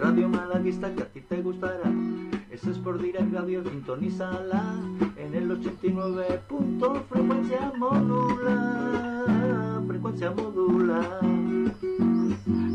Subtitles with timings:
[0.00, 1.92] radio malaguista que a ti te gustará.
[2.50, 4.74] Es Sport Direct Radio, sintonízala
[5.16, 6.40] en el 89.
[7.08, 9.12] frecuencia modula,
[9.86, 11.20] frecuencia modula.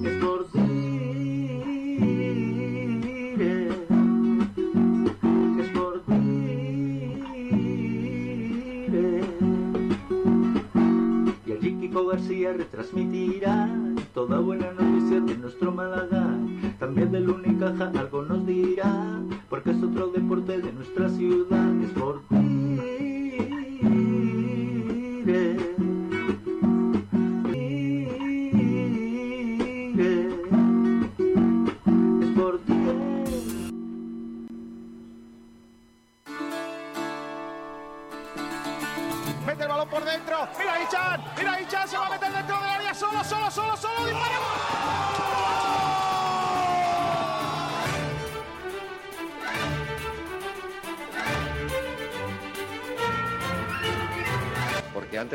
[0.04, 1.02] Sport Direct,
[5.60, 6.46] Sport Direct.
[11.48, 13.85] Y allí Kiko García retransmitirá
[14.16, 16.26] toda buena noticia de nuestro Málaga.
[16.80, 19.20] También del Unicaja algo nos dirá,
[19.50, 21.82] porque es otro deporte de nuestra ciudad.
[21.82, 22.75] Es por Es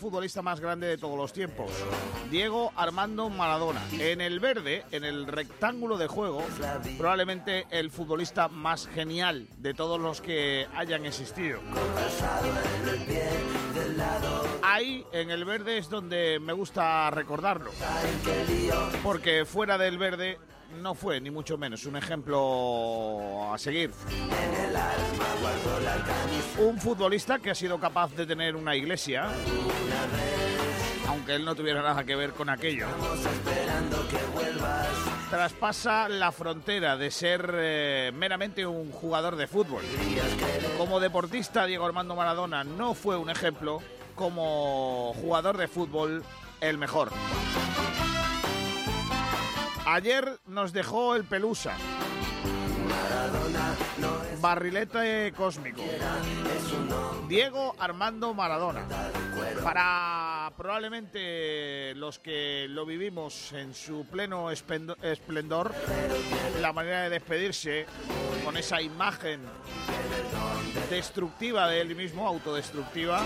[0.00, 1.70] Futbolista más grande de todos los tiempos,
[2.30, 3.82] Diego Armando Maradona.
[3.92, 6.42] En el verde, en el rectángulo de juego,
[6.96, 11.60] probablemente el futbolista más genial de todos los que hayan existido.
[14.62, 17.70] Ahí, en el verde, es donde me gusta recordarlo.
[19.02, 20.38] Porque fuera del verde
[20.80, 23.90] no fue, ni mucho menos, un ejemplo a seguir.
[26.58, 29.28] Un futbolista que ha sido capaz de tener una iglesia,
[31.08, 32.86] aunque él no tuviera nada que ver con aquello.
[35.30, 39.82] Traspasa la frontera de ser eh, meramente un jugador de fútbol.
[40.76, 43.80] Como deportista, Diego Armando Maradona no fue un ejemplo,
[44.16, 46.24] como jugador de fútbol,
[46.60, 47.10] el mejor.
[49.92, 51.76] Ayer nos dejó el Pelusa.
[54.40, 55.82] Barrilete cósmico.
[57.26, 58.86] Diego Armando Maradona.
[59.64, 65.74] Para probablemente los que lo vivimos en su pleno esplendor,
[66.60, 67.84] la manera de despedirse
[68.44, 69.40] con esa imagen
[70.88, 73.24] destructiva de él mismo, autodestructiva,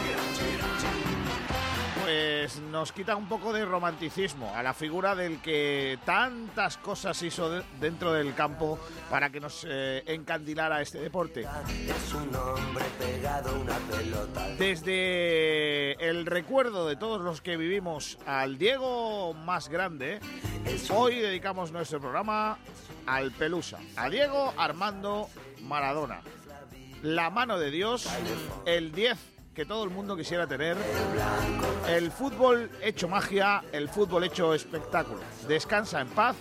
[2.04, 7.48] pues nos quita un poco de romanticismo a la figura del que tantas cosas hizo
[7.50, 8.78] de- dentro del campo
[9.10, 11.46] para que nos eh, encandilara este deporte.
[14.58, 20.20] Desde el recuerdo de todos los que vivimos al Diego más grande,
[20.90, 22.58] hoy dedicamos nuestro programa
[23.06, 25.28] al Pelusa, a Diego Armando
[25.62, 26.20] Maradona.
[27.02, 28.08] La mano de Dios,
[28.66, 29.18] el 10
[29.54, 30.76] que todo el mundo quisiera tener,
[31.88, 35.20] el fútbol hecho magia, el fútbol hecho espectáculo.
[35.46, 36.36] Descansa en paz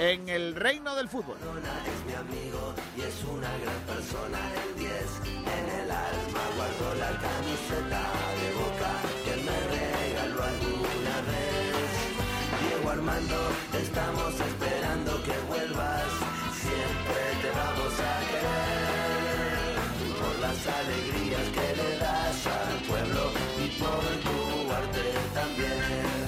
[0.00, 1.36] en el reino del fútbol.
[1.36, 4.90] es mi amigo y es una gran persona el 10
[5.38, 8.02] en el alma guardo la camiseta
[8.40, 8.92] de boca
[9.24, 11.92] que me regaló alguna vez
[12.68, 13.40] Diego Armando
[13.80, 14.71] estamos esperando
[20.64, 23.32] las alegrías que le das al pueblo
[23.64, 26.22] y por tu arte también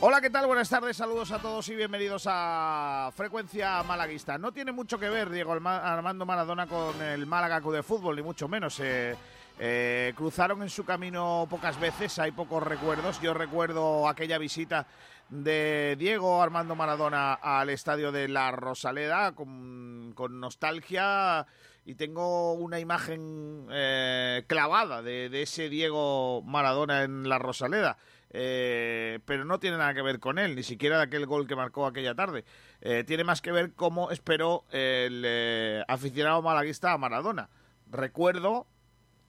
[0.00, 0.46] Hola, ¿qué tal?
[0.46, 4.36] Buenas tardes, saludos a todos y bienvenidos a Frecuencia Malaguista.
[4.36, 8.22] No tiene mucho que ver Diego Armando Maradona con el Málaga Club de Fútbol, ni
[8.22, 8.78] mucho menos.
[8.80, 9.16] eh,
[9.56, 13.20] Eh, cruzaron en su camino pocas veces, hay pocos recuerdos.
[13.20, 14.84] Yo recuerdo aquella visita
[15.30, 21.46] de Diego Armando Maradona al estadio de la Rosaleda con, con nostalgia
[21.84, 27.98] y tengo una imagen eh, clavada de, de, ese Diego Maradona en la Rosaleda.
[28.36, 31.54] Eh, pero no tiene nada que ver con él, ni siquiera de aquel gol que
[31.54, 32.44] marcó aquella tarde.
[32.80, 37.48] Eh, tiene más que ver cómo esperó el aficionado malaguista a Maradona.
[37.90, 38.66] Recuerdo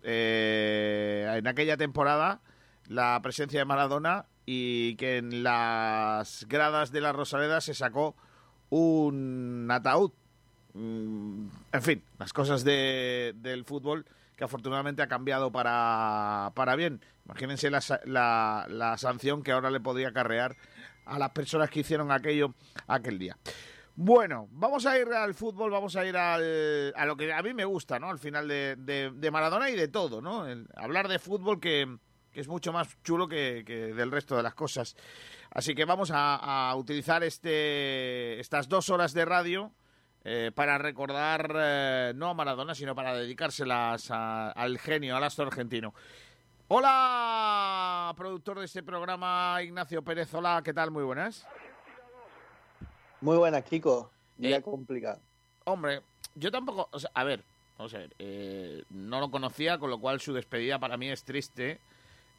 [0.02, 2.42] en aquella temporada
[2.88, 8.16] la presencia de Maradona y que en las gradas de la Rosaleda se sacó
[8.70, 10.12] un ataúd.
[10.74, 14.06] Mm, En fin, las cosas de- del fútbol
[14.36, 17.02] que afortunadamente ha cambiado para, para bien.
[17.26, 20.56] Imagínense la, la, la sanción que ahora le podría acarrear
[21.06, 22.54] a las personas que hicieron aquello
[22.88, 23.38] aquel día.
[23.96, 27.54] Bueno, vamos a ir al fútbol, vamos a ir al, a lo que a mí
[27.54, 28.10] me gusta, ¿no?
[28.10, 30.46] Al final de, de- Maradona y de todo, ¿no?
[30.76, 31.98] Hablar de fútbol que,
[32.36, 34.98] que es mucho más chulo que, que del resto de las cosas.
[35.52, 39.72] Así que vamos a, a utilizar este, estas dos horas de radio
[40.26, 45.48] eh, para recordar eh, no a Maradona, sino para dedicárselas a- al genio, al astro
[45.48, 45.94] argentino.
[46.68, 50.34] Hola, productor de este programa, Ignacio Pérez.
[50.34, 50.92] Hola, ¿qué tal?
[50.92, 51.48] Muy buenas.
[53.22, 54.12] Muy buenas, Kiko.
[54.36, 55.22] Día Eh, complicado.
[55.64, 56.02] Hombre,
[56.36, 56.90] yo tampoco.
[56.92, 57.46] o sea, a ver,
[57.78, 58.14] vamos a ver.
[58.20, 61.80] eh, no lo conocía, con lo cual su despedida para mí es triste.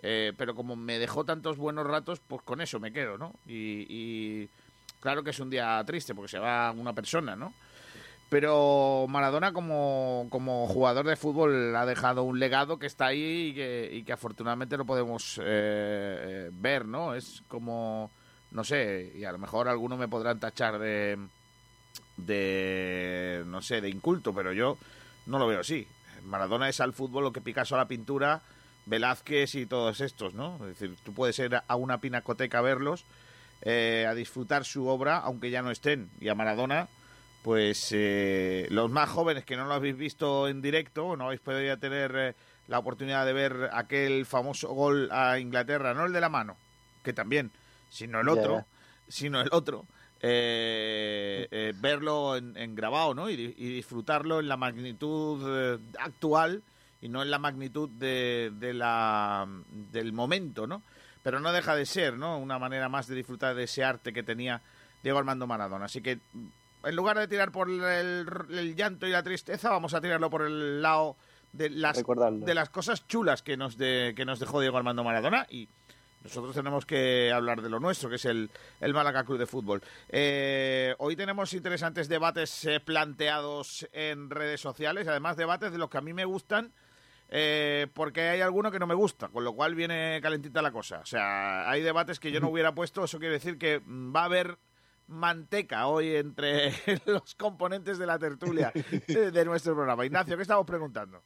[0.03, 3.35] Eh, pero como me dejó tantos buenos ratos, pues con eso me quedo, ¿no?
[3.47, 4.49] Y,
[5.01, 7.55] claro que es un día triste porque se va una persona, ¿no?
[8.29, 13.55] Pero Maradona como, como jugador de fútbol ha dejado un legado que está ahí
[13.93, 17.15] y que, afortunadamente no podemos eh, ver, ¿no?
[17.15, 18.11] Es como,
[18.51, 21.19] no sé, y a lo mejor algunos me podrán tachar de,
[22.17, 24.77] de, no sé, de inculto, pero yo
[25.27, 25.87] no lo veo así.
[26.25, 28.43] Maradona es al fútbol lo que Picasso a la pintura,
[28.87, 30.57] Velázquez y todos estos, ¿no?
[30.63, 33.05] Es decir, tú puedes ir a una pinacoteca a verlos,
[33.63, 36.09] eh, a disfrutar su obra, aunque ya no estén.
[36.21, 36.89] Y a Maradona,
[37.43, 41.77] pues eh, los más jóvenes que no lo habéis visto en directo, no habéis podido
[41.79, 42.35] tener eh,
[42.69, 46.57] la oportunidad de ver aquel famoso gol a Inglaterra, no el de la mano,
[47.05, 47.51] que también,
[47.89, 48.65] sino el otro,
[49.09, 49.85] sino el otro,
[50.21, 53.29] eh, eh, verlo en, en grabado, ¿no?
[53.31, 56.63] Y, di- y disfrutarlo en la magnitud eh, actual
[57.07, 59.47] y no en la magnitud de, de la,
[59.93, 60.83] del momento, ¿no?
[61.23, 62.37] Pero no deja de ser, ¿no?
[62.39, 64.61] Una manera más de disfrutar de ese arte que tenía
[65.05, 65.85] Diego Armando Maradona.
[65.85, 66.19] Así que
[66.85, 70.43] en lugar de tirar por el, el llanto y la tristeza, vamos a tirarlo por
[70.43, 71.17] el lado
[71.53, 75.47] de las, de las cosas chulas que nos, de, que nos dejó Diego Armando Maradona
[75.49, 75.69] y
[76.25, 78.51] nosotros tenemos que hablar de lo nuestro, que es el,
[78.81, 79.81] el Málaga Club de Fútbol.
[80.09, 85.99] Eh, hoy tenemos interesantes debates eh, planteados en redes sociales, además debates de los que
[85.99, 86.73] a mí me gustan,
[87.29, 91.01] eh, porque hay alguno que no me gusta, con lo cual viene calentita la cosa.
[91.01, 94.23] O sea, hay debates que yo no hubiera puesto, eso quiere decir que mm, va
[94.23, 94.59] a haber
[95.09, 96.73] manteca hoy entre
[97.07, 98.73] los componentes de la tertulia
[99.07, 100.05] de, de nuestro programa.
[100.07, 101.23] Ignacio, ¿qué estamos preguntando?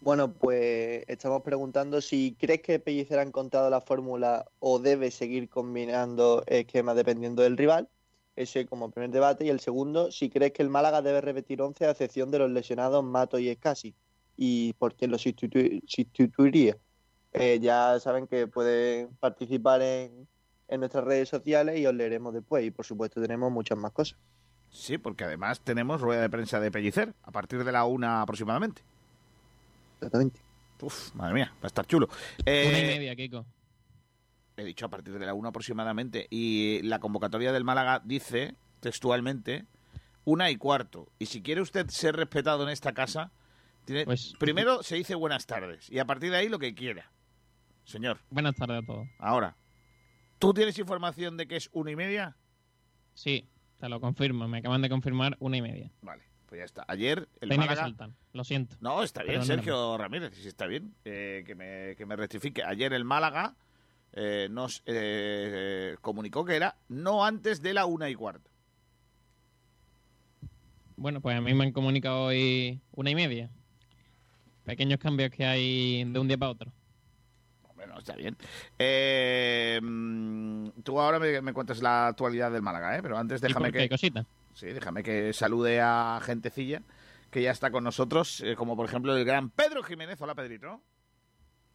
[0.00, 5.48] Bueno, pues estamos preguntando si crees que Pellicer ha encontrado la fórmula o debe seguir
[5.48, 7.88] combinando esquemas dependiendo del rival.
[8.36, 9.46] Ese como primer debate.
[9.46, 12.50] Y el segundo, si crees que el Málaga debe repetir 11 a excepción de los
[12.50, 13.94] lesionados Mato y Escasi.
[14.36, 16.76] Y por quién los sustitu- sustituiría.
[17.32, 20.26] Eh, ya saben que pueden participar en,
[20.68, 22.64] en nuestras redes sociales y os leeremos después.
[22.64, 24.18] Y por supuesto tenemos muchas más cosas.
[24.70, 28.82] Sí, porque además tenemos rueda de prensa de Pellicer a partir de la una aproximadamente.
[29.96, 30.40] Exactamente.
[30.82, 32.06] Uf, madre mía, va a estar chulo.
[32.06, 33.46] Una y Eh, media, Kiko.
[34.58, 36.26] he dicho a partir de la una aproximadamente.
[36.30, 39.64] Y la convocatoria del Málaga dice textualmente
[40.24, 41.08] una y cuarto.
[41.18, 43.30] Y si quiere usted ser respetado en esta casa,
[43.86, 45.88] tiene, Pues- primero se dice buenas tardes.
[45.90, 47.10] Y a partir de ahí lo que quiera.
[47.84, 49.08] Señor, Buenas tardes a todos.
[49.18, 49.56] ahora.
[50.38, 52.36] ¿Tú tienes información de que es una y media?
[53.14, 54.46] Sí, te lo confirmo.
[54.48, 55.90] Me acaban de confirmar una y media.
[56.02, 56.84] Vale, pues ya está.
[56.88, 57.82] Ayer el Tenía que Málaga...
[57.82, 58.10] saltar.
[58.34, 58.76] Lo siento.
[58.80, 59.54] No, está bien, Perdóname.
[59.62, 60.94] Sergio Ramírez, sí está bien.
[61.06, 62.62] Eh, que, me, que me rectifique.
[62.64, 63.54] Ayer el Málaga
[64.12, 68.50] eh, nos eh, comunicó que era no antes de la una y cuarto.
[70.96, 73.50] Bueno, pues a mí me han comunicado hoy una y media.
[74.66, 76.72] Pequeños cambios que hay de un día para otro.
[77.76, 78.36] Bueno, está bien.
[78.78, 83.02] Eh, mm, tú ahora me, me cuentas la actualidad del Málaga, ¿eh?
[83.02, 84.26] Pero antes ¿Y déjame que, cositas?
[84.54, 86.82] sí, déjame que salude a gentecilla
[87.30, 90.20] que ya está con nosotros, eh, como por ejemplo el gran Pedro Jiménez.
[90.20, 90.80] Hola, Pedrito.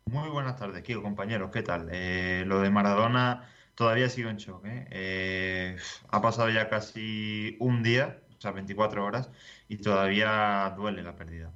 [0.05, 1.51] Muy buenas tardes, Kiko, compañeros.
[1.51, 1.88] ¿Qué tal?
[1.91, 4.65] Eh, lo de Maradona todavía sigo en shock.
[4.65, 4.88] ¿eh?
[4.91, 5.77] Eh,
[6.10, 9.29] ha pasado ya casi un día, o sea, 24 horas,
[9.69, 11.53] y todavía duele la pérdida.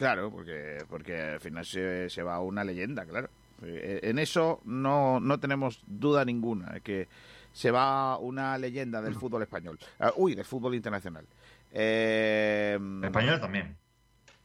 [0.00, 3.28] Claro, porque, porque al final se, se va una leyenda, claro.
[3.62, 7.06] Eh, En eso no, no tenemos duda ninguna, que
[7.52, 9.78] se va una leyenda del fútbol español.
[9.98, 11.26] Ah, uy, del fútbol internacional.
[11.70, 13.76] Eh, Español también.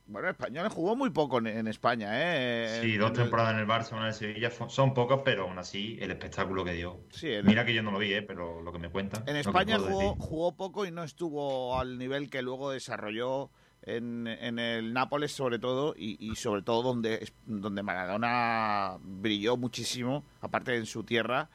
[0.07, 2.79] Bueno, español jugó muy poco en, en España, ¿eh?
[2.81, 6.12] Sí, dos temporadas en el Barça, una en Sevilla, son pocas, pero aún así el
[6.12, 7.00] espectáculo que dio.
[7.12, 8.21] Sí, Mira que yo no lo vi, ¿eh?
[8.24, 9.24] pero lo que me cuentan.
[9.25, 13.50] En España jugó, jugó poco y no estuvo al nivel que luego desarrolló
[13.85, 20.23] en, en el Nápoles, sobre todo, y, y sobre todo donde, donde Maradona brilló muchísimo,
[20.41, 21.49] aparte en su tierra,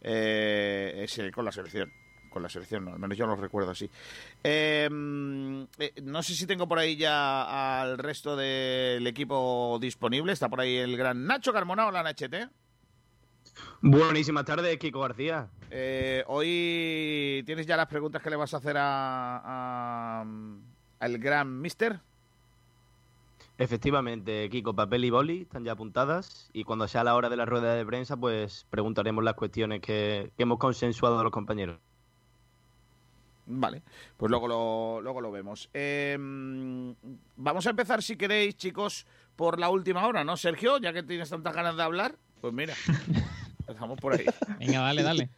[0.00, 1.90] eh, es con la selección.
[2.30, 3.88] Con la selección, no, al menos yo lo recuerdo así.
[4.44, 10.34] Eh, mm, eh, no sé si tengo por ahí ya al resto del equipo disponible.
[10.34, 11.86] Está por ahí el gran Nacho Carmona.
[11.86, 12.48] Hola, Nachete.
[13.80, 15.48] Buenísimas tardes, Kiko García.
[15.70, 19.40] Eh, hoy tienes ya las preguntas que le vas a hacer a,
[20.20, 20.24] a-
[21.00, 22.00] al gran Mister.
[23.58, 27.46] Efectivamente, Kiko, papel y boli están ya apuntadas y cuando sea la hora de la
[27.46, 31.78] rueda de prensa, pues preguntaremos las cuestiones que, que hemos consensuado los compañeros.
[33.46, 33.82] Vale,
[34.16, 35.70] pues luego lo, luego lo vemos.
[35.72, 36.16] Eh,
[37.36, 40.78] vamos a empezar, si queréis, chicos, por la última hora, ¿no, Sergio?
[40.78, 42.74] Ya que tienes tantas ganas de hablar, pues mira,
[43.60, 44.26] empezamos por ahí.
[44.58, 45.30] Venga, dale, dale.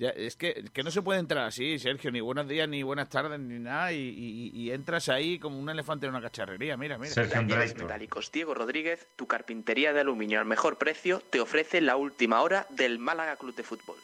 [0.00, 3.10] Ya, es que, que no se puede entrar así, Sergio, ni buenos días, ni buenas
[3.10, 6.96] tardes, ni nada, y, y- y entras ahí como un elefante en una cacharrería, mira,
[6.96, 7.14] mira.
[7.14, 12.40] Talleres Metálicos Diego Rodríguez, tu carpintería de aluminio al mejor precio, te ofrece la última
[12.40, 13.96] hora del Málaga Club de Fútbol.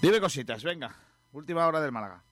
[0.00, 0.96] Dime cositas, venga,
[1.34, 2.22] última hora del Málaga.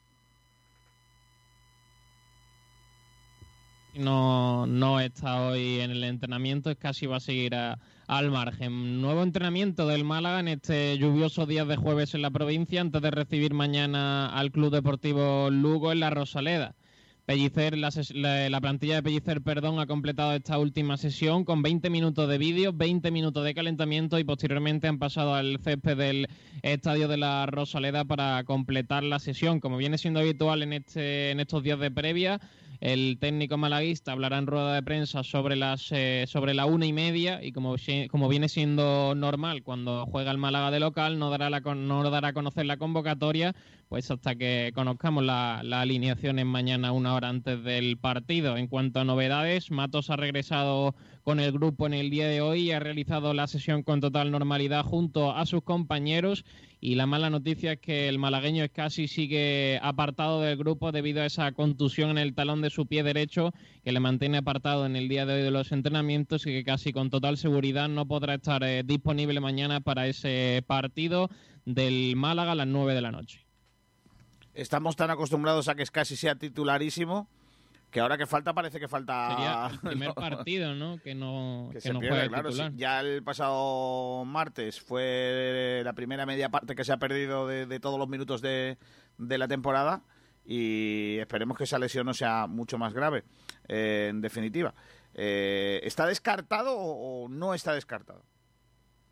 [3.97, 9.01] no, no está hoy en el entrenamiento, es casi va a seguir a- al margen.
[9.01, 13.11] Nuevo entrenamiento del Málaga en este lluvioso día de jueves en la provincia, antes de
[13.11, 16.75] recibir mañana al Club Deportivo Lugo en la Rosaleda.
[17.27, 17.91] Pellicer, la,
[18.51, 22.75] la plantilla de Pellicer, perdón, ha completado esta última sesión con 20 minutos de vídeo,
[22.75, 26.27] 20 minutos de calentamiento y posteriormente han pasado al césped del
[26.61, 29.61] estadio de la Rosaleda para completar la sesión.
[29.61, 32.41] Como viene siendo habitual en, este, en estos días de previa,
[32.81, 36.93] el técnico malaguista hablará en rueda de prensa sobre las eh, sobre la una y
[36.93, 37.77] media y como,
[38.11, 42.29] como viene siendo normal cuando juega el Málaga de local no dará la, no dará
[42.29, 43.55] a conocer la convocatoria
[43.89, 48.57] pues hasta que conozcamos la, la alineación mañana una hora antes del partido.
[48.57, 52.63] En cuanto a novedades, Matos ha regresado con el grupo en el día de hoy
[52.63, 56.45] y ha realizado la sesión con total normalidad junto a sus compañeros
[56.85, 61.25] y la mala noticia es que el malagueño casi sigue apartado del grupo debido a
[61.25, 65.09] esa contusión en el talón de su pie derecho que le mantiene apartado en el
[65.09, 68.63] día de hoy de los entrenamientos y que casi con total seguridad no podrá estar
[68.65, 71.31] eh, disponible mañana para ese partido
[71.65, 73.47] del Málaga a las 9 de la noche.
[74.53, 77.31] Estamos tan acostumbrados a que casi sea titularísimo
[77.95, 79.31] que ahora que falta parece que falta...
[79.31, 80.99] Sería el primer no, partido, ¿no?
[80.99, 82.51] Que no, que que se no pierde, claro.
[82.51, 82.61] sí.
[82.75, 87.79] Ya el pasado martes fue la primera media parte que se ha perdido de, de
[87.79, 88.79] todos los minutos de,
[89.17, 90.03] de la temporada
[90.45, 93.23] y esperemos que esa lesión no sea mucho más grave,
[93.69, 94.75] eh, en definitiva.
[95.15, 98.25] Eh, ¿Está descartado o no está descartado?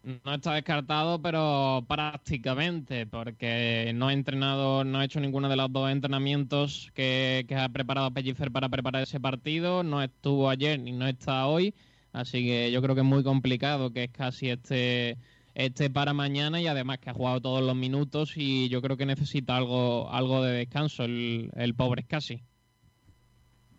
[0.02, 5.72] No está descartado, pero prácticamente, porque no ha entrenado, no ha hecho ninguno de los
[5.72, 11.06] dos entrenamientos que, ha preparado Pellicer para preparar ese partido, no estuvo ayer ni no
[11.06, 11.72] está hoy,
[12.12, 15.18] así que yo creo que es muy complicado que es casi este,
[15.54, 19.06] este para mañana y además que ha jugado todos los minutos y yo creo que
[19.06, 22.42] necesita algo, algo de descanso el, el pobre casi.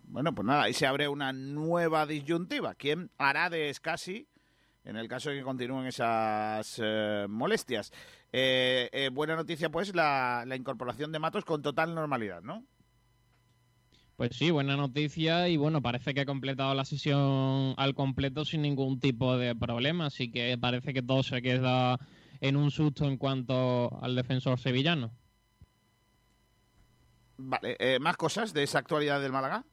[0.06, 2.76] Bueno, pues nada, ahí se abre una nueva disyuntiva.
[2.76, 4.30] ¿Quién hará de Scassi
[4.86, 7.92] en el caso de que continúen esas eh, molestias?
[8.32, 12.66] Eh, eh, buena noticia, pues, la, la incorporación de Matos con total normalidad, ¿no?
[14.16, 18.62] Pues sí, buena noticia y bueno, parece que ha completado la sesión al completo sin
[18.62, 21.98] ningún tipo de problema, así que parece que todo se queda
[22.40, 25.12] en un susto en cuanto al defensor sevillano.
[27.38, 29.66] Vale, ¿más cosas de esa actualidad del Málaga?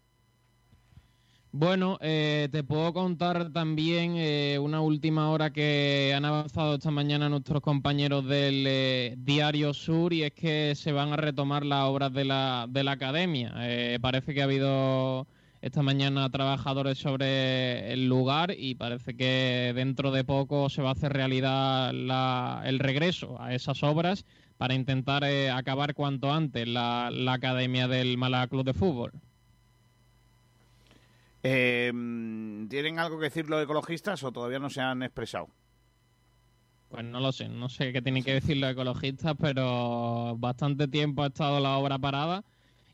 [1.53, 7.29] Bueno, eh, te puedo contar también eh, una última hora que han avanzado esta mañana
[7.29, 12.13] nuestros compañeros del eh, Diario Sur y es que se van a retomar las obras
[12.13, 13.53] de la, de la academia.
[13.63, 15.27] Eh, parece que ha habido
[15.61, 20.93] esta mañana trabajadores sobre el lugar y parece que dentro de poco se va a
[20.93, 24.25] hacer realidad la- el regreso a esas obras
[24.57, 29.13] para intentar eh, acabar cuanto antes la, la academia del Málaga Club de Fútbol.
[31.43, 31.91] Eh,
[32.69, 35.49] ¿Tienen algo que decir los ecologistas o todavía no se han expresado?
[36.89, 41.23] Pues no lo sé, no sé qué tienen que decir los ecologistas, pero bastante tiempo
[41.23, 42.45] ha estado la obra parada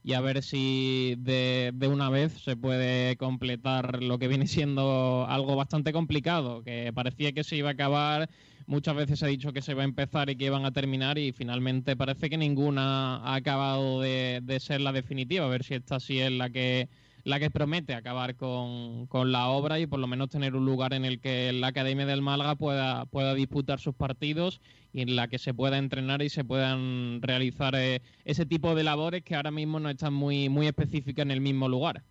[0.04, 5.26] y a ver si de, de, una vez se puede completar lo que viene siendo
[5.28, 8.28] algo bastante complicado, que parecía que se iba a acabar,
[8.66, 11.18] muchas veces se ha dicho que se iba a empezar y que iban a terminar
[11.18, 15.74] y finalmente parece que ninguna ha acabado de, de ser la definitiva, a ver si
[15.74, 16.88] esta sí es la que
[17.26, 20.94] la que promete acabar con, con, la obra y por lo menos tener un lugar
[20.94, 24.60] en el que la Academia del Málaga pueda, pueda disputar sus partidos
[24.92, 28.84] y en la que se pueda entrenar y se puedan realizar eh, ese tipo de
[28.84, 32.04] labores que ahora mismo no están muy, muy específicas en el mismo lugar.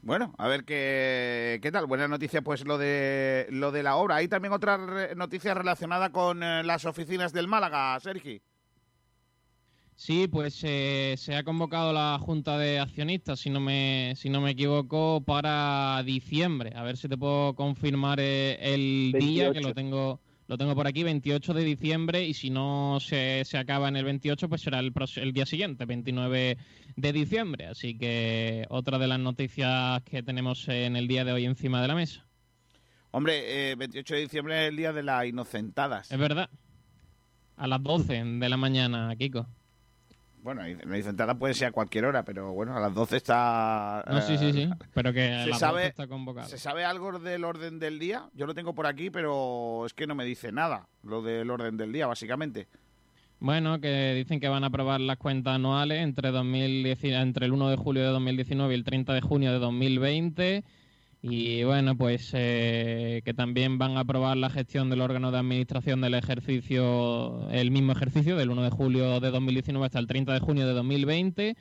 [0.00, 1.84] Bueno, a ver qué, qué tal.
[1.84, 4.16] Buena noticia, pues lo de lo de la obra.
[4.16, 4.78] Hay también otra
[5.16, 8.40] noticia relacionada con eh, las oficinas del Málaga, Sergi.
[9.98, 14.40] Sí, pues eh, se ha convocado la Junta de Accionistas, si no me si no
[14.40, 16.72] me equivoco, para diciembre.
[16.76, 19.18] A ver si te puedo confirmar eh, el 28.
[19.18, 23.44] día que lo tengo lo tengo por aquí, 28 de diciembre, y si no se,
[23.44, 26.58] se acaba en el 28, pues será el, el día siguiente, 29
[26.94, 27.66] de diciembre.
[27.66, 31.88] Así que otra de las noticias que tenemos en el día de hoy encima de
[31.88, 32.24] la mesa.
[33.10, 36.12] Hombre, eh, 28 de diciembre es el día de las inocentadas.
[36.12, 36.48] Es verdad.
[37.56, 39.44] A las 12 de la mañana, Kiko.
[40.42, 44.04] Bueno, la inocentada puede ser a cualquier hora, pero bueno, a las 12 está...
[44.08, 46.48] No, sí, sí, sí, pero que a las sabe, 12 está convocado.
[46.48, 48.28] ¿Se sabe algo del orden del día?
[48.34, 51.76] Yo lo tengo por aquí, pero es que no me dice nada lo del orden
[51.76, 52.68] del día, básicamente.
[53.40, 57.70] Bueno, que dicen que van a aprobar las cuentas anuales entre, 2010, entre el 1
[57.70, 60.64] de julio de 2019 y el 30 de junio de 2020
[61.20, 66.00] y bueno, pues eh, que también van a aprobar la gestión del órgano de administración
[66.00, 70.40] del ejercicio, el mismo ejercicio, del 1 de julio de 2019 hasta el 30 de
[70.40, 71.56] junio de 2020.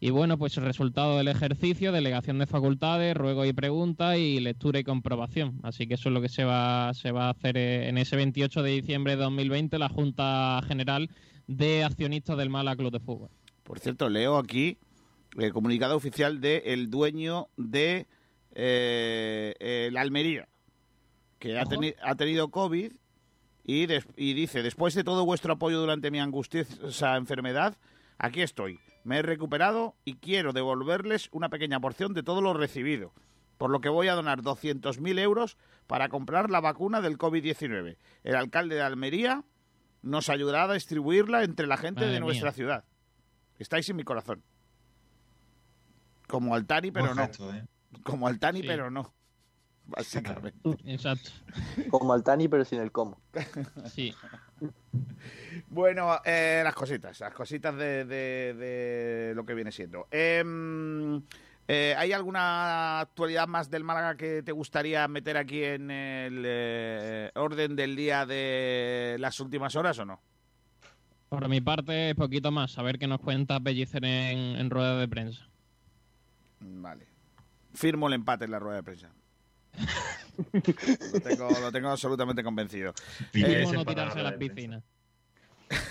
[0.00, 4.80] Y bueno, pues el resultado del ejercicio, delegación de facultades, ruego y pregunta y lectura
[4.80, 5.60] y comprobación.
[5.62, 8.16] Así que eso es lo que se va, se va a hacer eh, en ese
[8.16, 11.08] 28 de diciembre de 2020, la Junta General
[11.46, 13.28] de Accionistas del Mala Club de Fútbol.
[13.62, 14.78] Por cierto, leo aquí
[15.38, 18.06] el comunicado oficial del el dueño de
[18.54, 20.48] eh, el Almería,
[21.38, 22.92] que ha, teni ha, tenido COVID
[23.64, 23.86] y,
[24.16, 27.76] y, dice, después de todo vuestro apoyo durante mi angustiosa enfermedad,
[28.18, 28.78] aquí estoy.
[29.04, 33.12] Me he recuperado y quiero devolverles una pequeña porción de todo lo recibido,
[33.58, 37.96] por lo que voy a donar 200.000 euros para comprar la vacuna del COVID-19.
[38.22, 39.44] El alcalde de Almería
[40.02, 42.54] nos ayudará a distribuirla entre la gente Madre de nuestra mía.
[42.54, 42.84] ciudad.
[43.58, 44.42] Estáis en mi corazón.
[46.28, 47.26] Como Altani, pero Buen no.
[47.26, 47.64] gesto, ¿eh?
[48.02, 48.66] Como Altani, Sí.
[48.66, 49.12] pero no.
[49.86, 50.58] Básicamente.
[50.86, 51.30] Exacto.
[51.90, 53.20] Como Altani, pero sin el cómo.
[53.92, 54.14] Sí.
[55.68, 60.06] Bueno, eh, las cositas, las cositas de, de- de lo que viene siendo.
[60.10, 61.20] Em,
[61.68, 67.30] eh, ¿Hay alguna actualidad más del Málaga que te gustaría meter aquí en el eh,
[67.34, 70.20] orden del día de las últimas horas o no?
[71.28, 72.78] Por mi parte, poquito más.
[72.78, 75.48] A ver qué nos cuenta Pellicer en, en rueda de prensa.
[76.60, 77.06] Vale.
[77.74, 79.10] Firmo el empate en la rueda de prensa.
[81.12, 82.92] Lo tengo, lo tengo absolutamente convencido.
[83.32, 84.82] ¿Cómo no tirarse a la las rueda piscinas?
[85.70, 85.86] ¿Y con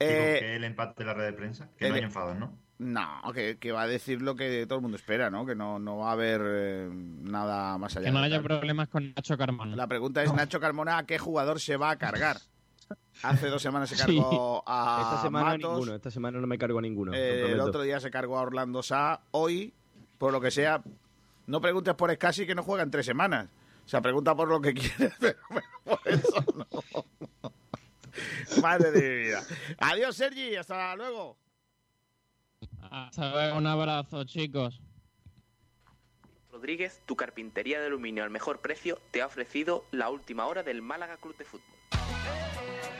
[0.00, 1.68] Eh, el empate de la red de prensa?
[1.76, 2.58] Que no hay enfados, ¿no?
[2.78, 5.46] No, que, que va a decir lo que todo el mundo espera, ¿no?
[5.46, 8.06] Que no, no va a haber eh, nada más allá.
[8.06, 8.44] Que no haya tal.
[8.44, 9.76] problemas con Nacho Carmona.
[9.76, 12.38] La pregunta es, Nacho Carmona, ¿a qué jugador se va a cargar?
[13.22, 14.02] Hace dos semanas se Sí.
[14.02, 17.14] cargó a Esta semana Matos, ninguno, esta semana no me cargo a ninguno.
[17.14, 19.72] eh, el otro día se cargó a Orlando Sá, hoy,
[20.22, 20.80] por lo que sea,
[21.48, 23.48] no preguntes por Escasi que no juega en tres semanas.
[23.84, 25.36] O sea, pregunta por lo que quieres, pero
[25.82, 26.68] por eso no.
[28.62, 29.42] Madre de mi vida.
[29.78, 31.36] Adiós, Sergi, hasta luego.
[32.88, 34.80] Hasta luego, un abrazo, chicos.
[36.52, 40.82] Rodríguez, tu carpintería de aluminio al mejor precio, te ha ofrecido la última hora del
[40.82, 41.81] Málaga Club de Fútbol.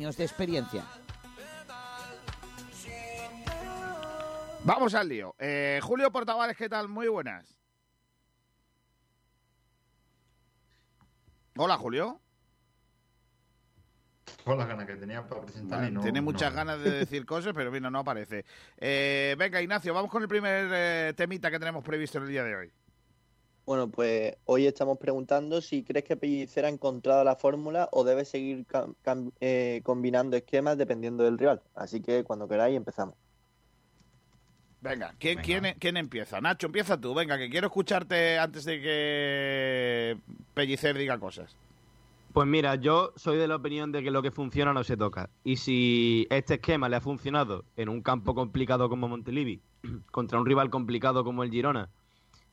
[0.00, 0.82] de experiencia.
[4.64, 5.34] Vamos al lío.
[5.38, 6.88] Eh, Julio Portavales, ¿qué tal?
[6.88, 7.58] Muy buenas.
[11.56, 12.18] Hola, Julio.
[14.42, 16.00] Con las ganas que tenía para presentar y no.
[16.00, 16.56] Tiene muchas no.
[16.56, 18.44] ganas de decir cosas, pero mira, no aparece.
[18.82, 22.44] Eh, venga, Ignacio, vamos con el primer eh, temita que tenemos previsto en el día
[22.44, 22.72] de hoy.
[23.70, 28.24] Bueno, pues hoy estamos preguntando si crees que Pellicer ha encontrado la fórmula o debe
[28.24, 28.66] seguir
[29.38, 31.62] eh, combinando esquemas dependiendo del rival.
[31.76, 33.14] Así que cuando queráis empezamos.
[34.80, 36.40] Venga, ¿quién, ¿quién, ¿quién empieza?
[36.40, 37.14] Nacho, empieza tú.
[37.14, 40.18] Venga, que quiero escucharte antes de que
[40.52, 41.56] Pellicer diga cosas.
[42.32, 45.30] Pues mira, yo soy de la opinión de que lo que funciona no se toca.
[45.44, 49.60] Y si este esquema le ha funcionado en un campo complicado como Montelivi,
[50.10, 51.88] contra un rival complicado como el Girona,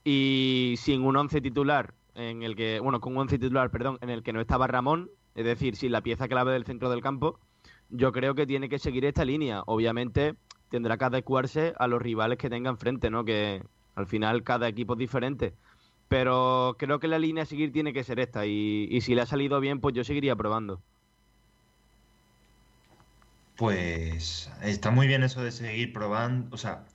[0.09, 4.09] y sin un once titular en el que, bueno, con un once titular, perdón, en
[4.09, 7.41] el que no estaba Ramón, es decir, sin la pieza clave del centro del campo,
[7.89, 9.63] yo creo que tiene que seguir esta línea.
[9.65, 10.35] Obviamente
[10.69, 13.25] tendrá que adecuarse a los rivales que tenga enfrente, ¿no?
[13.25, 13.61] Que
[13.95, 15.53] al final cada equipo es diferente.
[16.07, 18.45] Pero creo que la línea a seguir tiene que ser esta.
[18.45, 20.81] Y, y si le ha salido bien, pues yo seguiría probando.
[23.57, 26.85] Pues está muy bien eso de seguir probando, o sea,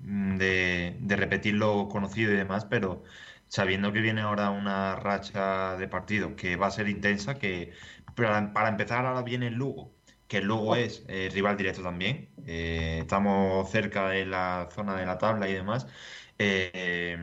[0.00, 3.02] de, de repetir lo conocido y demás, pero
[3.48, 7.72] sabiendo que viene ahora una racha de partido que va a ser intensa, que
[8.14, 9.96] para, para empezar ahora viene el Lugo,
[10.28, 15.06] que el Lugo es eh, rival directo también, eh, estamos cerca de la zona de
[15.06, 15.86] la tabla y demás.
[16.38, 17.16] Eh,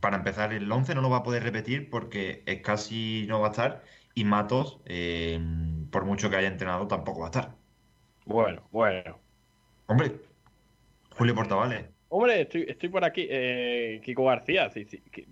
[0.00, 3.48] para empezar, el 11 no lo va a poder repetir porque es casi no va
[3.48, 4.80] a estar y Matos,
[5.90, 7.58] por mucho que haya entrenado, tampoco va a estar.
[8.24, 9.20] Bueno, bueno.
[9.86, 10.27] Hombre,
[11.18, 11.84] Julio Portavales.
[12.10, 13.26] Hombre, estoy, estoy por aquí.
[13.28, 14.86] Eh, Kiko García, sí,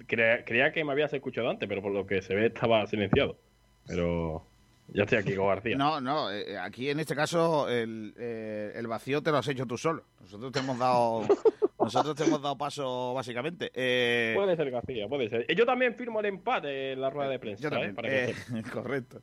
[0.06, 3.38] creía, creía que me habías escuchado antes, pero por lo que se ve estaba silenciado.
[3.86, 4.44] Pero
[4.88, 5.76] ya estoy aquí, Kiko García.
[5.76, 9.64] No, no, eh, aquí en este caso el, eh, el vacío te lo has hecho
[9.64, 10.02] tú solo.
[10.20, 11.22] Nosotros te hemos dado,
[11.80, 13.70] nosotros te hemos dado paso básicamente.
[13.72, 15.46] Eh, Puede ser García, puede ser.
[15.54, 17.62] Yo también firmo el empate en la rueda de prensa.
[17.62, 17.92] Yo también.
[17.92, 17.94] ¿eh?
[17.94, 18.34] Para que eh,
[18.72, 19.20] correcto.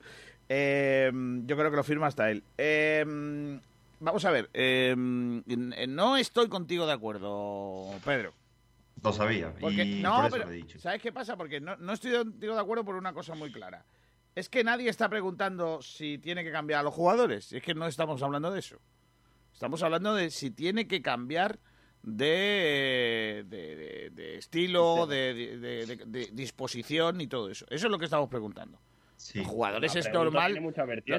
[0.50, 1.12] Eh,
[1.46, 2.44] yo creo que lo firma hasta él.
[4.04, 4.50] Vamos a ver.
[4.54, 8.34] eh, n- no estoy contigo de acuerdo, Pedro.
[9.02, 9.54] Lo sabía.
[9.60, 10.80] Porque, y no, por eso pero lo he dicho.
[10.80, 11.36] ¿sabes qué pasa?
[11.38, 13.86] Porque no, no estoy contigo de acuerdo por una cosa muy clara.
[14.36, 17.54] Es que nadie está preguntando si tiene que cambiar a los jugadores.
[17.54, 18.78] Es que no estamos hablando de eso.
[19.54, 21.60] Estamos hablando de si tiene que cambiar
[22.02, 27.66] de, de, de- de estilo, de disposición y todo eso.
[27.70, 28.80] Eso es lo que estamos preguntando.
[29.40, 30.54] Los jugadores es normal.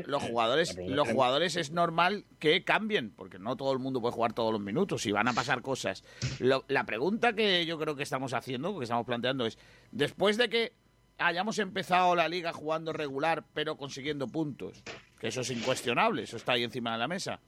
[0.07, 4.33] Los jugadores, los jugadores es normal que cambien, porque no todo el mundo puede jugar
[4.33, 6.05] todos los minutos y van a pasar cosas.
[6.39, 9.59] Lo- la pregunta que yo creo que estamos haciendo, que estamos planteando es,
[9.93, 10.73] después de que
[11.19, 14.83] hayamos empezado la liga jugando regular, pero consiguiendo puntos,
[15.19, 17.41] que eso es incuestionable, eso está ahí encima de la mesa,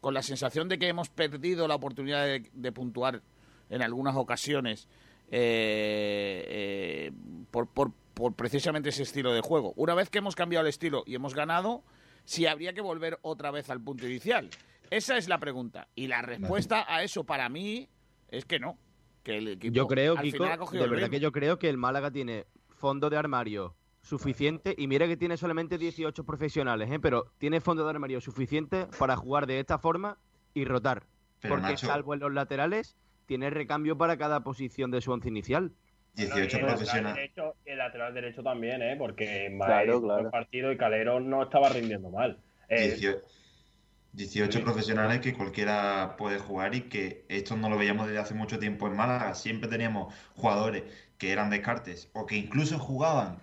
[0.00, 3.20] con la sensación de que hemos perdido la oportunidad de, de puntuar
[3.68, 4.86] en algunas ocasiones
[5.30, 7.12] eh, eh,
[7.50, 9.72] por, por, por precisamente ese estilo de juego.
[9.76, 11.84] Una vez que hemos cambiado el estilo y hemos ganado,
[12.24, 14.50] si habría que volver otra vez al punto inicial.
[14.90, 15.86] Esa es la pregunta.
[15.94, 17.88] Y la respuesta a eso para mí
[18.28, 18.76] es que no.
[19.22, 21.16] Que el equipo Yo creo, al Kiko, final ha cogido de el verdad ritmo.
[21.16, 25.36] que yo creo que el Málaga tiene fondo de armario suficiente y mira que tiene
[25.36, 26.98] solamente 18 profesionales, ¿eh?
[26.98, 30.18] pero tiene fondo de armario suficiente para jugar de esta forma
[30.54, 31.04] y rotar.
[31.40, 35.28] Pero, porque Nacho- salvo en los laterales, tiene recambio para cada posición de su once
[35.28, 35.72] inicial.
[36.18, 37.30] 18 Y el lateral profesionales.
[37.64, 38.96] el lateral derecho también, ¿eh?
[38.96, 40.24] Porque en Claro, claro.
[40.26, 42.38] el partido y Calero no estaba rindiendo mal.
[42.68, 43.24] Eh, 18,
[44.12, 48.58] 18 profesionales que cualquiera puede jugar y que esto no lo veíamos desde hace mucho
[48.58, 49.34] tiempo en Málaga.
[49.34, 50.82] Siempre teníamos jugadores
[51.18, 53.38] que eran descartes o que incluso jugaban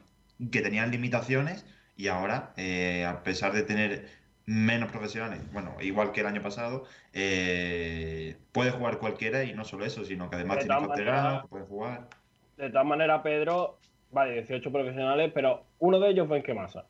[0.52, 4.10] que tenían limitaciones y ahora, eh, a pesar de tener
[4.46, 6.84] menos profesionales, bueno, igual que el año pasado,
[7.14, 11.68] eh, puede jugar cualquiera y no solo eso, sino que además De tiene que pueden
[11.68, 12.10] jugar.
[12.58, 13.78] De todas maneras, Pedro,
[14.12, 16.86] vale, 18 profesionales, pero uno de ellos fue en Quemasa.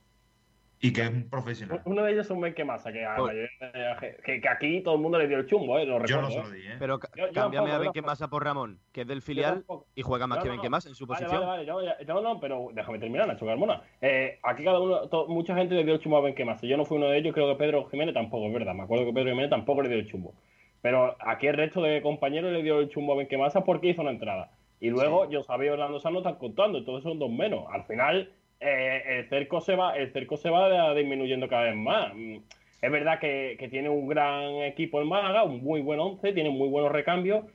[0.82, 1.82] Y que es un profesional.
[1.86, 4.42] Uno de ellos es un Benquemasa, que, a la Pues- mayoría de la gen- que,
[4.42, 5.86] que aquí todo el mundo le dio el chumbo, ¿eh?
[5.86, 6.22] Lo Yo recuerdo.
[6.24, 6.44] no se ¿eh?
[6.44, 6.76] lo di, ¿eh?
[6.78, 9.64] Pero Yo- yo cámbiame tampoco, a yo Benquemasa por Ramón, que es del filial
[9.96, 10.62] y juega más No, que no, no.
[10.62, 11.48] Benquemasa en su Vale, posición.
[11.48, 13.82] Vale, vale, yo- yo- no, no, pero déjame terminar, Nacho Carmona.
[14.02, 16.68] Eh, aquí cada uno, to- mucha gente le dio el chumbo a Benquemasa.
[16.68, 18.74] Yo no fui uno de ellos, creo que Pedro Jiménez tampoco, es verdad.
[18.76, 20.34] Me acuerdo que Pedro Jiménez tampoco le dio el chumbo.
[20.82, 24.12] Pero aquí el resto de compañeros le dio el chumbo a Benquemasa porque hizo una
[24.12, 24.52] entrada.
[24.80, 27.66] Y luego yo sabía Orlando Sano están contando, entonces son dos menos.
[27.72, 32.14] Al final, eh, el cerco se va, el cerco se va disminuyendo cada vez más.
[32.14, 32.38] Mm,
[32.82, 36.50] Es verdad que, que tiene un gran equipo en Málaga, un muy buen once, tiene
[36.52, 37.46] muy buenos recambios.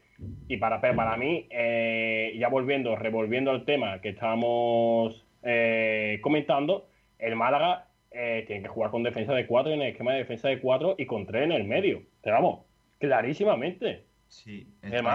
[0.49, 7.37] Y para, para mí, eh, ya volviendo, revolviendo el tema que estábamos eh, comentando, el
[7.37, 10.61] Málaga eh, tiene que jugar con defensa de 4 en el esquema de defensa de
[10.61, 12.03] 4 y con 3 en el medio.
[12.23, 12.61] Pero vamos,
[12.99, 14.05] clarísimamente.
[14.29, 14.67] Sí,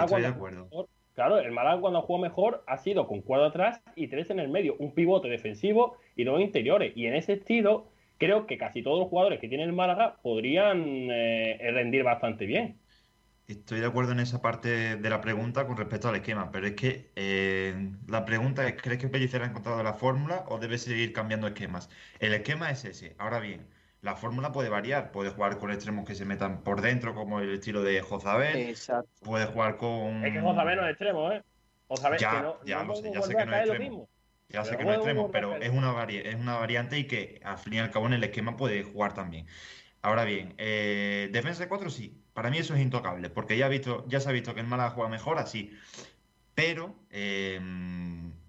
[0.05, 0.71] estoy de acuerdo.
[1.15, 4.49] Claro, el Málaga cuando jugó mejor ha sido con 4 atrás y 3 en el
[4.49, 6.91] medio, un pivote defensivo y dos interiores.
[6.95, 10.83] Y en ese estilo, creo que casi todos los jugadores que tiene el Málaga podrían
[11.09, 12.81] eh, rendir bastante bien.
[13.47, 16.73] Estoy de acuerdo en esa parte de la pregunta con respecto al esquema, pero es
[16.73, 21.13] que eh, la pregunta es, ¿crees que Pellicer ha encontrado la fórmula o debe seguir
[21.13, 21.89] cambiando esquemas?
[22.19, 23.15] El esquema es ese.
[23.19, 23.67] Ahora bien,
[24.05, 25.11] la fórmula puede variar.
[25.11, 28.55] Puede jugar con extremos que se metan por dentro, como el estilo de Jozabel.
[28.69, 29.09] Exacto.
[29.23, 30.23] Puede jugar con.
[30.23, 31.43] Es que Jozabel no es extremo, ¿eh?
[31.87, 34.09] Jozabel Ya, que no, ya no lo sé, ya sé que no es extremo.
[34.49, 37.41] Ya sé que no es extremo, pero es una, vari- es una variante y que
[37.43, 39.47] al fin y al cabo en el esquema puede jugar también.
[40.03, 43.69] Ahora bien, eh, defensa de 4 sí, para mí eso es intocable, porque ya, he
[43.69, 45.71] visto, ya se ha visto que el Málaga juega mejor así.
[46.53, 47.59] Pero eh,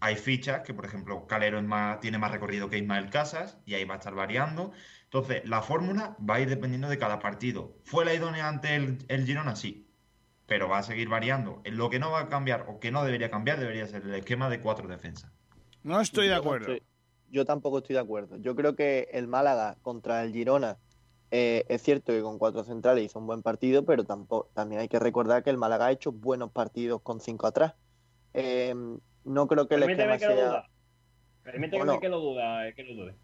[0.00, 3.74] hay fichas que, por ejemplo, Calero es más- tiene más recorrido que Ismael Casas y
[3.74, 4.72] ahí va a estar variando.
[5.16, 7.74] Entonces, la fórmula va a ir dependiendo de cada partido.
[7.84, 9.56] ¿Fue la idónea ante el, el Girona?
[9.56, 9.88] Sí,
[10.46, 11.62] pero va a seguir variando.
[11.64, 14.50] Lo que no va a cambiar o que no debería cambiar debería ser el esquema
[14.50, 15.32] de cuatro defensas.
[15.82, 16.72] No estoy de acuerdo.
[16.72, 16.86] estoy-
[17.30, 18.36] yo tampoco estoy de acuerdo.
[18.36, 20.76] Yo creo que el Málaga contra el Girona
[21.30, 24.88] eh, es cierto que con cuatro centrales hizo un buen partido, pero tampoco, también hay
[24.88, 27.74] que recordar que el Málaga ha hecho buenos partidos con cinco atrás.
[28.34, 28.74] Eh,
[29.24, 30.48] no creo que el Permíteme esquema que lo sea.
[30.50, 30.70] duda.
[31.42, 32.00] Permíteme Bueno.
[32.00, 33.16] que lo duda, eh, que lo dude.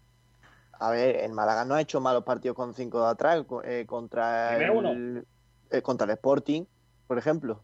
[0.79, 4.57] A ver, el Málaga no ha hecho malos partidos con cinco de atrás eh, contra
[4.91, 5.25] el,
[5.71, 6.63] eh, contra el Sporting,
[7.07, 7.61] por ejemplo.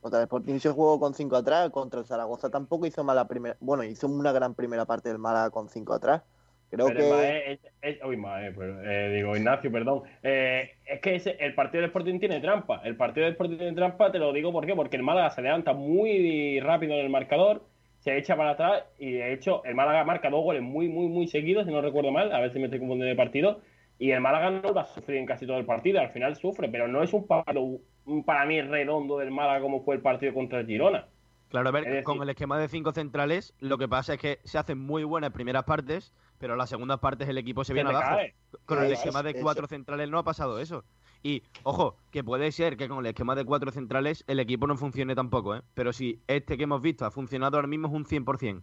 [0.00, 3.56] Contra el Sporting se jugó con cinco atrás, contra el Zaragoza tampoco hizo mala primera,
[3.60, 6.22] bueno, hizo una gran primera parte del Málaga con cinco atrás.
[6.70, 10.02] Creo Pero que Mae, es- es- uy, Mae, pero, eh, digo, Ignacio, perdón.
[10.22, 12.80] Eh, es que ese- el partido del Sporting tiene trampa.
[12.84, 14.74] El partido del Sporting tiene trampa, te lo digo ¿por qué?
[14.74, 17.62] porque el Málaga se levanta muy rápido en el marcador,
[18.04, 21.26] se echa para atrás y de hecho el Málaga marca dos goles muy, muy, muy
[21.26, 23.60] seguidos, si no recuerdo mal, a ver si me estoy confundiendo de partido.
[23.98, 26.68] Y el Málaga no va a sufrir en casi todo el partido, al final sufre,
[26.68, 27.78] pero no es un partido
[28.26, 31.06] para mí redondo del Málaga como fue el partido contra el Girona.
[31.48, 34.38] Claro, a ver, decir- con el esquema de cinco centrales, lo que pasa es que
[34.44, 37.88] se hacen muy buenas primeras partes, pero las segundas partes el equipo se Se viene
[37.90, 38.16] abajo.
[38.16, 38.34] cae.
[38.66, 39.38] Con el esquema de eso.
[39.40, 40.84] cuatro centrales no ha pasado eso.
[41.24, 44.76] Y, ojo, que puede ser que con el esquema de cuatro centrales el equipo no
[44.76, 45.62] funcione tampoco, ¿eh?
[45.72, 48.58] Pero si este que hemos visto ha funcionado ahora mismo es un 100%.
[48.58, 48.62] A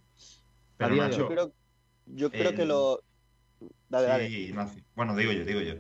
[0.78, 1.54] Pero yo creo,
[2.06, 3.02] yo creo el- que lo.
[3.90, 4.28] Dale, dale.
[4.30, 4.84] Sí, Ignacio.
[4.96, 5.74] Bueno, digo yo, digo yo.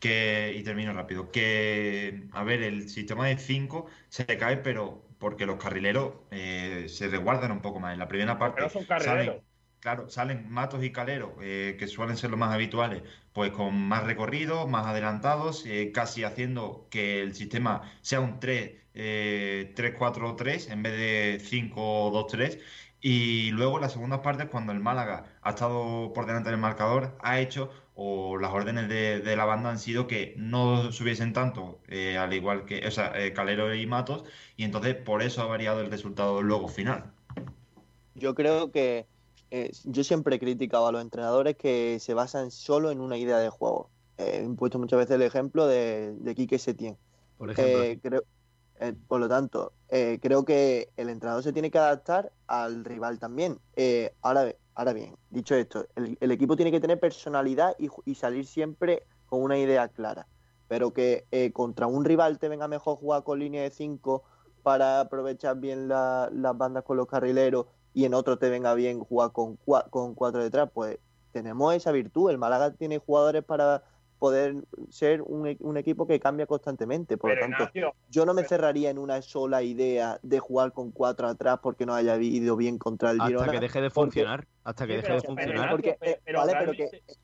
[0.00, 1.30] Que, y termino rápido.
[1.30, 7.08] Que, a ver, el sistema de 5 se cae, pero porque los carrileros eh, se
[7.08, 7.92] resguardan un poco más.
[7.92, 9.42] En la primera parte no son carrileros.
[9.84, 13.02] Claro, salen Matos y Calero, eh, que suelen ser los más habituales,
[13.34, 18.72] pues con más recorrido, más adelantados, eh, casi haciendo que el sistema sea un 3,
[18.94, 22.60] eh, 3-4-3 en vez de 5-2-3.
[23.02, 27.18] Y luego en las segundas partes, cuando el Málaga ha estado por delante del marcador,
[27.20, 31.82] ha hecho, o las órdenes de, de la banda han sido que no subiesen tanto,
[31.88, 34.24] eh, al igual que, o sea, Calero y Matos,
[34.56, 37.12] y entonces por eso ha variado el resultado luego final.
[38.14, 39.06] Yo creo que
[39.54, 43.38] eh, yo siempre he criticado a los entrenadores que se basan solo en una idea
[43.38, 43.88] de juego.
[44.18, 46.98] Eh, he puesto muchas veces el ejemplo de, de Quique Setién.
[47.38, 48.24] Por ejemplo, Eh, creo,
[49.06, 53.60] por lo tanto, creo que el entrenador se tiene que adaptar al rival también.
[54.22, 59.06] Ahora, ahora bien, dicho esto, el, el equipo tiene que tener personalidad y, salir siempre
[59.24, 60.28] con una idea clara.
[60.66, 64.24] Pero que contra un rival te venga mejor jugar con línea de 5
[64.62, 69.00] para aprovechar bien la- las bandas con los carrileros y en otro te venga bien
[69.00, 70.98] jugar con, cua- con cuatro detrás, pues
[71.32, 72.30] tenemos esa virtud.
[72.30, 73.82] El Málaga tiene jugadores para
[74.18, 74.56] poder
[74.90, 77.16] ser un, e- un equipo que cambia constantemente.
[77.16, 80.72] Por lo tanto, Ignacio, yo no me pero- cerraría en una sola idea de jugar
[80.72, 83.52] con cuatro atrás porque no haya ido bien contra el hasta Girona.
[83.52, 84.46] que deje de porque- funcionar.
[84.64, 85.70] Hasta que Sí, deje pero- de funcionar.
[85.70, 87.14] Porque, pero- eh, pero vale, pero que realmente-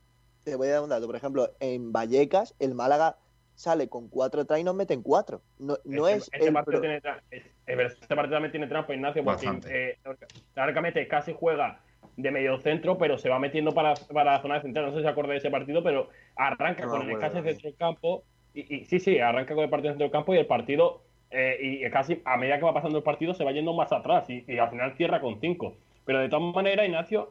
[0.44, 1.06] te voy a dar un dato.
[1.06, 3.16] Por ejemplo, en Vallecas, el Málaga
[3.60, 5.42] sale con cuatro atrás y nos meten cuatro.
[5.58, 9.60] No, no Este- es este el partido tiene este partido también tiene trampa, Ignacio, porque
[9.68, 11.80] eh, casi juega
[12.16, 14.86] de medio centro, pero se va metiendo para, para la zona central.
[14.86, 17.20] No sé si acordáis de ese partido, pero arranca No con el no.
[17.20, 18.24] centro del campo.
[18.54, 21.58] Y, y sí, sí, arranca con el partido centro del campo y el partido, eh,
[21.60, 24.42] y casi a medida que va pasando el partido, se va yendo más atrás y,
[24.48, 25.76] y al final cierra con cinco.
[26.06, 27.30] Pero de todas maneras, Ignacio,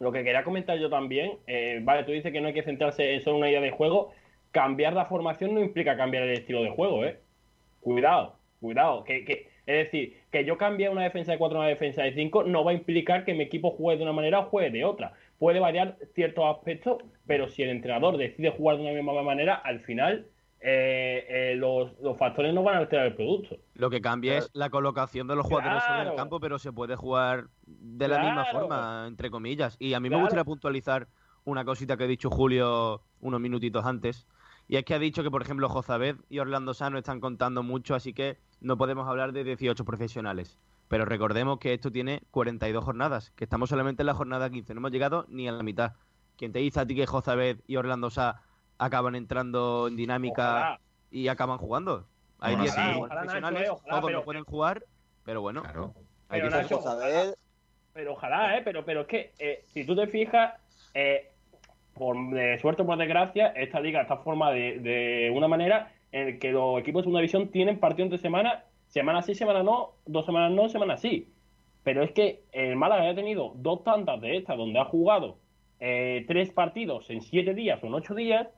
[0.00, 3.14] lo que quería comentar yo también, eh, vale, tú dices que no hay que centrarse
[3.14, 4.12] en solo una idea de juego.
[4.52, 7.18] Cambiar la formación no implica cambiar el estilo de juego, ¿eh?
[7.80, 9.02] Cuidado, cuidado.
[9.04, 12.14] Que, que, es decir, que yo cambie una defensa de 4 a una defensa de
[12.14, 14.84] 5 no va a implicar que mi equipo juegue de una manera o juegue de
[14.84, 15.14] otra.
[15.38, 19.80] Puede variar ciertos aspectos, pero si el entrenador decide jugar de una misma manera, al
[19.80, 20.26] final
[20.60, 23.56] eh, eh, los, los factores no van a alterar el producto.
[23.74, 26.16] Lo que cambia es la colocación de los jugadores sobre el Claro.
[26.16, 28.58] campo, pero se puede jugar de la misma Claro.
[28.60, 29.76] forma, entre comillas.
[29.80, 30.20] Y a mí me Claro.
[30.22, 31.08] gustaría puntualizar
[31.44, 34.28] una cosita que ha dicho Julio unos minutitos antes.
[34.68, 37.94] Y es que ha dicho que, por ejemplo, Jozabed y Orlando Sano están contando mucho,
[37.94, 40.58] así que no podemos hablar de 18 profesionales.
[40.88, 44.78] Pero recordemos que esto tiene 42 jornadas, que estamos solamente en la jornada 15, no
[44.80, 45.92] hemos llegado ni a la mitad.
[46.36, 48.42] ¿Quién te dice a ti que Jozabed y Orlando Sá
[48.78, 50.80] acaban entrando en dinámica Ojalá.
[51.10, 52.06] y acaban jugando?
[52.38, 52.98] Hay Bueno, 18 sí.
[52.98, 54.84] Ojalá, profesionales, Nacho, eh, ojalá, todos pero- no pueden jugar,
[55.24, 55.94] pero bueno, Claro.
[56.28, 56.50] hay Pero.
[56.56, 56.82] Nacho,
[57.94, 58.62] Pero ojalá, ¿eh?
[58.64, 60.54] Pero, pero es que, eh, si tú te fijas,
[60.94, 61.31] eh,
[61.94, 66.52] por de suerte o por desgracia, esta liga está formada de, una manera en que
[66.52, 70.52] los equipos de segunda división tienen partido entre semana, semana sí, semana no, dos semanas
[70.52, 71.28] no, semana sí.
[71.82, 75.38] Pero es que el Málaga ha tenido dos tantas de estas donde ha jugado
[75.80, 78.48] eh, tres partidos en siete días o en ocho días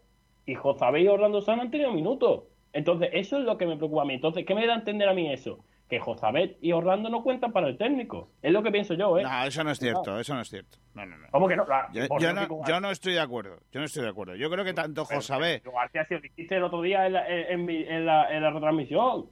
[0.47, 2.45] y Josabé y Orlando San han tenido minutos.
[2.73, 4.15] Entonces, eso es lo que me preocupa a mí.
[4.15, 5.65] Entonces, ¿qué me da a entender a mí eso?
[5.89, 8.31] Que Josabet y Orlando no cuentan para el técnico.
[8.43, 9.23] Es lo que pienso yo, ¿eh?
[9.23, 10.79] No, eso no es cierto, eso no es cierto.
[10.95, 11.27] No, no, no.
[11.31, 11.67] ¿Cómo que no?
[11.67, 13.59] La- Yo, no, que- yo no estoy de acuerdo.
[13.71, 14.35] Yo no estoy de acuerdo.
[14.35, 15.61] Yo creo que tanto Pero, Josabé.
[15.63, 18.35] pero, García, si lo dijiste el otro día en la, en, en mi- en la,
[18.35, 19.27] en la retransmisión,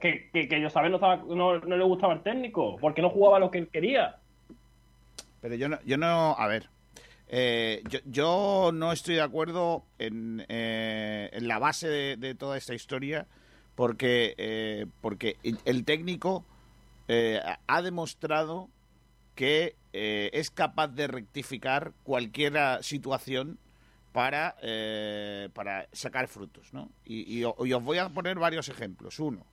[0.00, 3.40] que, que, que Josabet no, estaba, no, no le gustaba el técnico, porque no jugaba
[3.40, 4.16] lo que él quería.
[5.40, 6.68] Pero yo no, yo no, a ver,
[7.28, 12.56] eh, yo, yo no estoy de acuerdo en, eh, en la base de, de toda
[12.56, 13.26] esta historia
[13.76, 16.44] porque, eh, porque el técnico
[17.08, 18.68] eh, ha demostrado
[19.36, 23.58] que eh, es capaz de rectificar cualquier situación
[24.12, 26.90] para, eh, para sacar frutos, ¿no?
[27.04, 29.20] Y os voy a poner varios ejemplos.
[29.20, 29.46] Uno,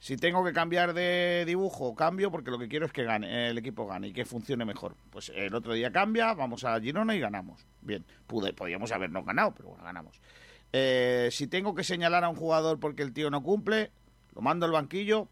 [0.00, 3.56] si tengo que cambiar de dibujo, cambio porque lo que quiero es que gane, el
[3.56, 4.96] equipo gane y que funcione mejor.
[5.10, 7.66] Pues el otro día cambia, vamos a Girona y ganamos.
[7.80, 10.20] Bien, pude, podíamos habernos ganado, pero bueno, ganamos.
[10.76, 13.92] Eh, si tengo que señalar a un jugador porque el tío no cumple,
[14.34, 15.28] lo mando al banquillo,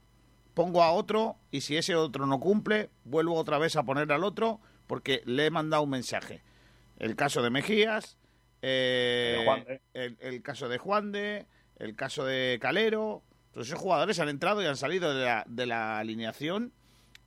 [0.55, 4.23] pongo a otro y si ese otro no cumple, vuelvo otra vez a poner al
[4.23, 6.45] otro porque le he mandado un mensaje.
[6.97, 8.19] El caso de Mejías,
[8.63, 13.25] eh, De el, el caso de Juan de, el caso de Calero.
[13.51, 16.73] Todos esos jugadores han entrado y han salido de la, de la alineación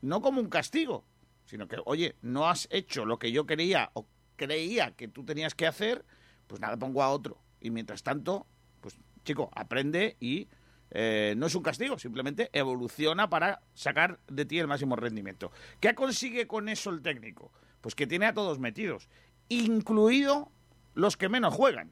[0.01, 1.04] no como un castigo,
[1.43, 5.54] sino que, oye, no has hecho lo que yo quería o creía que tú tenías
[5.54, 6.06] que hacer,
[6.47, 7.41] pues nada, pongo a otro.
[7.65, 8.45] Y mientras tanto,
[8.80, 10.49] pues chico, aprende y
[10.91, 15.51] eh, no es un castigo, simplemente evoluciona para sacar de ti el máximo rendimiento.
[15.80, 17.51] ¿Qué consigue con eso el técnico?
[17.82, 19.10] Pues que tiene a todos metidos,
[19.49, 20.51] incluido
[20.93, 21.89] los que menos juegan.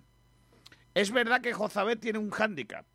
[0.93, 2.85] Es verdad que Jozabet tiene un hándicap,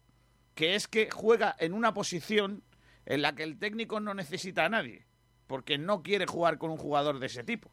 [0.54, 2.62] que es que juega en una posición
[3.06, 5.04] en la que el técnico no necesita a nadie,
[5.48, 7.72] porque no quiere jugar con un jugador de ese tipo.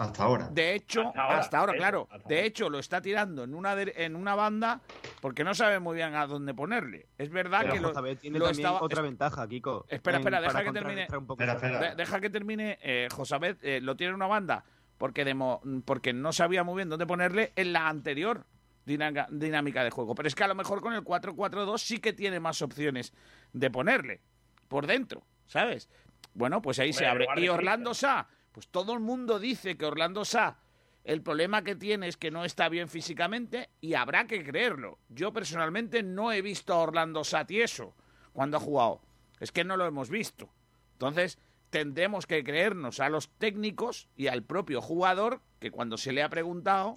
[0.00, 0.48] Hasta ahora.
[0.50, 2.08] De hecho, Hasta hasta ahora, eso, claro.
[2.10, 2.46] hasta De ahora.
[2.46, 4.80] hecho, lo está tirando en una de- en una banda
[5.20, 7.08] porque no sabe muy bien a dónde ponerle.
[7.18, 9.84] Es verdad Pero que lo, tiene lo también estaba- otra ventaja, Kiko.
[9.90, 10.82] Espera, en- espera, deja que termine.
[11.06, 11.90] contrarrestar un poco Espera, esa- espera.
[11.90, 12.78] De- deja que termine.
[12.82, 14.64] Eh, Josabet eh, lo tiene en una banda
[14.96, 18.46] porque, demo- porque no sabía muy bien dónde ponerle en la anterior
[18.86, 20.14] dinámica, dinámica de juego.
[20.14, 23.12] Pero es que a lo mejor con el 4-4-2 sí que tiene más opciones
[23.52, 24.22] de ponerle
[24.66, 25.90] por dentro, ¿sabes?
[26.32, 27.26] Bueno, pues ahí Hombre, se abre.
[27.36, 28.24] de Y Orlando Cristian.
[28.52, 30.58] Pues todo el mundo dice que Orlando Sá,
[31.04, 34.98] el problema que tiene es que no está bien físicamente y habrá que creerlo.
[35.08, 37.94] Yo personalmente no he visto a Orlando Sá tieso
[38.32, 39.00] cuando ha jugado.
[39.38, 40.50] Es que no lo hemos visto.
[40.92, 41.38] Entonces,
[41.70, 46.28] tendremos que creernos a los técnicos y al propio jugador que cuando se le ha
[46.28, 46.96] preguntado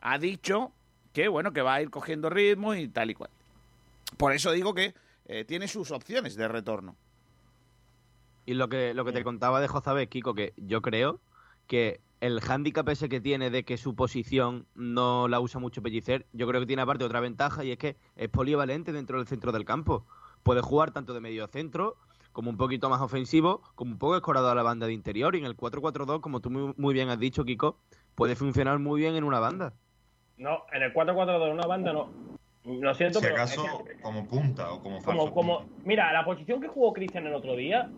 [0.00, 0.72] ha dicho
[1.12, 3.30] que bueno, que va a ir cogiendo ritmo y tal y cual.
[4.16, 4.94] Por eso digo que
[5.26, 6.96] eh, tiene sus opciones de retorno.
[8.48, 11.20] Y lo que, lo que te contaba de Jozabet, Kiko, que yo creo
[11.66, 16.24] que el hándicap ese que tiene de que su posición no la usa mucho Pellicer,
[16.32, 19.52] yo creo que tiene aparte otra ventaja y es que es polivalente dentro del centro
[19.52, 20.06] del campo.
[20.44, 21.96] Puede jugar tanto de medio centro
[22.32, 25.36] como un poquito más ofensivo, como un poco escorado a la banda de interior.
[25.36, 27.76] Y en el 4-4-2, como tú muy, muy bien has dicho, Kiko,
[28.14, 29.74] puede funcionar muy bien en una banda.
[30.38, 32.08] No, en el 4-4 de una banda no.
[32.64, 33.34] Lo siento, Si pero.
[33.36, 35.82] acaso es que- como punta o como falso como, como, punta.
[35.84, 37.90] mira, la posición que jugó Cristian el otro día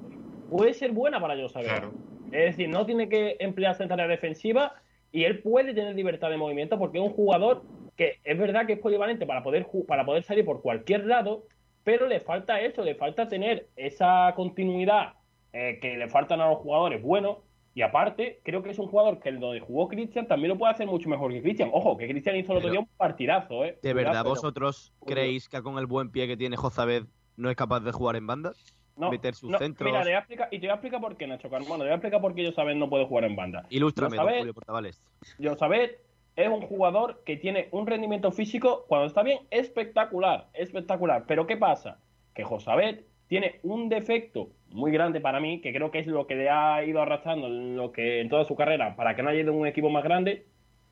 [0.51, 1.69] puede ser buena para yo saber.
[1.69, 1.93] Claro.
[2.33, 4.75] Es decir, no tiene que emplearse en tarea defensiva
[5.13, 7.63] y él puede tener libertad de movimiento porque es un jugador
[7.97, 11.45] que es verdad que es polivalente para poder, para poder salir por cualquier lado,
[11.85, 15.15] pero le falta eso, le falta tener esa continuidad
[15.53, 17.39] eh, que le faltan a los jugadores buenos.
[17.73, 20.73] Y aparte, creo que es un jugador que el donde jugó Cristian también lo puede
[20.73, 21.71] hacer mucho mejor que Cristian.
[21.73, 23.79] Ojo, que Cristian hizo el otro día un partidazo, ¿eh?
[23.83, 27.05] ¿De verdad pero- vosotros creéis que con el buen pie que tiene Jozabed
[27.37, 28.53] no es capaz de jugar en banda?
[29.01, 29.91] No, meter sus no, centros?
[29.91, 31.79] Mira, te voy a explicar, y te voy a explicar por qué, Nacho Carmona.
[31.79, 33.67] Te voy a explicar por qué yo saben no puede jugar en banda.
[33.71, 35.03] Ilústrame, don Jozabed- Julio Portavales.
[35.43, 36.01] Josabet
[36.37, 41.25] es un jugador que tiene un rendimiento físico, cuando está bien, espectacular, espectacular.
[41.27, 41.99] Pero ¿qué pasa?
[42.35, 46.35] Que Josabet tiene un defecto muy grande para mí, que creo que es lo que
[46.35, 49.41] le ha ido arrastrando en, lo que, en toda su carrera, para que no haya
[49.41, 50.47] ido a un equipo más grande,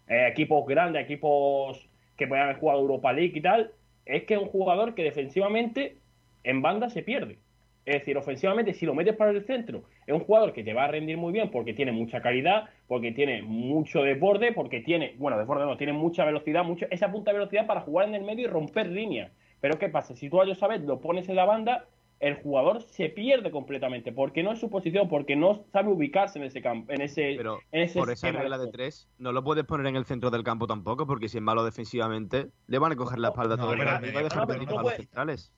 [0.08, 3.72] eh, equipos grandes, equipos que puedan haber jugado Europa League y tal,
[4.06, 5.98] es que es un jugador que defensivamente
[6.44, 7.38] en banda se pierde.
[7.88, 10.84] Es decir, ofensivamente, si lo metes para el centro, es un jugador que te va
[10.84, 15.38] a rendir muy bien porque tiene mucha calidad, porque tiene mucho desborde, porque tiene, bueno,
[15.38, 18.44] desborde no, tiene mucha velocidad, mucho, esa punta de velocidad para jugar en el medio
[18.44, 19.32] y romper líneas.
[19.62, 20.14] Pero ¿qué pasa?
[20.14, 21.86] Si tú a Josabet lo pones en la banda,
[22.20, 26.44] el jugador se pierde completamente, porque no es su posición, porque no sabe ubicarse en
[26.46, 29.64] ese campo, en ese, Pero en ese por esa regla de tres, no lo puedes
[29.64, 32.96] poner en el centro del campo tampoco, porque si es malo defensivamente, le van a
[32.96, 34.06] coger la espalda No, todo el pero- rato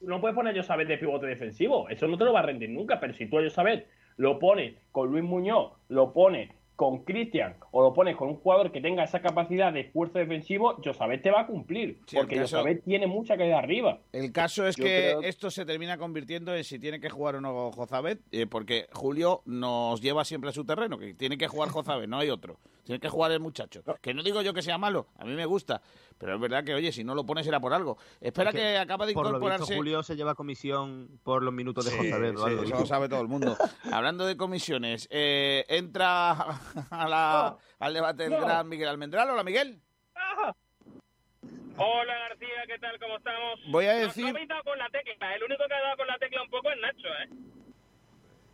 [0.01, 2.71] no puedes poner a Josabet de pivote defensivo, eso no te lo va a rendir
[2.71, 3.87] nunca, pero si tú a Josabet
[4.17, 6.51] lo pones con Luis Muñoz, lo pones
[6.81, 10.77] con Cristian o lo pones con un jugador que tenga esa capacidad de esfuerzo defensivo,
[10.83, 13.99] Josabet te va a cumplir, Sí, porque caso- Josabet tiene mucha caída arriba.
[14.13, 17.35] El caso es Yo que creo- esto se termina convirtiendo en si tiene que jugar
[17.35, 21.49] o no Jozabet, eh, porque Julio nos lleva siempre a su terreno, que tiene que
[21.49, 22.57] jugar Jozabet, no hay otro.
[22.85, 23.83] Tiene que jugar el muchacho.
[24.01, 25.81] Que no digo yo que sea malo, a mí me gusta,
[26.19, 27.99] pero es verdad que, oye, si no lo pones era por algo.
[28.21, 29.77] Espera Es que, que, acaba de Por lo visto, incorporarse...
[29.77, 32.03] Julio se lleva comisión por los minutos de Sí, o
[32.49, 32.55] sí.
[32.65, 33.57] Eso lo sabe todo el mundo.
[33.93, 36.31] Hablando de comisiones, eh, entra
[36.91, 38.41] a la- al debate del No.
[38.41, 39.31] gran Miguel Almendral.
[39.31, 39.81] Hola, Miguel.
[41.77, 42.99] Hola García, ¿qué tal?
[42.99, 43.61] ¿Cómo estamos?
[43.71, 46.07] Voy a decir- No, habéis dado con la tecla, el único que ha dado con
[46.07, 47.29] la tecla un poco es Nacho, ¿eh?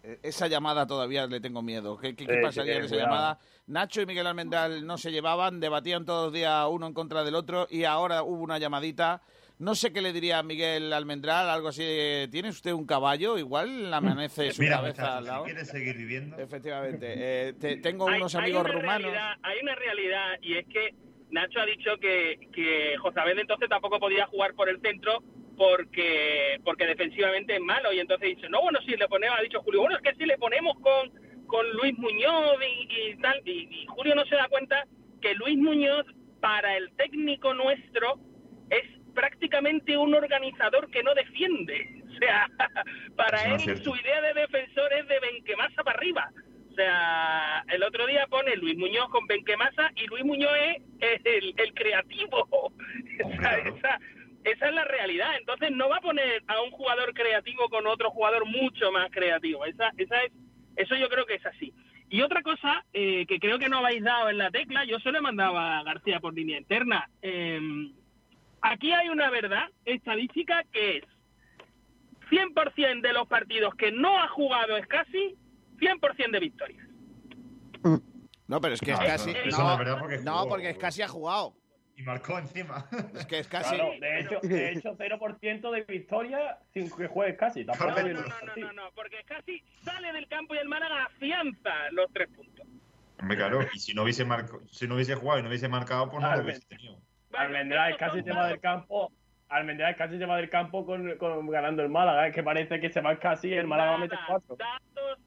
[0.05, 1.97] Eh, Esa llamada todavía le tengo miedo.
[1.99, 3.11] ¿Qué, qué- qué Sí, pasaría sí, en esa cuidado.
[3.11, 3.39] llamada?
[3.69, 7.35] Nacho y Miguel Almendral no se llevaban, debatían todos los días uno en contra del
[7.35, 9.23] otro y ahora hubo una llamadita.
[9.59, 11.83] No sé qué le diría a Miguel Almendral, algo así.
[11.83, 13.39] de, ¿Tiene usted un caballo?
[13.39, 15.45] Igual le amanece su Mira, cabeza muchachos, al lado.
[15.45, 17.15] si quieres seguir viviendo, Efectivamente.
[17.17, 19.11] Eh, te- tengo Hay- unos amigos rumanos.
[19.11, 20.95] realidad- hay una realidad y es que
[21.31, 25.23] Nacho ha dicho que, que Josabed entonces tampoco podía jugar por el centro
[25.57, 29.61] porque porque defensivamente es malo y entonces dice, no, bueno, si le ponemos, ha dicho
[29.63, 31.11] Julio, bueno, es que si le ponemos con,
[31.47, 34.85] con Luis Muñoz y, y tal, y, y Julio no se da cuenta
[35.21, 36.07] que Luis Muñoz
[36.41, 38.19] para el técnico nuestro
[38.71, 38.83] es
[39.15, 42.03] prácticamente un organizador que no defiende.
[42.15, 42.49] O sea,
[43.17, 43.85] para no él cierto.
[43.85, 46.31] su idea de defensor es de Benquemasa para arriba.
[46.71, 50.53] O sea, el otro día pone Luis Muñoz con Benquemasa y Luis Muñoz
[51.01, 52.73] es el, el creativo.
[53.19, 53.75] Esa, claro.
[53.77, 53.99] esa-
[54.45, 55.31] esa es la realidad.
[55.39, 59.65] Entonces no va a poner a un jugador creativo con otro jugador mucho más creativo.
[59.65, 60.33] Esa, esa es,
[60.77, 61.73] eso yo creo que es así.
[62.09, 65.11] Y otra cosa eh, que creo que no habéis dado en la tecla, yo se
[65.11, 67.09] lo he mandado a García por línea interna.
[67.23, 67.61] Eh,
[68.61, 71.05] aquí hay una verdad estadística que es
[72.31, 75.37] 100% de los partidos que no ha jugado es casi
[75.79, 76.87] 100% de victorias.
[78.49, 79.33] No, pero es que No, es casi.
[79.51, 81.55] no, porque no, porque es casi ha jugado.
[81.97, 82.87] Y marcó encima.
[83.15, 83.75] Es que es casi.
[83.75, 87.65] Claro, de hecho, de hecho 0% de victoria sin que juegues casi.
[87.65, 88.61] No, no, así.
[88.61, 92.67] no, no, porque casi sale del campo y el Málaga afianza los tres puntos.
[93.19, 96.11] Hombre, claro, y si no hubiese marcado, si no hubiese jugado y no hubiese marcado,
[96.11, 96.99] pues no lo hubiese tenido.
[97.33, 99.11] Almendral casi se va del campo.
[99.49, 102.29] Almendral casi se va del campo con, con ganando el Málaga.
[102.29, 104.57] Es que parece que se va casi y el Málaga va a meter Nada, cuatro.
[104.57, 105.26] datos, datos,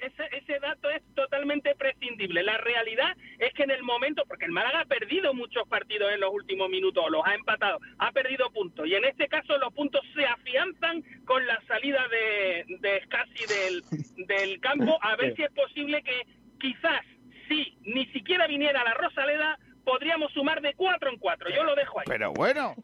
[0.00, 2.42] ese, ese dato es totalmente prescindible.
[2.42, 6.20] La realidad es que en el momento, porque el Málaga ha perdido muchos partidos en
[6.20, 8.86] los últimos minutos, los ha empatado, ha perdido puntos.
[8.86, 14.26] Y en este caso los puntos se afianzan con la salida de, de Scassi del,
[14.26, 16.26] del campo, a ver si es posible que
[16.60, 17.02] quizás,
[17.48, 21.50] si ni siquiera viniera la Rosaleda, podríamos sumar de cuatro en cuatro.
[21.50, 22.06] Yo lo dejo ahí.
[22.06, 22.74] Pero bueno.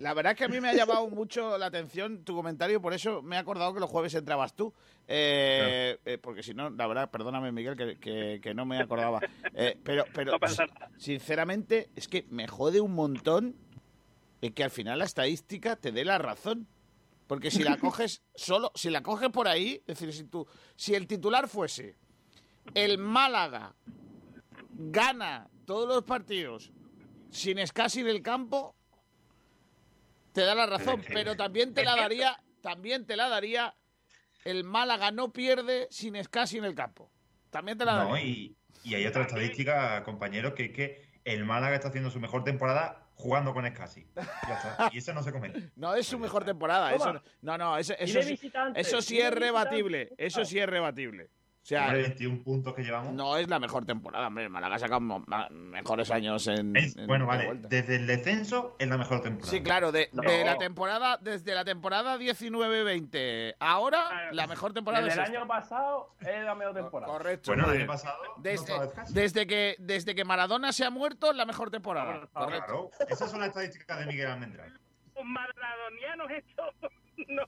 [0.00, 2.92] La verdad es que a mí me ha llamado mucho la atención tu comentario, por
[2.92, 4.72] eso me he acordado que los jueves entrabas tú.
[5.08, 9.20] Eh, eh, porque si no, la verdad, perdóname Miguel, que, que- que no me acordaba.
[9.54, 10.38] Eh, pero, pero No
[10.98, 13.56] sinceramente, es que me jode un montón
[14.54, 16.66] que al final la estadística te dé la razón.
[17.26, 20.94] Porque si la coges solo, si la coges por ahí, es decir, si, tú, si
[20.94, 21.96] el titular fuese
[22.74, 23.74] el Málaga
[24.72, 26.70] gana todos los partidos
[27.30, 28.74] sin Escasi en el campo,
[30.36, 33.74] te da la razón, pero también te la daría, también te la daría
[34.44, 37.10] el Málaga no pierde sin Escasi en el campo.
[37.50, 38.22] También te la No, daría.
[38.26, 42.44] y, y hay otra estadística, compañero, que es que el Málaga está haciendo su mejor
[42.44, 44.06] temporada jugando con Escasi.
[44.14, 44.90] Ya está.
[44.92, 45.58] Y eso no se comenta.
[45.74, 46.94] No es su mejor temporada.
[46.94, 50.12] Eso, no, no, eso, eso, eso sí es rebatible.
[50.18, 51.30] Eso sí es rebatible.
[51.66, 53.12] O sea, Hombre, 21 puntos que llevamos.
[53.12, 54.28] no es la mejor temporada.
[54.28, 55.00] Hombre, Málaga ha sacado
[55.50, 56.76] mejores años en.
[56.76, 57.46] Es- en- bueno, vale.
[57.46, 57.66] vuelta.
[57.66, 59.50] Desde el descenso es la mejor temporada.
[59.50, 60.22] Sí, claro, de, No.
[60.22, 63.56] de la temporada, desde la temporada 19-20.
[63.58, 65.38] Ahora, la mejor temporada Desde es el esta.
[65.40, 67.12] año pasado es la mejor temporada.
[67.12, 67.50] Correcto.
[67.50, 69.12] Bueno, el año pasado no Desde, Escasi.
[69.12, 72.28] desde que, desde que Maradona se ha muerto, la mejor temporada.
[72.32, 72.90] Ah, Correcto.
[72.96, 74.72] Claro, esas son las estadísticas de Miguel Almendral.
[75.16, 76.66] Los maradonianos estos.
[77.28, 77.44] No.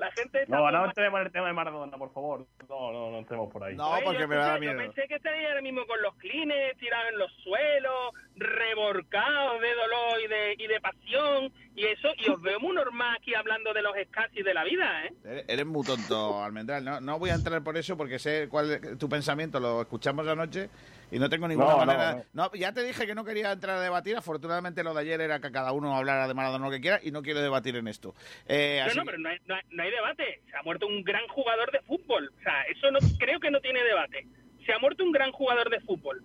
[0.00, 2.46] La gente está No, no entremos en el tema de Maradona, por favor.
[2.66, 3.76] No, no, no entremos por ahí.
[3.76, 4.72] No, Oye, porque me da escucha, miedo.
[4.72, 9.74] Yo pensé que estaría ahora mismo con los clines tirados en los suelos, reborcados de
[9.74, 13.74] dolor y de, y de pasión y eso, y os veo muy normal aquí hablando
[13.74, 15.12] de los escasis de la vida, ¿eh?
[15.22, 16.82] Eres, eres muy tonto, Almendral.
[16.82, 20.26] No, no voy a entrar por eso porque sé cuál es tu pensamiento, lo escuchamos
[20.26, 20.70] anoche
[21.10, 22.24] y no tengo ninguna No, manera.
[22.32, 22.44] no.
[22.44, 24.16] No, ya te dije que no quería entrar a debatir.
[24.16, 27.10] Afortunadamente, lo de ayer era que cada uno hablara de Maradona lo que quiera y
[27.10, 28.14] no quiero debatir en esto.
[28.46, 30.40] Eh, No, así no, que- pero no hay, no hay- no hay debate.
[30.50, 32.32] Se ha muerto un gran jugador de fútbol.
[32.38, 34.26] O sea, eso no creo que no tiene debate.
[34.66, 36.22] Se ha muerto un gran jugador de fútbol.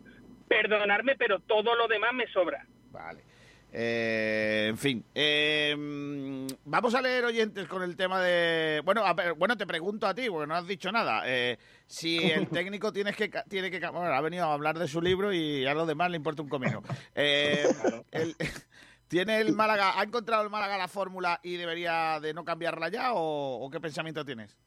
[0.47, 2.65] Perdonadme, pero todo lo demás me sobra.
[2.91, 3.21] Vale.
[3.77, 8.81] Eh, en fin, eh, mm, vamos a leer oyentes con el tema de...
[8.85, 11.23] Bueno, a ver, bueno, te pregunto a ti, porque no has dicho nada.
[11.25, 11.57] Eh,
[11.87, 13.79] si el técnico tienes que, ca- tiene que...
[13.79, 16.49] Bueno, ha venido a hablar de su libro y a lo demás le importa un
[16.49, 16.81] comino.
[17.15, 17.63] Eh,
[18.11, 18.35] el-
[19.07, 23.13] ¿Tiene el Málaga, ha encontrado el Málaga la fórmula y debería de no cambiarla ya
[23.13, 24.57] o, o qué pensamiento tienes?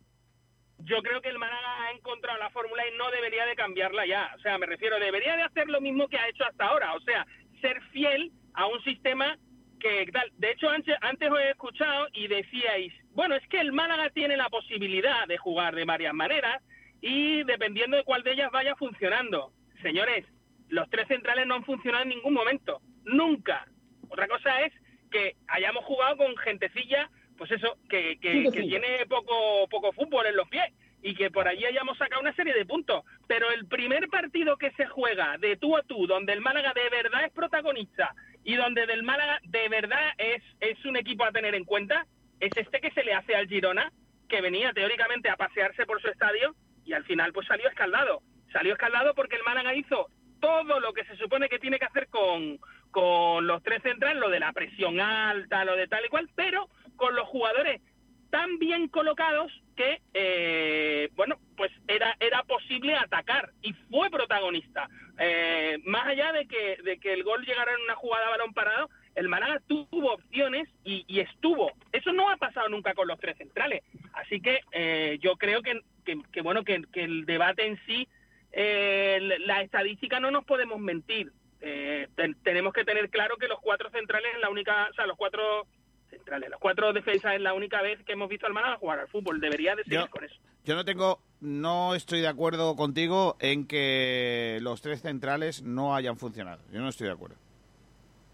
[0.78, 4.30] Yo creo que el Málaga ha encontrado la fórmula y no debería de cambiarla ya.
[4.36, 6.94] O sea, me refiero, debería de hacer lo mismo que ha hecho hasta ahora.
[6.94, 7.26] O sea,
[7.60, 9.36] ser fiel a un sistema
[9.80, 10.30] que tal.
[10.36, 14.36] De hecho, antes, antes os he escuchado y decíais, bueno, es que el Málaga tiene
[14.36, 16.62] la posibilidad de jugar de varias maneras
[17.00, 19.52] y dependiendo de cuál de ellas vaya funcionando.
[19.82, 20.24] Señores,
[20.68, 22.80] los tres centrales no han funcionado en ningún momento.
[23.04, 23.66] Nunca.
[24.08, 24.72] Otra cosa es
[25.10, 30.36] que hayamos jugado con gentecilla, pues eso, que, que, que tiene poco, poco fútbol en
[30.36, 30.72] los pies
[31.02, 33.04] y que por allí hayamos sacado una serie de puntos.
[33.26, 36.88] Pero el primer partido que se juega de tú a tú, donde el Málaga de
[36.90, 41.54] verdad es protagonista y donde del Málaga de verdad es, es un equipo a tener
[41.54, 42.06] en cuenta,
[42.40, 43.92] es este que se le hace al Girona,
[44.28, 46.54] que venía teóricamente a pasearse por su estadio
[46.88, 48.22] y al final pues salió escaldado.
[48.52, 50.08] Salió escaldado porque el Málaga hizo
[50.40, 52.58] todo lo que se supone que tiene que hacer con,
[52.90, 56.68] con los tres centrales, lo de la presión alta, lo de tal y cual, pero
[56.96, 57.82] con los jugadores
[58.30, 64.88] tan bien colocados que, eh, bueno, pues era, era posible atacar y fue protagonista.
[65.18, 68.88] Eh, más allá de que, de que el gol llegara en una jugada balón parado,
[69.14, 71.72] el Málaga tuvo opciones y, y estuvo.
[71.92, 73.82] Eso no ha pasado nunca con los tres centrales.
[74.12, 78.08] Así que eh, yo creo que, que, que, bueno, que, que el debate en sí,
[78.52, 81.32] eh, la estadística no nos podemos mentir.
[81.60, 85.06] Eh, ten- tenemos que tener claro que los cuatro centrales es la única, o sea,
[85.06, 85.66] los cuatro
[86.08, 89.08] centrales, los cuatro defensas es la única vez que hemos visto al Málaga jugar al
[89.08, 89.40] fútbol.
[89.40, 90.36] Debería de seguir Yo- con eso.
[90.64, 96.16] Yo no tengo, no estoy de acuerdo contigo en que los tres centrales no hayan
[96.18, 96.62] funcionado.
[96.70, 97.36] Yo no estoy de acuerdo.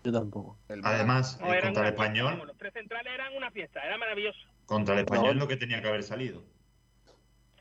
[0.05, 0.59] Yo tampoco.
[0.83, 3.97] Además, No, eran contra el fiesta, español, vamos, los tres centrales eran una fiesta, era
[3.97, 4.39] maravilloso.
[4.67, 6.43] contra el español es lo que tenía que haber salido.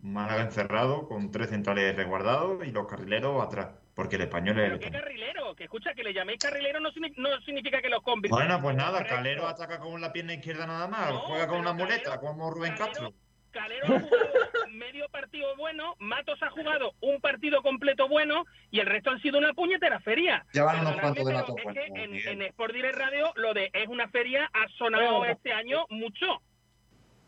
[0.01, 3.69] Málaga encerrado, con tres centrales resguardados y los carrileros atrás.
[3.95, 6.89] Porque el español es el Pero qué carrilero, que escucha que le llaméis carrilero no,
[7.17, 8.43] no significa que los convirtáis.
[8.43, 9.05] Bueno, pues nada.
[9.05, 12.49] Calero ataca con la pierna izquierda nada más, No, juega con una muleta, Calero- como
[12.51, 13.13] Rubén Castro.
[13.54, 18.88] Calero ha jugado medio partido bueno, Matos ha jugado un partido completo bueno y el
[18.88, 20.45] resto han sido una puñetera feria.
[20.54, 23.54] Ya van unos cuantos de pero Matos es que en, en Sport Direct Radio lo
[23.54, 25.34] de es una feria ha sonado Bueno.
[25.34, 26.41] este año mucho.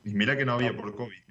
[0.04, 1.22] Y mira que no había por COVID.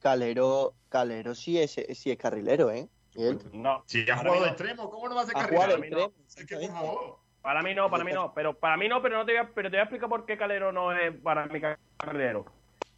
[0.00, 2.88] Calero, Calero sí es, sí es carrilero, ¿eh?
[3.14, 3.38] Miguel.
[3.52, 3.84] No.
[3.86, 4.46] Si ha jugado de no.
[4.46, 5.76] extremo, ¿cómo no va a ser carrilero?
[5.90, 6.12] no.
[6.26, 7.18] Es que, por favor.
[7.42, 9.50] Para mí no, para mí no, pero para mí no, pero no te voy a,
[9.52, 11.60] pero te voy a explicar por qué Calero no es para mí
[11.98, 12.44] Calero.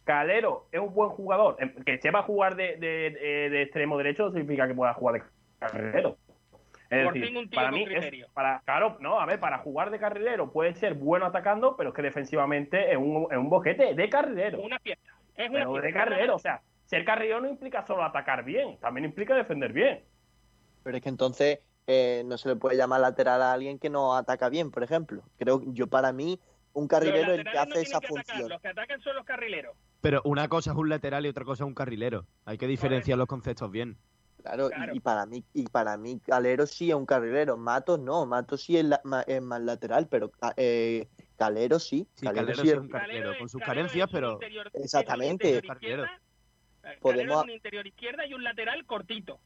[0.05, 4.27] Calero es un buen jugador, Em, que sepa jugar de, de, de- de extremo derecho
[4.27, 5.23] no significa que pueda jugar de
[5.59, 6.17] carrilero.
[6.89, 9.39] Es Por decir, fin un tío para con mí es- para, claro, no, a ver,
[9.39, 13.37] para jugar de carrilero puede ser bueno atacando, pero es que defensivamente es un, es
[13.37, 14.61] un boquete de carrilero.
[14.61, 15.11] Una fiesta.
[15.35, 15.99] Es una Pero de fiesta.
[15.99, 20.05] carrilero, o sea, ser carrilero no implica solo atacar bien, también implica defender bien.
[20.83, 24.15] Pero es que entonces eh, no se le puede llamar lateral a alguien que no
[24.15, 25.23] ataca bien, por ejemplo.
[25.37, 26.39] Creo yo para mí
[26.73, 28.49] un carrilero es el que laterales no hace esa atacar, función.
[28.49, 29.75] Los que atacan son los carrileros.
[30.05, 32.27] Pero una cosa es un lateral y otra cosa es un carrilero.
[32.45, 33.97] Hay que diferenciar los conceptos bien.
[34.43, 34.93] Claro, y- Claro.
[34.95, 38.77] Y, para mí y para mí Calero sí es un carrilero, Matos no, Matos sí
[38.77, 41.07] es, la- ma- es más lateral, pero ca- eh,
[41.39, 44.69] Calero sí, Sí, Calero Calero sí es- un carrilero, con sus Calero carencias, pero interior-
[44.75, 45.61] Exactamente.
[45.63, 46.05] Carrilero.
[47.01, 49.39] Podemos- es un interior izquierda y un lateral cortito.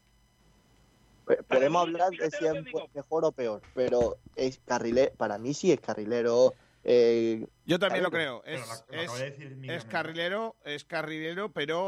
[1.48, 2.52] Podemos hablar de si es
[2.94, 6.52] mejor o peor, pero es carrilero, para mí sí es carrilero.
[6.84, 8.42] Eh, Yo también lo creo.
[8.44, 9.10] Es, lo- lo es-
[9.84, 11.78] de carrilero, es carrilero, pero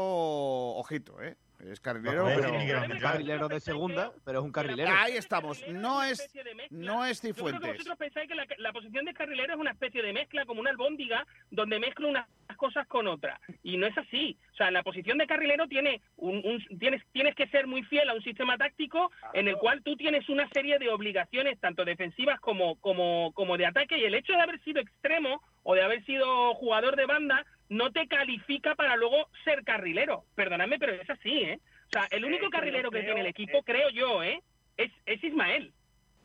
[0.75, 1.35] ojito, ¿eh?
[1.69, 2.51] Es carrilero, pero...
[2.87, 4.91] Pero- carrilero de segunda, pero es un carrilero.
[4.95, 5.65] Ahí estamos.
[5.69, 6.29] No es,
[6.69, 7.71] no es Yo creo que Cifuentes.
[7.73, 10.69] vosotros pensáis que la, la posición de carrilero es una especie de mezcla, como una
[10.71, 13.39] albóndiga, donde mezclo unas cosas con otras.
[13.63, 14.37] Y no es así.
[14.53, 18.09] O sea, la posición de carrilero tiene un, un- tienes, tienes que ser muy fiel
[18.09, 22.39] a un sistema táctico en el cual tú tienes una serie de obligaciones, tanto defensivas
[22.39, 26.03] como, como, como de ataque, y el hecho de haber sido extremo o de haber
[26.05, 30.25] sido jugador de banda no te califica para luego ser carrilero.
[30.35, 31.59] Perdonadme, pero es así, ¿eh?
[31.87, 34.41] O sea, el único carrilero que tiene el equipo, creo yo, ¿eh?
[34.77, 35.73] Es, es Ismael.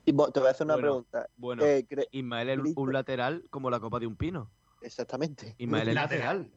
[0.05, 1.29] Y te voy a hacer una Bueno, pregunta.
[1.37, 4.51] Bueno, Eh, Ismael es un lateral como la copa de un pino.
[4.81, 5.55] Exactamente.
[5.59, 6.51] Ismael es lateral.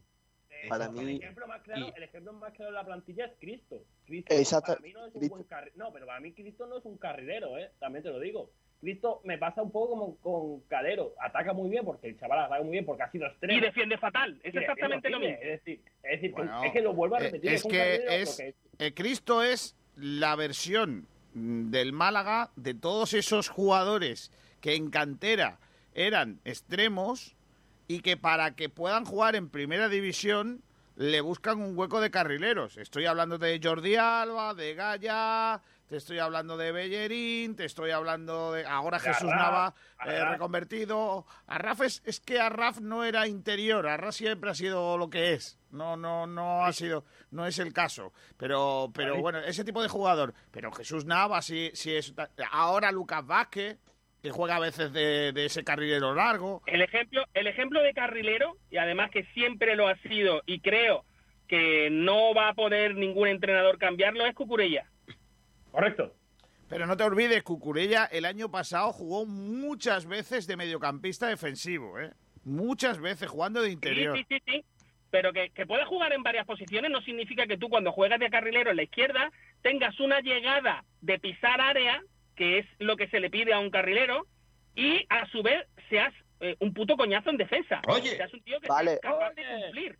[0.70, 3.34] Para El mí, ejemplo más claro, Y- el ejemplo más claro de la plantilla es
[3.40, 3.84] Cristo.
[4.06, 6.78] Cristo Exacto, para mí no es un buen carri- No, pero para mí Cristo no
[6.78, 7.72] es un carrilero, ¿eh?
[7.80, 8.52] También te lo digo.
[8.82, 11.14] Cristo me pasa un poco como con Calero.
[11.20, 13.58] Ataca muy bien porque el chaval ataca muy bien porque ha sido extremo.
[13.58, 14.40] Y defiende fatal.
[14.44, 15.36] Es exactamente lo mismo.
[15.40, 17.52] Es decir, es, decir que- Bueno, es que lo vuelvo a eh, repetir.
[17.52, 23.48] es un que es- porque Eh, Cristo es la versión del Málaga de todos esos
[23.50, 25.60] jugadores que en cantera
[25.94, 27.36] eran extremos
[27.88, 30.62] y que para que puedan jugar en primera división
[30.96, 32.78] le buscan un hueco de carrileros.
[32.78, 35.62] Estoy hablando de Jordi Alba, de Gaya,
[35.92, 39.76] te estoy hablando de Bellerín, te estoy hablando de ahora De Jesús Arraf, Nava
[40.06, 41.26] eh, reconvertido.
[41.48, 45.60] Arraf es, es que Arraf no era interior, Arraf siempre ha sido lo que es.
[45.70, 48.14] No, no, no ha sido, no es el caso.
[48.38, 50.34] Pero, pero bueno, ese tipo de jugador.
[50.50, 52.14] Pero Jesús Nava sí, sí es.
[52.54, 53.78] Ahora Lucas Vázquez,
[54.24, 56.62] que juega a veces de, de ese carrilero largo.
[56.68, 61.04] El ejemplo, el ejemplo de carrilero, y además que siempre lo ha sido, y creo
[61.50, 64.91] que no va a poder ningún entrenador cambiarlo, es Cucurella.
[65.72, 66.14] Correcto.
[66.70, 72.12] Pero no te olvides, Cucurella el año pasado jugó muchas veces de mediocampista defensivo, ¿eh?
[72.46, 74.18] Muchas veces jugando de Sí, interior.
[74.18, 74.66] sí, sí, sí.
[75.12, 78.30] Pero que, que puedas jugar en varias posiciones no significa que tú cuando juegas de
[78.30, 79.30] carrilero en la izquierda
[79.62, 82.02] tengas una llegada de pisar área,
[82.38, 84.26] que es lo que se le pide a un carrilero,
[84.74, 87.82] y a su vez seas eh, un puto coñazo en defensa.
[87.90, 88.16] Oye.
[88.16, 88.92] Seas un tío que Vale.
[89.02, 90.00] sea capaz de cumplir.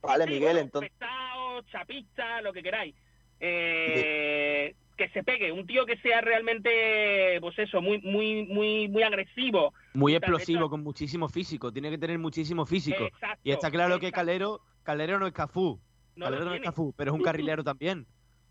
[0.00, 0.92] Vale, Sí, Miguel, bueno, entonces.
[0.92, 2.94] pesado, chapista, lo que queráis.
[3.40, 9.02] Eh, que se pegue, un tío que sea realmente, pues eso, muy, muy, muy, muy
[9.02, 9.72] agresivo.
[9.94, 11.72] Muy explosivo, con muchísimo físico.
[11.72, 13.04] Tiene que tener muchísimo físico.
[13.04, 14.12] Exacto, y está claro que.
[14.12, 15.80] Calero, Calero no es Cafú.
[16.16, 16.60] No Calero no es.
[16.62, 18.06] Cafú, pero es un carrilero también.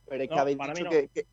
[0.08, 0.90] Pero es que No, habéis dicho no.
[0.90, 1.26] que, que-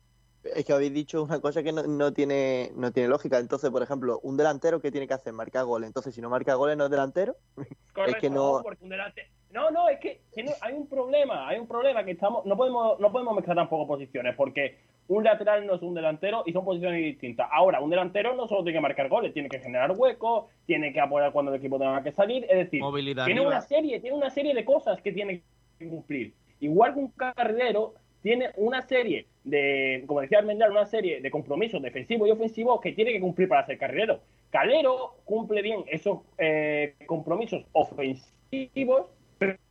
[0.55, 3.39] es que habéis dicho una cosa que no, no tiene no tiene lógica.
[3.39, 5.87] Entonces, por ejemplo, un delantero que tiene que hacer marcar goles.
[5.87, 7.35] Entonces, si no marca goles no es delantero.
[7.93, 8.21] Correcto.
[8.21, 11.67] que no- porque un delante- No, no, es que tiene- hay un problema, hay un
[11.67, 14.77] problema que estamos, no podemos, no podemos mezclar tampoco posiciones, porque
[15.07, 17.49] un lateral no es un delantero y son posiciones distintas.
[17.51, 20.99] Ahora, un delantero no solo tiene que marcar goles, tiene que generar huecos, tiene que
[20.99, 23.55] apoyar cuando el equipo tenga que salir, es decir, Movilidad tiene arriba.
[23.55, 25.41] una serie, tiene una serie de cosas que tiene
[25.79, 26.33] que cumplir.
[26.59, 31.81] Igual que un carrilero tiene una serie de, como decía Almendral, una serie de compromisos
[31.81, 34.19] defensivos y ofensivos que tiene que cumplir para ser carrilero.
[34.51, 39.07] Calero cumple bien esos eh, compromisos ofensivos,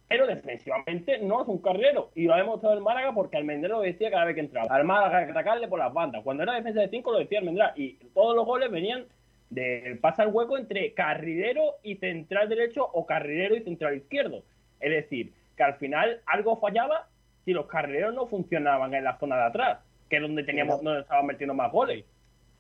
[0.08, 2.10] pero defensivamente no es un carrilero.
[2.14, 4.74] Y lo ha demostrado el Málaga porque Almendral lo decía cada vez que entraba.
[4.74, 6.22] Al Málaga hay que atacarle por las bandas.
[6.24, 7.72] Cuando era defensa de 5 lo decía Almendral.
[7.76, 9.06] Y todos los goles venían
[9.50, 14.42] del pasa el hueco entre carrilero y central derecho o carrilero y central izquierdo.
[14.80, 17.08] Es decir, que al final algo fallaba
[17.44, 21.00] si los carrileros no funcionaban en la zona de atrás, que es donde teníamos, donde
[21.00, 22.04] estaban metiendo más goles.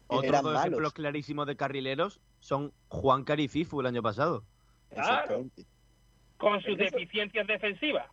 [0.06, 4.44] Otros dos ejemplos clarísimos de carrileros son Juan Carififu el año pasado.
[4.90, 5.12] Claro.
[5.18, 5.77] Exactamente.
[6.38, 8.06] Con sus Eso- deficiencias defensivas.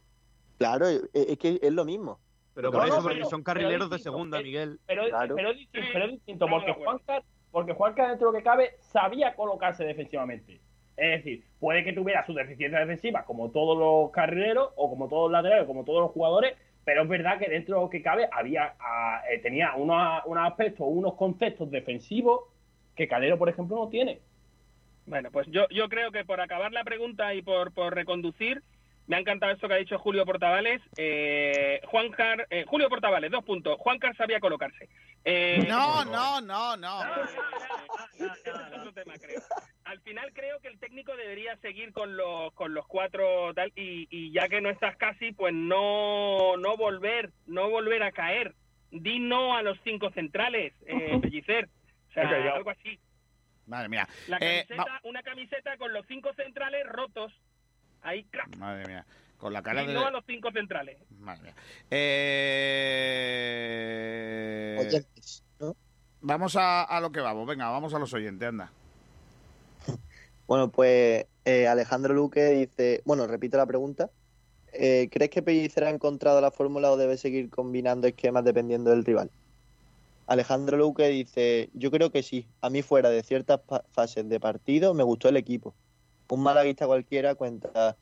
[0.57, 2.19] Claro, es, es que es lo mismo.
[2.53, 4.79] Pero por no, eso, porque pero- son carrileros de segunda, Miguel.
[4.85, 5.35] Pero, Claro.
[5.35, 6.73] pero es distinto, pero distinto porque.
[6.73, 10.59] Juancar, porque Juancar dentro de lo que cabe sabía colocarse defensivamente.
[10.97, 15.29] Es decir, puede que tuviera sus deficiencias defensivas como todos los carrileros o como todos
[15.29, 16.55] los laterales, como todos los jugadores,
[16.85, 20.47] pero es verdad que dentro de lo que cabe había ah, eh, tenía unos, unos
[20.47, 22.45] aspectos, unos conceptos defensivos
[22.95, 24.21] que Calero, por ejemplo, no tiene.
[25.05, 28.61] Bueno, pues yo, yo creo que por acabar la pregunta y por, por reconducir,
[29.07, 30.81] me ha encantado esto que ha dicho Julio Portavales.
[30.97, 33.77] Eh, Juan Car, eh, Julio Portavales, dos puntos.
[33.79, 34.89] Juan Car sabía colocarse.
[35.23, 37.01] Eh, No, no, no, no.
[39.83, 44.07] Al final creo que el técnico debería seguir con los con los cuatro tal y,
[44.09, 48.53] y ya que no estás casi, pues no no volver no volver a caer.
[48.91, 51.69] Di no a los cinco centrales, eh, Pellicer.
[52.09, 52.99] O sea, algo así.
[53.67, 54.07] Madre mía.
[54.27, 57.31] La Eh, camiseta, una camiseta con los cinco centrales rotos.
[58.01, 58.55] Ahí, crack.
[58.57, 59.05] Madre mía.
[59.37, 59.93] Con la cara de.
[59.93, 60.97] no a los cinco centrales.
[61.19, 61.55] Madre mía.
[63.09, 64.77] Eh...
[64.79, 65.75] Oyentes, ¿no?
[66.21, 67.45] Vamos a, a lo que vamos.
[67.47, 68.71] Venga, vamos a los oyentes, anda.
[70.47, 74.11] Bueno, pues eh, Alejandro Luque dice, bueno, repito la pregunta.
[74.73, 79.03] Eh, ¿Crees que Pellicer ha encontrado la fórmula o debe seguir combinando esquemas dependiendo del
[79.05, 79.31] rival?
[80.27, 82.47] Alejandro Luque dice, yo creo que sí.
[82.61, 83.61] A mí fuera de ciertas
[83.91, 85.75] fases de partido me gustó el equipo.
[86.29, 87.95] Un malaguista cualquiera cuenta,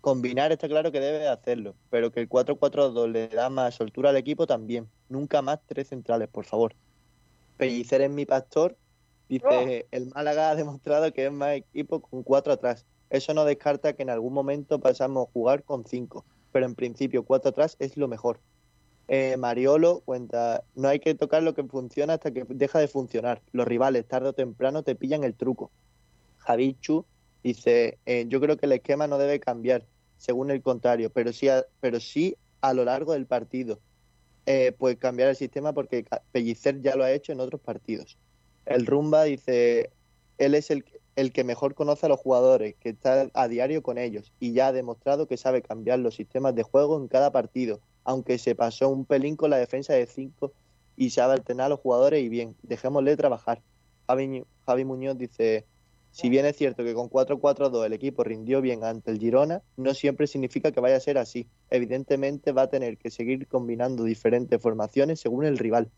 [0.00, 4.16] combinar está claro que debe hacerlo, pero que el 4-4-2 le da más soltura al
[4.16, 4.88] equipo también.
[5.08, 6.74] Nunca más tres centrales, por favor.
[7.56, 8.76] Pellicer es mi pastor.
[9.28, 12.86] Dice, el Málaga ha demostrado que es más equipo con cuatro atrás.
[13.10, 17.24] Eso no descarta que en algún momento pasamos a jugar con cinco, pero en principio
[17.24, 18.40] cuatro atrás es lo mejor.
[19.08, 23.40] Eh, Mariolo cuenta, no hay que tocar lo que funciona hasta que deja de funcionar.
[23.52, 25.70] Los rivales tarde o temprano te pillan el truco.
[26.38, 27.06] Javichu
[27.42, 29.86] dice, eh, yo creo que el esquema no debe cambiar,
[30.18, 33.80] según el contrario, pero sí a, pero sí a lo largo del partido.
[34.44, 38.18] Eh, pues cambiar el sistema porque Pellicer ya lo ha hecho en otros partidos.
[38.66, 39.90] El Rumba dice,
[40.38, 40.84] él es el,
[41.16, 44.68] el que mejor conoce a los jugadores, que está a diario con ellos y ya
[44.68, 48.88] ha demostrado que sabe cambiar los sistemas de juego en cada partido, aunque se pasó
[48.88, 50.50] un pelín con la defensa de 5
[50.96, 53.60] y sabe alternar a los jugadores y bien, dejémosle trabajar.
[54.06, 55.66] Javi, Muñoz dice,
[56.10, 59.92] si bien es cierto que con 4-4-2 el equipo rindió bien ante el Girona, no
[59.92, 61.48] siempre significa que vaya a ser así.
[61.68, 65.90] Evidentemente va a tener que seguir combinando diferentes formaciones según el rival.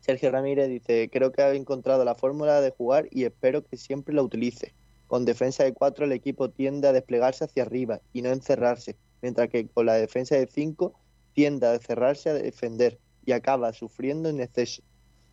[0.00, 4.14] Sergio Ramírez dice, creo que ha encontrado la fórmula de jugar y espero que siempre
[4.14, 4.72] la utilice.
[5.06, 9.50] Con defensa de 4 el equipo tiende a desplegarse hacia arriba y no encerrarse, mientras
[9.50, 10.94] que con la defensa de 5
[11.34, 14.82] tiende a cerrarse a defender y acaba sufriendo en exceso.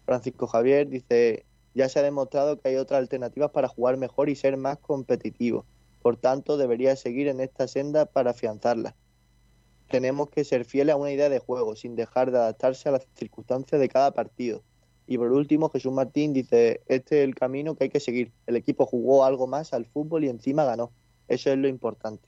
[0.06, 4.36] Francisco Javier dice, ya se ha demostrado que hay otras alternativas para jugar mejor y
[4.36, 5.66] ser más competitivo.
[6.02, 8.96] Por tanto, debería seguir en esta senda para afianzarla.
[9.90, 13.08] Tenemos que ser fieles a una idea de juego, sin dejar de adaptarse a las
[13.16, 14.64] circunstancias de cada partido.
[15.08, 18.32] Y por último, Jesús Martín dice, este es el camino que hay que seguir.
[18.46, 20.92] El equipo jugó algo más al fútbol y encima ganó.
[21.28, 22.28] Eso es lo importante.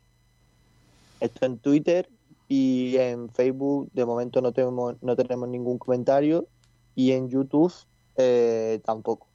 [1.20, 2.10] Esto en Twitter
[2.50, 6.48] y en Facebook de momento no tenemos, no tenemos ningún comentario
[6.96, 7.72] y en YouTube
[8.18, 9.28] eh, tampoco.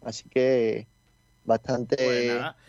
[0.00, 0.86] Así que
[1.44, 1.96] bastante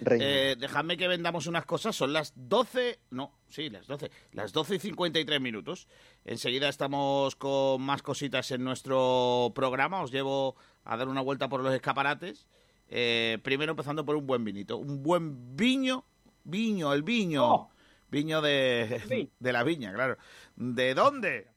[0.04, 1.96] Pues eh, dejadme que vendamos unas cosas.
[1.96, 3.00] Son las 12.
[3.12, 4.10] No, sí, las 12.
[4.32, 5.88] Las 12 y 53 minutos.
[6.26, 10.02] Enseguida estamos con más cositas en nuestro programa.
[10.02, 10.56] Os llevo
[10.86, 12.48] a dar una vuelta por los escaparates.
[12.90, 14.78] Eh, primero empezando por un buen vinito.
[14.78, 16.04] Un buen viño.
[16.46, 17.70] Viño, el viño.
[18.14, 20.18] Viño de, de la viña, claro.
[20.56, 21.48] ¿De dónde?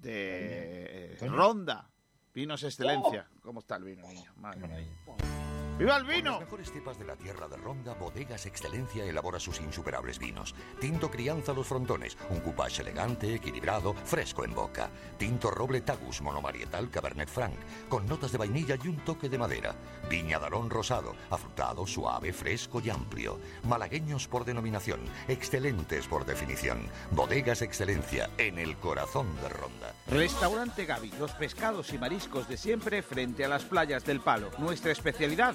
[0.00, 1.88] De Ronda.
[2.34, 3.28] Vinos Excelencia.
[3.40, 4.32] ¿Cómo está el vino, niño?
[4.34, 5.35] Madre mía.
[5.78, 6.30] ¡Viva el Con vino!
[6.32, 10.54] las mejores cepas de la tierra de Ronda, Bodegas Excelencia elabora sus insuperables vinos.
[10.80, 14.88] Tinto Crianza Los Frontones, un coupage elegante, equilibrado, fresco en boca.
[15.18, 17.56] Tinto Roble Tagus monomarietal Cabernet Franc,
[17.90, 19.74] con notas de vainilla y un toque de madera.
[20.08, 23.38] Viña Darón Rosado, afrutado, suave, fresco y amplio.
[23.64, 26.86] Malagueños por denominación, excelentes por definición.
[27.10, 29.92] Bodegas Excelencia, en el corazón de Ronda.
[30.06, 34.50] Restaurante Gaby, los pescados y mariscos de siempre frente a las playas del Palo.
[34.58, 35.54] Nuestra especialidad,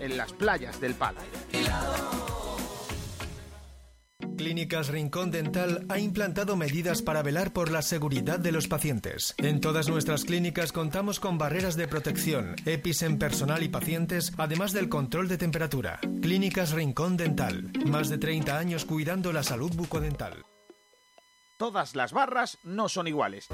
[0.00, 1.20] en las playas del Palo.
[4.36, 9.34] Clínicas Rincón Dental ha implantado medidas para velar por la seguridad de los pacientes.
[9.38, 14.72] En todas nuestras clínicas contamos con barreras de protección, EPIs en personal y pacientes, además
[14.72, 16.00] del control de temperatura.
[16.20, 17.72] Clínicas Rincón Dental.
[17.86, 20.44] Más de 30 años cuidando la salud bucodental.
[21.58, 23.48] Todas las barras no son iguales.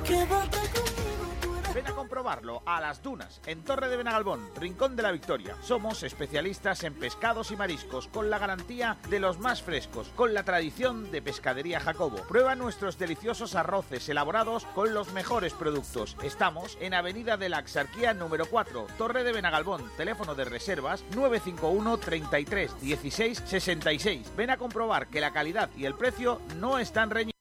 [1.75, 5.57] Ven a comprobarlo a Las Dunas, en Torre de Benagalbón, Rincón de la Victoria.
[5.63, 10.43] Somos especialistas en pescados y mariscos, con la garantía de los más frescos, con la
[10.43, 12.19] tradición de Pescadería Jacobo.
[12.29, 16.15] Prueba nuestros deliciosos arroces elaborados con los mejores productos.
[16.23, 19.83] Estamos en Avenida de la Axarquía número 4, Torre de Benagalbón.
[19.97, 24.37] Teléfono de reservas 951 33 16 66.
[24.37, 27.32] Ven a comprobar que la calidad y el precio no están reñidos.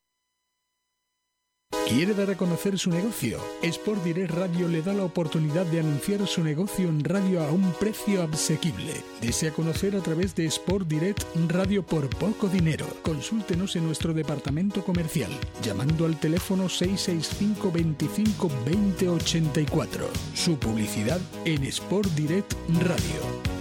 [1.94, 3.38] ¿Quiere dar a conocer su negocio?
[3.62, 7.74] Sport Direct Radio le da la oportunidad de anunciar su negocio en radio a un
[7.74, 8.94] precio asequible.
[9.20, 12.88] Desea conocer a través de Sport Direct Radio por poco dinero.
[13.04, 15.32] Consúltenos en nuestro departamento comercial
[15.62, 20.10] llamando al teléfono 665 25 20 84.
[20.34, 23.61] Su publicidad en Sport Direct Radio.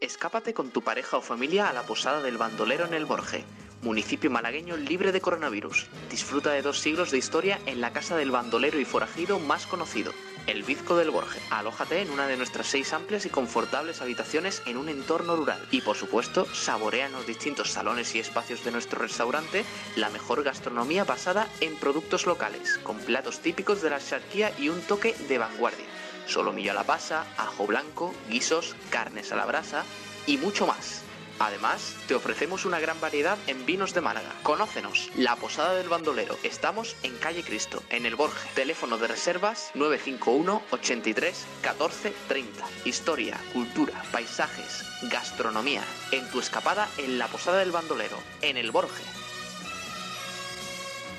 [0.00, 3.44] Escápate con tu pareja o familia a la posada del bandolero en el Borje,
[3.82, 5.86] municipio malagueño libre de coronavirus.
[6.10, 10.12] Disfruta de dos siglos de historia en la casa del bandolero y forajido más conocido,
[10.46, 11.40] el Bizco del Borje.
[11.50, 15.66] Alójate en una de nuestras seis amplias y confortables habitaciones en un entorno rural.
[15.70, 19.64] Y por supuesto, saborea en los distintos salones y espacios de nuestro restaurante
[19.96, 24.80] la mejor gastronomía basada en productos locales, con platos típicos de la charquía y un
[24.82, 25.93] toque de vanguardia.
[26.26, 29.84] Solomillo a la pasa, ajo blanco, guisos, carnes a la brasa
[30.26, 31.02] y mucho más.
[31.38, 34.30] Además, te ofrecemos una gran variedad en vinos de Málaga.
[34.42, 36.38] Conócenos, La Posada del Bandolero.
[36.44, 38.48] Estamos en Calle Cristo, en el Borje.
[38.54, 42.64] Teléfono de reservas 951 83 14 30.
[42.84, 45.82] Historia, cultura, paisajes, gastronomía.
[46.12, 49.02] En tu escapada en La Posada del Bandolero, en el Borje.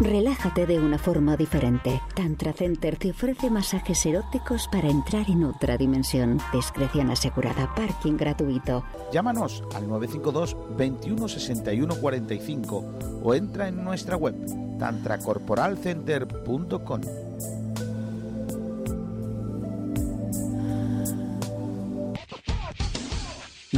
[0.00, 2.02] Relájate de una forma diferente.
[2.14, 6.38] Tantra Center te ofrece masajes eróticos para entrar en otra dimensión.
[6.52, 8.84] Discreción asegurada, parking gratuito.
[9.10, 12.84] Llámanos al 952 21 61 45
[13.22, 14.34] o entra en nuestra web
[14.78, 17.00] tantracorporalcenter.com.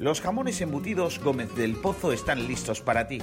[0.00, 3.18] Los jamones embutidos Gómez del Pozo están listos para ti.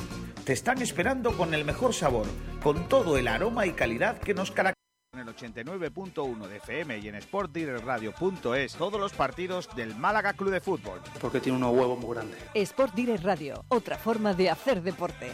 [0.45, 2.27] Te están esperando con el mejor sabor,
[2.61, 4.77] con todo el aroma y calidad que nos caracteriza.
[5.13, 10.61] En el 89.1 de FM y en sportdirectradio.es todos los partidos del Málaga Club de
[10.61, 11.01] Fútbol.
[11.19, 12.37] Porque tiene unos huevos muy grandes.
[12.53, 15.31] Sport Direct Radio, otra forma de hacer deporte.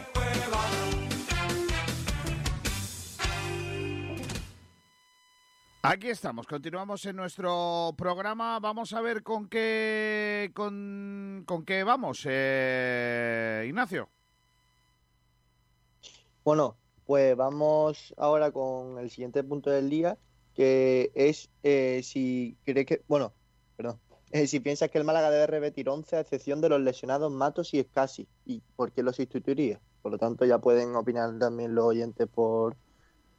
[5.86, 8.58] Aquí estamos, continuamos en nuestro programa.
[8.58, 14.08] Vamos a ver con qué con, qué vamos, eh, Ignacio.
[16.42, 20.16] Bueno, pues vamos ahora con el siguiente punto del día,
[20.54, 23.34] que es eh, si cree que, bueno,
[23.76, 27.30] perdón, eh, si piensas que el Málaga debe repetir 11 a excepción de los lesionados
[27.30, 29.82] Matos y Escasi, y por qué los sustituiría.
[30.00, 32.74] Por lo tanto, ya pueden opinar también los oyentes por,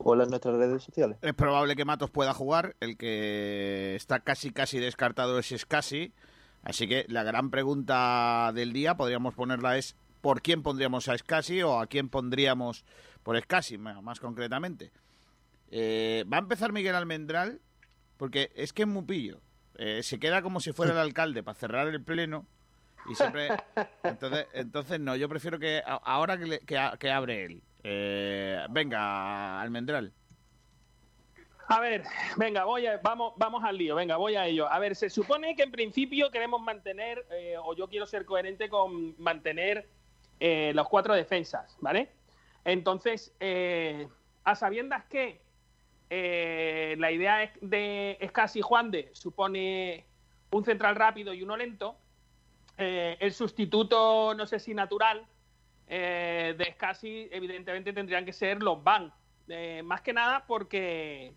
[0.08, 1.18] o nuestras redes sociales.
[1.22, 6.14] Es probable que Matos pueda jugar, el que está casi casi descartado es Scassi,
[6.64, 11.62] así que la gran pregunta del día podríamos ponerla es ¿por quién pondríamos a Scassi
[11.64, 12.86] o a quién pondríamos
[13.24, 14.92] por Scassi, más concretamente?
[15.72, 17.60] Eh, va a empezar Miguel Almendral,
[18.18, 19.42] porque es que es muy pillo.
[19.78, 22.46] Eh, se queda como si fuera el alcalde para cerrar el pleno
[23.10, 23.50] y siempre...
[24.04, 27.64] Entonces, entonces no, yo prefiero que ahora que, le- que, que abre él.
[27.88, 30.12] Eh, venga, Almendral.
[31.68, 32.04] A ver,
[32.36, 34.68] venga, voy a, vamos, vamos al lío, venga, voy a ello.
[34.72, 38.70] A ver, se supone que en principio queremos mantener, eh, o yo quiero ser coherente
[38.70, 39.88] con mantener
[40.40, 42.10] eh, los cuatro defensas, ¿vale?
[42.64, 44.08] Entonces, eh,
[44.44, 45.44] a sabiendas que
[46.10, 50.06] la idea es de Escasi Juan de supone
[50.50, 51.98] un central rápido y uno lento,
[52.78, 55.28] el sustituto, no sé si natural,
[55.88, 59.14] eh, de Scassi, evidentemente tendrían que ser los Van.
[59.48, 61.34] Eh, más que nada porque,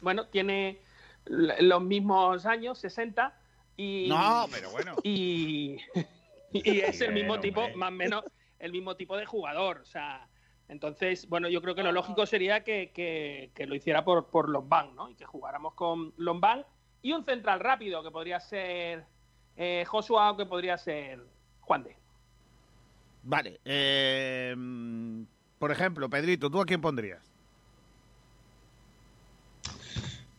[0.00, 0.80] bueno, tiene
[1.24, 3.38] los mismos años, 60,
[3.76, 4.06] y.
[4.08, 4.94] No, pero bueno.
[5.02, 5.78] Y,
[6.52, 7.76] y es el mismo Bien, tipo, hombre.
[7.76, 8.24] más o menos,
[8.58, 9.78] el mismo tipo de jugador.
[9.78, 10.28] O sea,
[10.68, 14.48] entonces, bueno, yo creo que lo lógico sería que, que- que lo hiciera por, por
[14.48, 15.08] Lombán, ¿no?
[15.10, 16.64] Y que jugáramos con Lombán
[17.02, 19.04] y un central rápido, que podría ser
[19.56, 21.20] eh, Joshua o que podría ser
[21.60, 21.96] Juan de.
[23.22, 23.60] Vale.
[23.64, 24.54] eh,
[25.58, 27.32] por ejemplo, Pedrito, ¿tú a quién pondrías?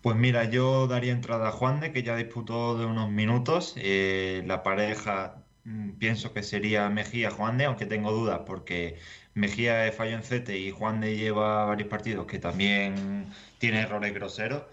[0.02, 3.74] Pues mira, yo daría entrada a Juan de, que ya disputó de unos minutos.
[3.78, 9.00] Eh, la pareja mm, pienso que sería Mejía-Juan de, aunque tengo dudas porque
[9.34, 13.28] Mejía es fallo en CT y Juan de lleva varios partidos que también
[13.60, 14.64] tiene errores groseros.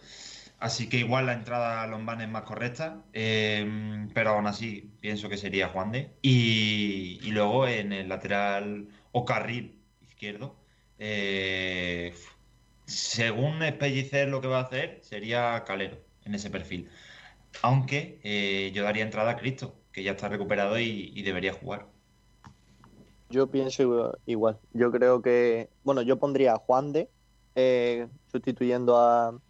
[0.61, 5.29] Así que igual la entrada a Lombán es más correcta, eh, pero aún así pienso
[5.31, 6.11] que sería Juan de.
[6.23, 10.57] Y, luego en el lateral o carril izquierdo,
[10.99, 12.13] eh,
[12.87, 16.91] según Pellicer lo que va a hacer, sería Calero en ese perfil.
[17.63, 21.89] Aunque eh, yo daría entrada a Cristo, que ya está recuperado y, y debería jugar.
[23.31, 24.61] Yo pienso igual- igual.
[24.73, 27.09] Yo creo que, bueno, yo pondría a Juan de
[27.55, 29.41] eh, sustituyendo a,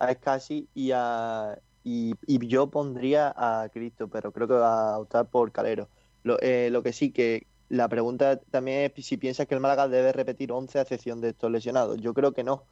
[0.00, 2.14] a Scassi y a y,
[2.46, 5.88] yo pondría a Cristo, pero creo que va a optar por Calero.
[6.22, 9.88] Lo, eh, lo que sí que la pregunta también es si piensas que el Málaga
[9.88, 11.98] debe repetir 11 a excepción de estos lesionados.
[12.00, 12.64] Yo creo que no.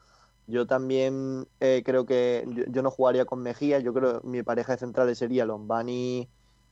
[0.47, 3.79] Yo también eh, creo que yo, no jugaría con Mejía.
[3.81, 6.29] Yo creo que mi pareja de centrales sería Lombani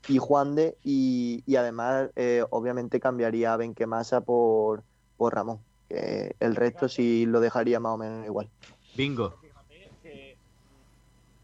[0.08, 4.82] y Juan de y, y además eh, obviamente cambiaría a Benquemasa por,
[5.16, 5.60] por Ramón.
[5.88, 8.50] El resto sí lo dejaría más o menos igual.
[8.96, 9.45] Bingo.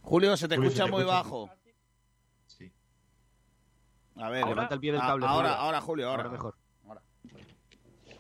[0.03, 1.17] Julio, se te Julio, escucha se te muy escucha.
[1.23, 1.51] bajo.
[4.17, 5.61] A ver, Levanta el pie del cable, Ahora, Julio.
[5.63, 6.23] ahora, Julio, ahora.
[6.25, 6.55] Ahora mejor.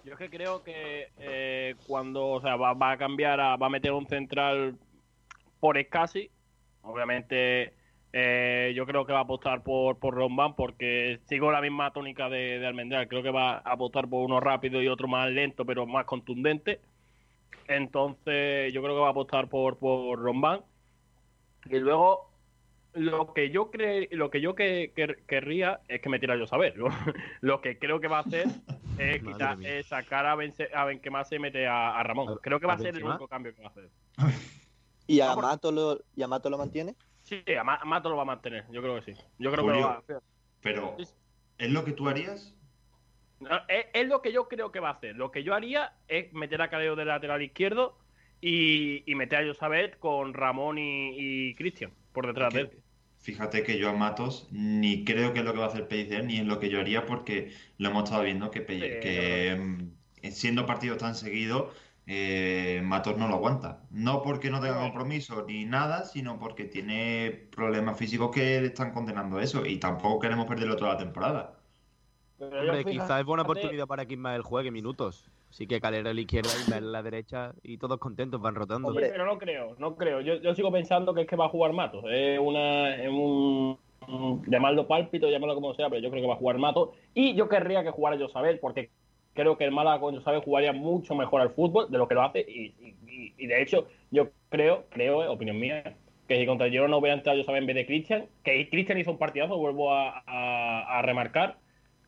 [0.04, 3.66] Yo es que creo que eh, cuando, o sea, va, va a cambiar, a- va
[3.66, 4.76] a meter un central
[5.60, 6.28] por Escasi,
[6.82, 7.74] obviamente
[8.12, 12.28] eh, yo creo que va a apostar por, por Rombán porque sigo la misma tónica
[12.28, 15.64] de, de Almendral, creo que va a apostar por uno rápido y otro más lento
[15.64, 16.80] pero más contundente.
[17.68, 20.62] Entonces yo creo que va a apostar por, por Rombán.
[21.66, 22.30] Y luego
[22.94, 26.76] lo que yo cre lo que yo que, que- querría es que metiera yo saber.
[26.76, 26.88] Lo,
[27.40, 28.46] lo que creo que va a hacer
[28.98, 32.38] es, quitar- sacar a, Bence, a y mete a, a Ramón.
[32.42, 33.88] Creo que va ¿a a ser el único cambio que va a hacer.
[35.06, 36.94] ¿Y a Mato lo, y a Mato lo mantiene?
[37.22, 38.64] Sí, a Ma- a Mato lo va a mantener.
[38.70, 39.20] Yo creo que sí.
[39.38, 40.20] Yo creo que lo va a hacer.
[40.60, 40.96] Pero,
[41.58, 42.54] ¿es lo que tú harías?
[43.40, 45.16] No, Es, es lo que yo creo que va a hacer.
[45.16, 47.98] Lo que yo haría es meter a Caleo de lateral izquierdo
[48.42, 51.14] y, y meter a Josabet con Ramón y,
[51.50, 52.70] y Cristian por detrás de él.
[53.18, 56.24] Fíjate que yo a Matos ni creo que es lo que va a hacer Pellicer
[56.24, 59.56] ni es lo que yo haría porque lo hemos estado viendo que, Pelli- Sí, que
[60.24, 61.72] mm, siendo partidos tan seguidos
[62.06, 63.86] eh, Matos no lo aguanta.
[63.90, 68.92] No porque no tenga compromiso ni nada, sino porque tiene problemas físicos que le están
[68.92, 71.60] condenando eso y tampoco queremos perderlo toda la temporada.
[72.56, 75.30] Hombre, quizás es buena oportunidad para que Ismael juegue minutos.
[75.52, 78.90] Así que Calera a la izquierda, Ismael a la derecha y todos contentos, van rotando.
[78.94, 80.22] Sí, pero no creo, no creo.
[80.22, 82.08] Yo, yo sigo pensando que es que va a jugar Mato.
[82.08, 83.78] Es una, es un,
[84.08, 86.94] un- llamarlo pálpito, llamarlo como sea, pero yo creo que va a jugar Mato.
[87.12, 88.88] Y yo querría que jugara Josabel, porque
[89.34, 92.22] creo que el Málaga con Josabel jugaría mucho mejor al fútbol de lo que lo
[92.22, 92.40] hace.
[92.48, 95.96] Y, y- y- y de hecho, yo creo, creo, opinión mía,
[96.28, 99.10] que si contra el Girona hubiera entrado Josabel en vez de Cristian, que Cristian hizo
[99.10, 101.58] un partidazo, vuelvo a, a- a remarcar,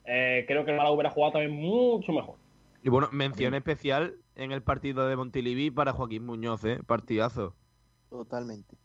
[0.06, 2.36] eh, creo que el Málaga hubiera jugado también mucho mejor.
[2.84, 6.78] Y bueno, mención especial en el partido de Montilivi para Joaquín Muñoz, ¿eh?
[6.86, 7.56] Partidazo.
[8.10, 8.76] Totalmente.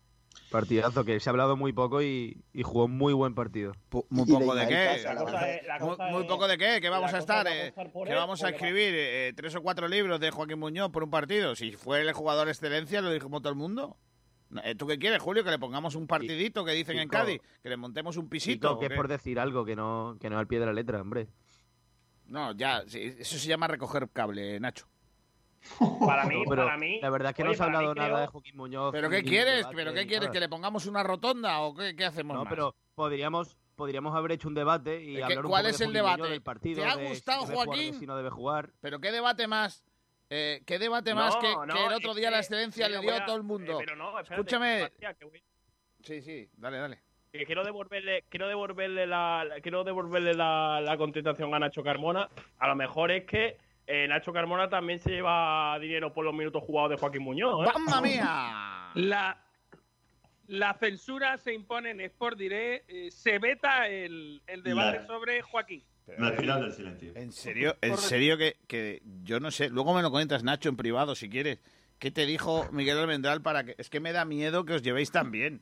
[0.51, 3.73] Partidazo que se ha hablado muy poco y, y jugó un muy buen partido.
[4.09, 4.85] Muy poco de qué.
[5.03, 5.53] Casa, la cosa verdad.
[5.55, 7.67] es- la Muy, cosa muy es- poco de qué, que vamos a estar, va a
[7.67, 11.03] eh, que él, vamos a escribir eh, tres o cuatro libros de Joaquín Muñoz por
[11.03, 11.55] un partido.
[11.55, 13.97] Si fue el jugador excelencia, lo dijimos todo el mundo.
[14.63, 15.43] Eh, ¿Tú qué quieres, Julio?
[15.43, 17.09] Que le pongamos un partidito que dicen en.
[17.09, 18.69] Cádiz, que le montemos un pisito.
[18.69, 20.73] Chico, que ¿o es por decir algo que no, que no al pie de la
[20.73, 21.27] letra, hombre.
[22.29, 24.87] No, ya, sí, eso se llama recoger cable, Nacho.
[26.05, 26.99] Para mí, pero para mí.
[27.01, 28.91] la verdad es que oye, no se ha hablado nada creo- de Joaquín Muñoz.
[28.93, 29.57] ¿Pero qué quieres?
[29.57, 30.29] debate ¿Pero qué quieres?
[30.29, 32.49] ¿Que le pongamos una rotonda o qué, qué hacemos No, más?
[32.49, 35.85] pero podríamos, podríamos haber hecho un debate y ¿Qué- hablar un cuál poco es de
[35.85, 36.29] el Muñoz, debate?
[36.31, 37.99] del partido, ¿Te ha de gustado, si jugar, Joaquín?
[37.99, 38.71] si no debe jugar.
[38.79, 39.83] ¿Pero qué debate más?
[40.29, 43.13] Eh, ¿Qué debate más No, que, no, que el otro día la excelencia le dio
[43.13, 43.73] a a- todo el mundo?
[43.73, 44.79] eh, pero no, espérate, Escúchame.
[44.79, 45.43] García, que voy-
[46.03, 47.01] Sí, sí, dale, dale.
[47.31, 52.27] Que quiero devolverle, quiero devolverle la, la- quiero devolverle la, la contestación a Nacho Carmona.
[52.57, 56.63] A lo mejor es que eh, Nacho Carmona también se lleva dinero por los minutos
[56.63, 57.67] jugados de Joaquín Muñoz.
[57.67, 57.71] ¿eh?
[57.73, 58.89] ¡Mamma mía!
[58.95, 59.37] La,
[60.47, 65.41] la censura se impone en Sport Direct, eh, se veta el, el debate La- sobre
[65.41, 65.83] Joaquín.
[66.17, 67.11] La final del silencio.
[67.15, 69.69] En serio, en serio que, que yo no sé.
[69.69, 71.59] Luego me lo comentas, Nacho, en privado, si quieres.
[71.99, 73.75] ¿Qué te dijo Miguel Almendral para que.?
[73.77, 75.61] Es que me da miedo que os llevéis tan bien.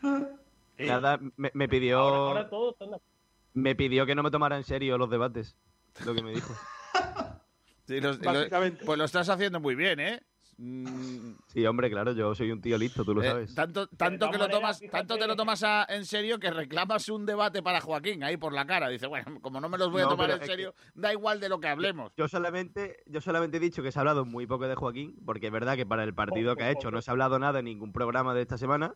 [0.86, 3.14] Nada, me, me pidió Ahora, ahora todos están de acuerdo.
[3.54, 5.56] me pidió que no me tomara en serio los debates.
[6.04, 6.54] Lo que me dijo.
[7.86, 8.84] Sí, los- lo- Básicamente.
[8.84, 10.22] pues lo estás haciendo muy bien, ¿eh?
[10.58, 13.54] Mm, Sí, hombre, claro, yo soy un tío listo, tú lo eh, sabes.
[13.54, 17.08] tanto tanto que lo tomas, fíjate- tanto te lo tomas a- en serio que reclamas
[17.08, 18.88] un debate para Joaquín ahí por la cara.
[18.90, 21.48] Dice, bueno, como no me los voy a No, tomar en serio, da igual de
[21.48, 22.12] lo que hablemos.
[22.16, 25.46] Yo solamente, yo solamente he dicho que se ha hablado muy poco de Joaquín, porque
[25.46, 27.64] es verdad que para el partido que ha hecho no se ha hablado nada en
[27.64, 28.94] ningún programa de esta semana.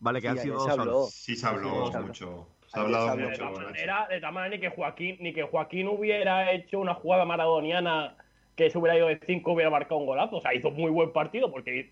[0.00, 1.06] Vale, que Sí, han sido se habló.
[1.06, 2.06] Sí se habló Sí, se habló.
[2.08, 2.48] mucho.
[2.66, 3.24] Se ha hablado se habló.
[3.24, 4.08] De mucho.
[4.10, 8.16] de todas maneras, ni que Joaquín, ni que Joaquín hubiera hecho una jugada maradoniana
[8.56, 10.36] que se hubiera ido de 5 hubiera marcado un golazo.
[10.36, 11.90] O sea, hizo muy buen partido porque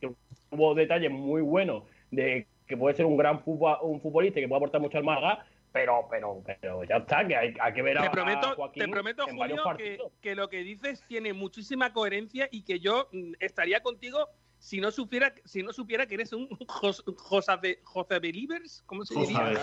[0.51, 4.49] hubo detalles muy buenos de que puede ser un gran fútbol, un futbolista y que
[4.49, 7.99] puede aportar mucho al Málaga, pero, pero, pero ya está, que hay, hay que ver
[7.99, 9.63] a, Te a prometo, Joaquín te prometo Julio,
[10.21, 14.29] que lo que dices tiene muchísima coherencia y que yo mm, estaría contigo
[14.59, 19.55] si no supiera, si no supiera que eres un José Believers, ¿cómo se diría?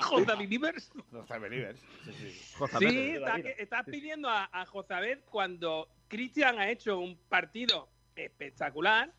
[0.00, 0.90] José Believers.
[1.12, 1.80] Los Believers.
[2.04, 2.54] Sí, sí.
[2.56, 3.16] José Sí, Pérez.
[3.18, 9.12] está- que- estás pidiendo a, a Josabed cuando Cristian ha hecho un partido espectacular.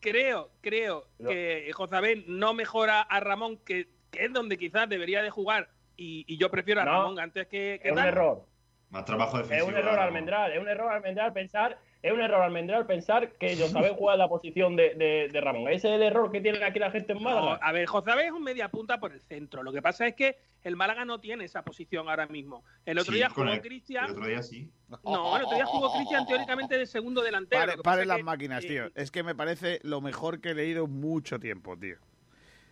[0.00, 1.28] Creo, creo No.
[1.30, 6.24] que Josabed no mejora a Ramón, que, que es donde quizás debería de jugar, y,
[6.26, 8.08] y yo prefiero a No, Ramón antes que, que Es un tal.
[8.08, 8.46] error.
[8.90, 9.68] Más trabajo Es defensivo.
[9.68, 13.54] un error almendral, es un error almendral pensar, es un error almendral pensar que
[13.96, 15.68] jugar en la posición de, de, de Ramón.
[15.70, 17.58] Ese es el error que tiene aquí la gente en No, Málaga.
[17.62, 19.62] a ver, Josabed es un media punta por el centro.
[19.62, 22.64] Lo que pasa es que el Málaga no tiene esa posición ahora mismo.
[22.84, 24.04] El otro Sí, día jugó Cristian.
[24.06, 24.70] El otro día sí.
[25.04, 27.62] No, el otro día jugó Cristian teóricamente de segundo delantero.
[27.62, 28.90] Pare, pare las que, máquinas, eh, tío.
[28.94, 31.96] Es que me parece lo mejor que he leído mucho tiempo, tío.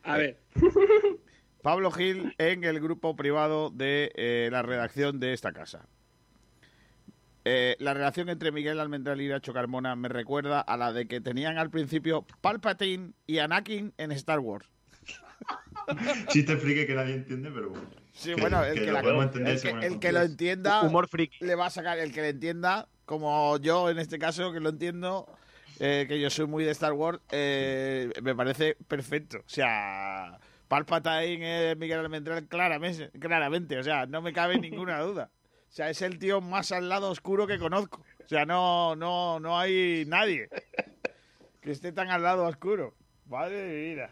[0.02, 0.38] A ver,
[1.62, 5.86] Pablo Gil en el grupo privado de eh, la redacción de esta casa.
[7.52, 11.20] Eh, la relación entre Miguel Almendral y Nacho Carmona me recuerda a la de que
[11.20, 14.68] tenían al principio Palpatine y Anakin en Star Wars.
[16.28, 17.84] Sí te que nadie entiende, pero bueno.
[18.12, 19.98] Sí, Que- bueno, el que que, lo la- podemos entender el que- según el el
[19.98, 20.30] que lo contexto.
[20.44, 21.44] entienda Humor friki.
[21.44, 24.68] le va a sacar, el que le entienda, como yo en este caso, que lo
[24.68, 25.26] entiendo,
[25.80, 29.38] eh, que yo soy muy de Star Wars, eh, me parece perfecto.
[29.38, 30.38] O sea,
[30.68, 35.30] Palpatine es Miguel Almendral claramente, claramente, o sea, no me cabe ninguna duda.
[35.70, 38.02] O sea, es el tío más al lado oscuro que conozco.
[38.24, 40.48] O sea, no, no, no hay nadie
[41.60, 42.96] que esté tan al lado oscuro.
[43.26, 44.10] Madre de vida.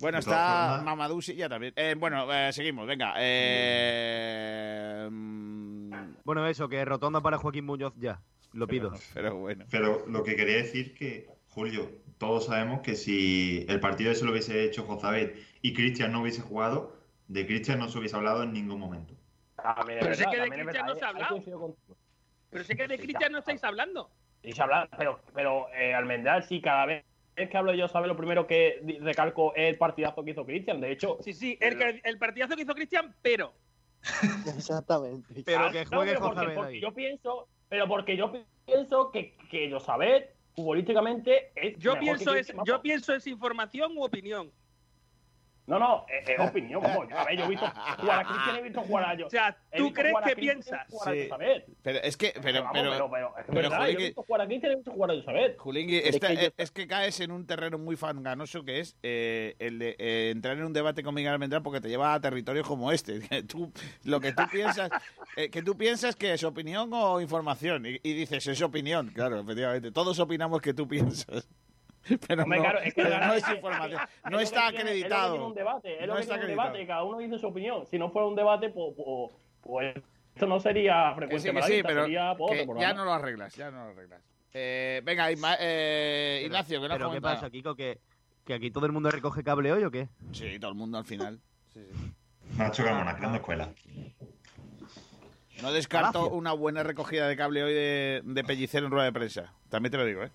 [0.00, 1.72] Bueno, está Mamadou ya también.
[1.76, 3.14] Eh, bueno, eh, seguimos, venga.
[3.18, 5.92] Eh, mm,
[6.24, 8.20] Bueno, eso, que rotonda para Joaquín Muñoz ya.
[8.52, 8.92] Lo pido.
[9.14, 9.64] pero bueno.
[9.70, 11.88] Pero lo que quería decir que, Julio,
[12.18, 16.42] todos sabemos que si el partido se lo hubiese hecho Jozabet y Cristian no hubiese
[16.42, 16.96] jugado,
[17.28, 19.14] de Cristian no se hubiese hablado en ningún momento.
[19.62, 21.42] También es Pero sé que de Cristian no se ha hablado.
[22.50, 24.10] pero sé que de Cristian no estáis hablando.
[24.42, 28.16] Y se habla, pero, pero eh, Almendral sí, cada vez que hablo yo, sabe lo
[28.16, 30.80] primero que recalco es el partidazo que hizo Cristian.
[30.80, 33.54] De hecho, Sí, sí, el, que- el partidazo que hizo Cristian, pero.
[34.56, 35.42] Exactamente.
[35.44, 38.32] Pero que no, juegue pero porque, yo pienso, pero porque yo
[38.66, 43.96] pienso que, que Josabet futbolísticamente es Yo mejor pienso, que es, yo pienso es información
[43.96, 44.50] u opinión.
[45.64, 46.82] No, no, es, es opinión.
[46.82, 47.66] como, a ver, yo he visto
[48.00, 49.26] jugar a Cristian, he visto jugar a yo.
[49.26, 50.86] O sea, ¿tú crees que piensas?
[51.04, 51.28] Sí.
[51.82, 54.22] Pero es que, pero, Vamos, pero, pero, pero, es pero, verdad, yo Julingui- he visto
[54.24, 55.58] jugar a Cristian, he visto jugar a Josabet.
[55.58, 58.80] Julingui, Pero es que yo- es, es que caes en un terreno muy fanganoso que
[58.80, 62.12] es eh, el de eh, entrar en un debate con Miguel Almendral porque te lleva
[62.12, 63.20] a territorios como este.
[63.46, 63.72] Tú,
[64.02, 64.90] lo que tú piensas,
[65.36, 67.86] eh, que tú piensas que es opinión o información.
[67.86, 69.92] Y, y dices, es opinión, claro, efectivamente.
[69.92, 71.48] Todos opinamos que tú piensas.
[72.28, 74.00] Pero Hombre, no, claro, es que pero no es es información.
[74.02, 75.30] es No lo que está tiene- Es lo que acreditado.
[75.32, 76.72] tiene un debate, es lo No que está tiene un acreditado.
[76.72, 77.86] debate, cada uno dice su opinión.
[77.86, 79.96] Si no fuera un debate, pues, pues, pues
[80.34, 83.04] esto no sería Que frecuente sí, que sí, pero sería pues, que otro ya no
[83.04, 84.20] lo arreglas, ya no lo arreglas.
[84.54, 87.74] Eh, venga, Isma- eh, Ignacio, que no ¿Pero qué pasa, Kiko?
[87.74, 87.98] ¿Que,
[88.44, 90.08] ¿Que aquí todo el mundo recoge cable hoy o qué?
[90.32, 91.40] Sí, todo el mundo al final.
[92.58, 93.68] Nacho Carmona, creando escuela.
[95.62, 96.36] No descarto Palacio.
[96.36, 99.52] una buena recogida de cable hoy de, de Pellicero en rueda de prensa.
[99.70, 100.30] También te lo digo, ¿eh?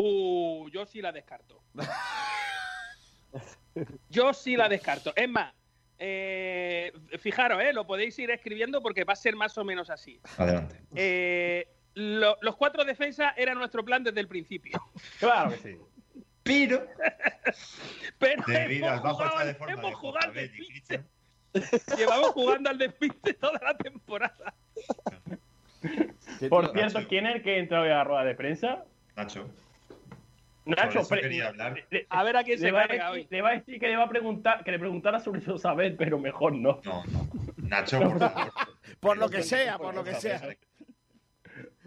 [0.00, 1.60] Uh, yo sí la descarto.
[4.08, 5.12] Yo sí la descarto.
[5.14, 5.52] Es más,
[5.98, 10.20] eh, fijaros, eh, lo podéis ir escribiendo porque va a ser más o menos así.
[10.36, 10.80] Adelante.
[10.94, 14.80] Eh, lo- los cuatro defensas era nuestro plan desde el principio.
[15.18, 15.76] Claro que sí.
[16.42, 16.86] Pero,
[18.18, 20.40] Pero debido hemos jugado, de forma hemos de jugado al J.
[20.40, 21.04] Belli, despiste.
[21.96, 24.54] Llevamos jugando al despiste toda la temporada.
[26.48, 28.84] Por cierto, ¿quién es el que entra hoy a la rueda de prensa?
[29.16, 29.48] Nacho.
[30.76, 31.14] Nacho, eso
[31.48, 31.74] hablar.
[31.90, 33.26] le- A ver a quién se va a decir- hoy.
[33.30, 36.18] Le va a decir que le va a preguntar, que le preguntara sobre Josabet, pero
[36.18, 36.80] mejor no.
[36.84, 37.28] No, no.
[37.56, 38.52] Nacho, por favor.
[39.00, 40.40] Por lo que sea, por lo que sea.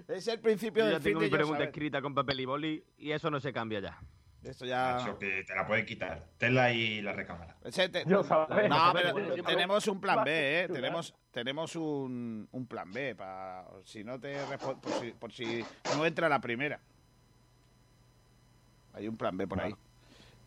[0.08, 1.70] Es el principio Yo del ya fin tengo de mi yo pregunta saber.
[1.70, 4.00] escrita con papel y boli y eso no se cambia ya.
[4.44, 4.94] Esto ya...
[4.98, 6.20] Nacho, que te la pueden quitar.
[6.38, 7.56] Tela y la recámara.
[7.64, 8.70] Ese te- Yo saber.
[8.70, 9.14] No, pero
[9.44, 10.68] tenemos un plan B, ¿eh?
[10.70, 15.64] Tenemos, tenemos un, un plan B para si no te respo- por si, por si
[15.96, 16.80] no entra la primera.
[18.94, 19.74] Hay un plan B por ahí.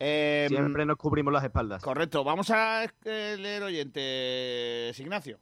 [0.01, 1.83] Eh, Siempre nos cubrimos las espaldas.
[1.83, 2.25] Correcto.
[2.25, 5.39] Vamos a eh, leer oyentes, Ignacio.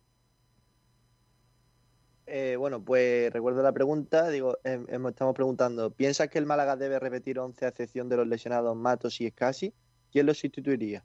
[2.26, 6.76] Eh, bueno, pues recuerdo la pregunta, digo, em- em- estamos preguntando, ¿piensas que el Málaga
[6.76, 9.74] debe repetir 11 a excepción de los lesionados Matos y Escasi?
[10.12, 11.04] ¿Quién los sustituiría?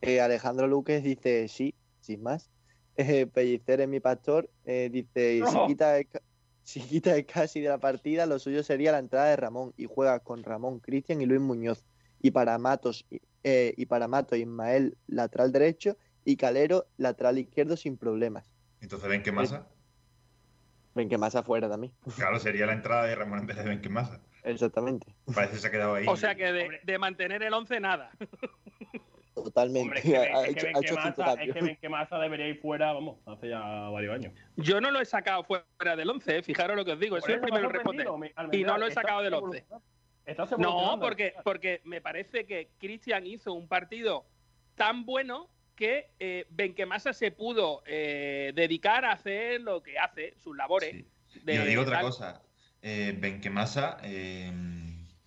[0.00, 2.50] Eh, Alejandro Luques dice sí, sin más.
[3.00, 5.68] Eh, Pellicer es mi pastor, eh, dice, y si No.
[5.68, 5.94] quita
[6.68, 10.20] si quita Escasi de la partida, lo suyo sería la entrada de Ramón y juega
[10.20, 11.82] con Ramón, Cristian y Luis Muñoz.
[12.20, 13.06] Y para Matos,
[13.42, 15.96] eh, y para Matos, Ismael, lateral derecho,
[16.26, 18.52] y Calero, lateral izquierdo sin problemas.
[18.82, 19.66] Entonces, ¿ven qué masa?
[20.94, 21.94] Ven que más afuera también.
[22.16, 24.20] Claro, sería la entrada de Ramón en vez de Ben que masa.
[24.44, 25.14] Exactamente.
[25.34, 26.04] Parece que se ha quedado ahí.
[26.06, 28.10] O sea que de, de mantener el 11 nada.
[29.44, 29.80] Totalmente.
[29.82, 30.12] Hombre, es que,
[30.42, 30.66] es hecho,
[31.80, 34.32] que debería ir fuera, vamos, hace ya varios años.
[34.56, 37.20] Yo no lo he sacado fuera del 11, eh, fijaros lo que os digo.
[37.20, 38.06] Soy el primero en responder.
[38.52, 39.58] Y no lo he sacado del 11.
[39.58, 39.98] evolucionando.
[40.24, 44.26] Estás No, porque, porque me parece que Cristian hizo un partido
[44.74, 50.56] tan bueno que eh, Benquemasa se pudo eh, dedicar a hacer lo que hace, sus
[50.56, 51.04] labores.
[51.44, 52.04] de Y os digo otra tal.
[52.06, 52.42] cosa.
[52.82, 54.52] Eh, Benquemasa, eh,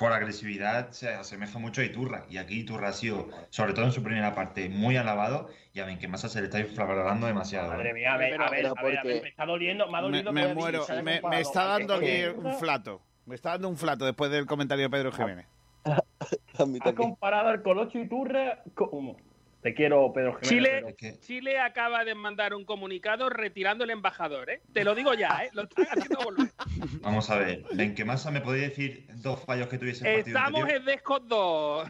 [0.02, 2.26] por agresividad, se asemeja mucho a Iturra.
[2.28, 5.50] Y aquí Iturra ha sido, sobre todo en su primera parte, muy alabado.
[5.76, 7.70] Y a Benquemasa se le está infravalorando demasiado.
[7.70, 7.94] Madre ¿eh?
[7.94, 9.98] mía, a ver, Pero- a ver, a ver, a ver, porque- me está doliendo, me
[10.00, 10.86] ha Me, dolido me muero.
[11.04, 13.00] Me, está dando aquí un flato.
[13.28, 15.46] Me está dando un flato después del comentario de Pedro Jiménez.
[16.58, 19.18] A mí Ha comparado al Colocho y Turra como...
[19.62, 20.50] Te quiero, Pedro Jiménez.
[20.50, 24.62] Chile, pero- Chile acaba de mandar un comunicado retirando el embajador, ¿eh?
[24.74, 25.50] Te lo digo ya, ¿eh?
[25.54, 26.52] Lo están haciendo volver.
[27.02, 27.64] Vamos a ver.
[27.74, 30.80] Benquemasa, ¿me podéis decir dos fallos que tuviese el partido Estamos anterior?
[30.82, 31.90] en Descos 2.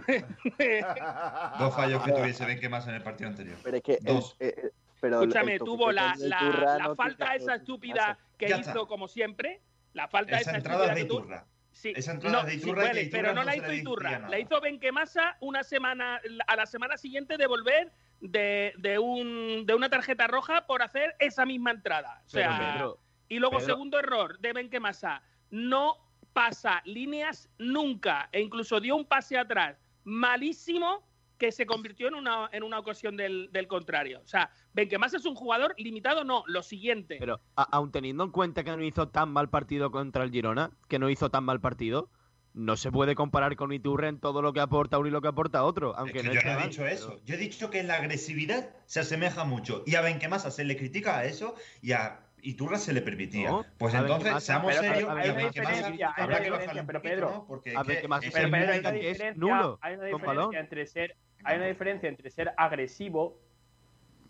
[1.60, 3.58] Dos fallos que tuviese Benquemasa en el partido anterior.
[3.64, 3.98] Pero es que.
[4.02, 4.36] Dos.
[4.40, 4.70] eh, eh,
[5.00, 9.62] pero Escúchame, tuvo la, la- falta esa estúpida que hizo como siempre.
[9.94, 11.46] La falta Esa esa entrada estúpida de que tú- Iturra.
[11.72, 14.20] Sí, Esa entrada no, de Iturra que vale, Iturra pero no no la hizo Iturra,
[14.30, 19.74] la hizo Benquemasa una semana, a la semana siguiente de volver de, de, un, de
[19.74, 22.22] una tarjeta roja por hacer esa misma entrada.
[22.26, 23.00] O sea, Pero, Pedro,
[23.30, 25.98] y luego, Pedro- segundo error de Benquemasa, no
[26.34, 31.04] pasa líneas nunca e incluso dio un pase atrás malísimo
[31.42, 34.22] que se convirtió en una, en una ocasión del, del contrario.
[34.24, 37.18] O sea, Benquemasa es un jugador limitado, no, lo siguiente.
[37.20, 40.70] Pero a- aun teniendo en cuenta que no hizo tan mal partido contra el Girona,
[40.88, 42.10] que no hizo tan mal partido,
[42.54, 45.30] no se puede comparar con Iturra en todo lo que aporta uno y lo que
[45.30, 45.94] aporta otro.
[45.94, 47.20] Es Aunque que no yo no he mal, dicho pero- eso.
[47.26, 49.82] Yo he dicho que la agresividad se asemeja mucho.
[49.88, 53.50] Y a Benquemasa se le critica a eso y a Iturra se le permitía.
[53.52, 56.14] No, pues entonces, Benquemasa- seamos pero- serios hay una diferencia,
[56.88, 57.46] pero Pedro, ¿no?
[57.48, 61.58] Porque a es que es hay una es nulo hay una diferencia entre ser, hay
[61.58, 63.38] una diferencia entre ser agresivo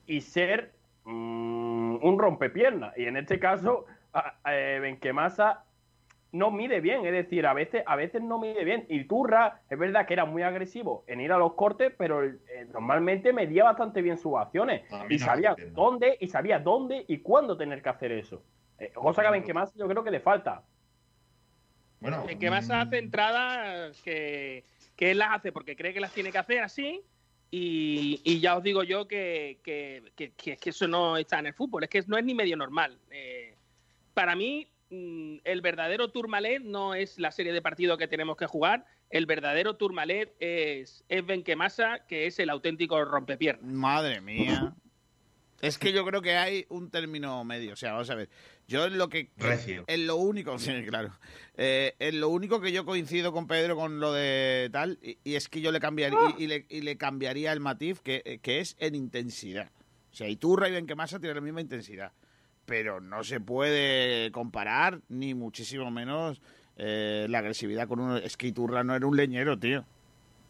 [0.05, 0.73] y ser
[1.05, 2.97] mm, un rompepiernas.
[2.97, 3.85] Y en este caso,
[4.45, 5.63] eh, Benquemasa
[6.33, 8.85] no mide bien, es decir, a veces, a veces no mide bien.
[8.87, 12.39] Y Turra, es verdad que era muy agresivo en ir a los cortes, pero eh,
[12.71, 14.83] normalmente medía bastante bien sus acciones.
[15.09, 18.43] Y no sabía dónde, y sabía dónde y cuándo tener que hacer eso.
[18.79, 20.63] Eh, cosa que a Benquemasa yo creo que le falta.
[21.99, 24.63] Bueno, Benquemasa mm, hace entradas que,
[25.01, 27.01] que él las hace porque cree que las tiene que hacer así.
[27.49, 31.39] Y, y ya os digo yo que, que, que- que es que eso no está
[31.39, 32.99] en el fútbol, es que no es ni medio normal.
[33.09, 33.55] Eh,
[34.13, 38.45] para mí, mm, el verdadero Tourmalet no es la serie de partidos que tenemos que
[38.45, 38.85] jugar.
[39.09, 43.73] El verdadero Tourmalet es, es Benquemasa, que es el auténtico rompepiernas.
[43.73, 44.75] Madre mía.
[45.61, 47.73] Es que yo creo que hay un término medio.
[47.73, 48.29] O sea, vamos a ver.
[48.71, 49.29] Yo en lo que.
[49.35, 49.83] Recio.
[49.87, 51.11] En lo único, sí, claro.
[51.57, 55.35] Eh, en lo único que yo coincido con Pedro con lo de tal, y, y
[55.35, 58.61] es que yo le cambiaría, y, y le, y le cambiaría el matiz, que, que
[58.61, 59.69] es en intensidad.
[60.11, 62.13] O sea, Iturra y Benquemasa tienen la misma intensidad.
[62.65, 66.41] Pero no se puede comparar, ni muchísimo menos
[66.77, 68.17] eh, la agresividad con uno.
[68.17, 69.83] Es que Iturra no era un leñero, tío.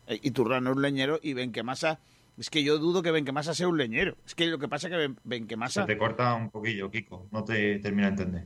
[0.06, 2.00] Eh, Iturra no era un leñero y Benquemasa.
[2.42, 4.18] Es que yo dudo que Benquemasa sea un leñero.
[4.26, 5.82] Es que lo que pasa es que Ben- Benquemasa.
[5.82, 7.28] Se te corta un poquillo, Kiko.
[7.32, 8.44] No te termino de entender.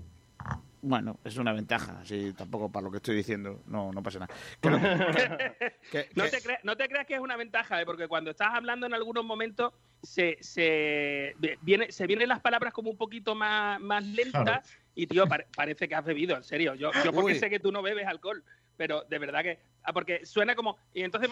[0.82, 2.02] Bueno, es una ventaja.
[2.04, 3.64] Sí, tampoco para lo que estoy diciendo.
[3.68, 4.34] No, no pasa nada.
[4.60, 4.78] Que lo-
[5.92, 7.86] que- No te, cre- no te creas que es una ventaja, ¿eh?
[7.86, 9.72] porque cuando estás hablando en algunos momentos
[10.04, 14.62] se, se, viene, se vienen las palabras como un poquito más, más lentas Claro.
[14.94, 16.76] y, tío, pare- parece que has bebido, en serio.
[16.76, 17.40] Yo, yo porque Uy.
[17.40, 18.44] sé que tú no bebes alcohol,
[18.76, 19.58] pero de verdad que...
[19.84, 20.78] ah, porque suena como...
[20.94, 21.30] Y entonces...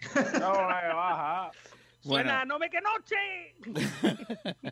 [0.40, 1.50] No, eh, baja.
[2.02, 2.44] Suena, Bueno.
[2.46, 3.16] no me que noche.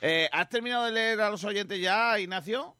[0.00, 2.76] Eh, ¿Has terminado de leer a los oyentes ya, Ignacio?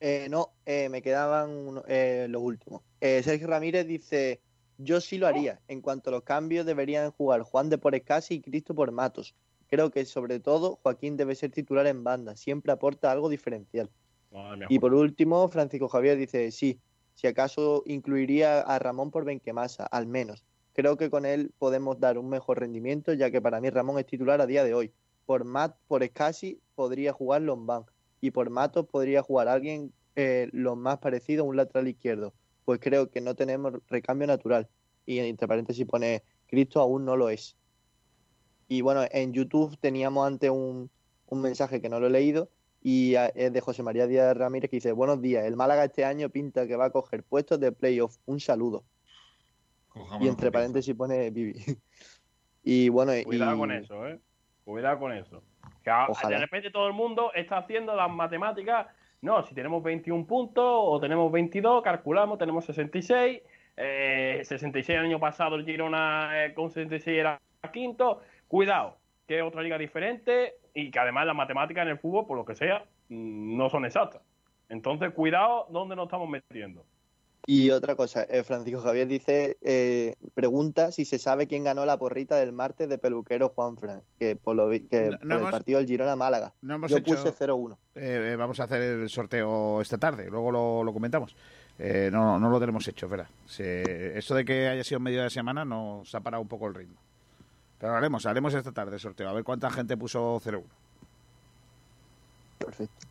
[0.00, 2.82] Eh, no, eh, me quedaban uno- eh, los últimos.
[3.00, 4.40] Eh, Sergio Ramírez dice,
[4.76, 5.60] yo sí lo haría.
[5.68, 9.36] En cuanto a los cambios, deberían jugar Juan de por Escasi y Cristo por Matos.
[9.68, 13.88] Creo que sobre todo Joaquín debe ser titular en banda, siempre aporta algo diferencial.
[14.32, 16.80] Madre Y por último, Francisco Javier dice, sí,
[17.14, 20.44] si acaso incluiría a Ramón por Benquemasa, al menos.
[20.72, 24.06] Creo que con él podemos dar un mejor rendimiento, ya que para mí Ramón es
[24.06, 24.92] titular a día de hoy.
[25.24, 27.84] Por Mat, por Escasi podría jugar Lombán
[28.20, 32.34] y por Matos podría jugar alguien eh, lo más parecido a un lateral izquierdo,
[32.64, 34.68] pues creo que no tenemos recambio natural.
[35.06, 37.56] Y entre paréntesis pone, Cristo aún no lo es.
[38.68, 40.90] Y bueno, en YouTube teníamos antes un,
[41.26, 42.48] un mensaje que no lo he leído
[42.86, 46.28] y es de José María Díaz Ramírez que dice, buenos días, el Málaga este año
[46.28, 48.84] pinta que va a coger puestos de playoff, un saludo.
[50.20, 51.54] y entre paréntesis pone Vivi.
[52.62, 54.20] y bueno, Cuidado y- con eso, ¿eh?
[54.64, 55.42] Cuidado con eso.
[55.82, 58.86] Que a- de repente todo el mundo está haciendo las matemáticas.
[59.22, 63.40] No, si tenemos 21 puntos o tenemos 22, calculamos, tenemos 66.
[63.78, 67.40] Eh, 66 el año pasado el Girona eh, con 66 era
[67.72, 68.20] quinto.
[68.46, 72.36] Cuidado, que es otra liga diferente y que además las matemáticas en el fútbol, por
[72.36, 74.22] lo que sea, mm, no son exactas.
[74.68, 76.84] Entonces, cuidado dónde nos estamos metiendo.
[77.46, 81.98] Y otra cosa, eh, Francisco Javier dice, eh, pregunta si se sabe quién ganó la
[81.98, 85.50] porrita del martes de peluquero Juan Fran, que por, lo que No- no por el
[85.50, 86.54] partido del Girona Málaga.
[86.62, 87.76] No hemos Yo hecho- puse 0-1.
[87.96, 91.36] Eh, eh, vamos a hacer el sorteo esta tarde, luego lo, lo comentamos.
[91.78, 93.10] Eh, no, no lo tenemos hecho.
[93.44, 96.74] Se- eso de que haya sido medio de semana nos ha parado un poco el
[96.74, 96.96] ritmo.
[97.78, 100.62] Pero lo haremos, haremos esta tarde el sorteo, a ver cuánta gente puso 0-1.
[102.58, 103.06] Perfecto.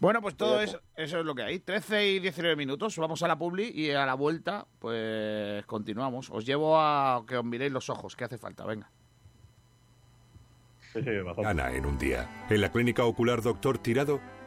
[0.00, 0.70] Bueno, pues todo Cuídate.
[0.70, 1.58] eso, eso es lo que hay.
[1.58, 6.30] 13 y 19 minutos, vamos a la publi y a la vuelta, pues continuamos.
[6.30, 8.88] Os llevo a que os miréis los ojos, que hace falta, venga.
[11.36, 12.46] Gana en un día.
[12.48, 14.20] En la Clínica Ocular Doctor Tirado,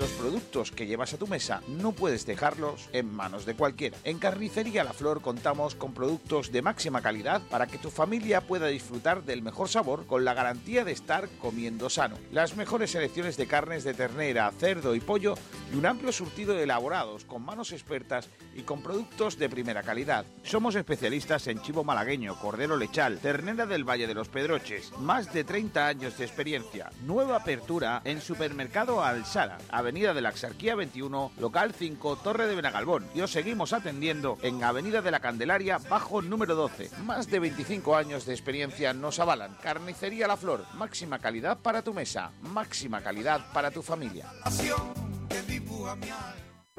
[0.00, 3.98] Los productos que llevas a tu mesa no puedes dejarlos en manos de cualquiera.
[4.04, 8.68] En Carnicería La Flor contamos con productos de máxima calidad para que tu familia pueda
[8.68, 12.16] disfrutar del mejor sabor con la garantía de estar comiendo sano.
[12.32, 15.34] Las mejores selecciones de carnes de ternera, cerdo y pollo
[15.70, 20.24] y un amplio surtido de elaborados con manos expertas y con productos de primera calidad.
[20.44, 24.92] Somos especialistas en chivo malagueño, cordero lechal, ternera del Valle de los Pedroches.
[24.98, 26.90] Más de 30 años de experiencia.
[27.04, 33.06] Nueva apertura en Supermercado Alsara, Avenida de la Axarquía 21, local 5, Torre de Benagalbón.
[33.14, 36.90] Y os seguimos atendiendo en Avenida de la Candelaria, bajo número 12.
[37.04, 39.56] Más de 25 años de experiencia nos avalan.
[39.62, 44.26] Carnicería La Flor, máxima calidad para tu mesa, máxima calidad para tu familia.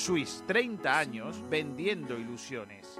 [0.00, 2.98] ImoSwiss, 30 años vendiendo ilusiones.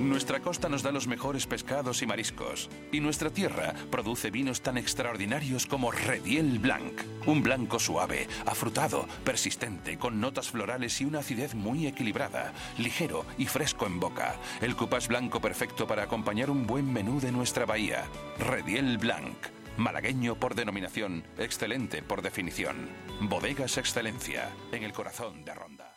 [0.00, 2.70] Nuestra costa nos da los mejores pescados y mariscos.
[2.92, 7.02] Y nuestra tierra produce vinos tan extraordinarios como Rediel Blanc.
[7.26, 12.54] Un blanco suave, afrutado, persistente, con notas florales y una acidez muy equilibrada.
[12.78, 14.36] Ligero y fresco en boca.
[14.62, 18.04] El cupás blanco perfecto para acompañar un buen menú de nuestra bahía.
[18.38, 19.55] Rediel Blanc.
[19.76, 22.88] Malagueño por denominación, excelente por definición.
[23.20, 25.96] Bodegas Excelencia, en el corazón de Ronda.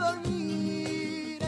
[0.01, 1.20] dormir.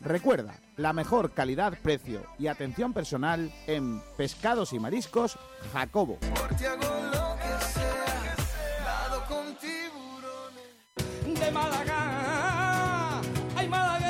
[0.00, 5.38] Recuerda, la mejor calidad, precio y atención personal en Pescados y Mariscos
[5.74, 6.18] Jacobo.
[6.58, 8.34] Te hago lo que sea,
[8.82, 11.38] nado con tiburones.
[11.40, 13.20] De Málaga,
[13.56, 14.09] ay Málaga.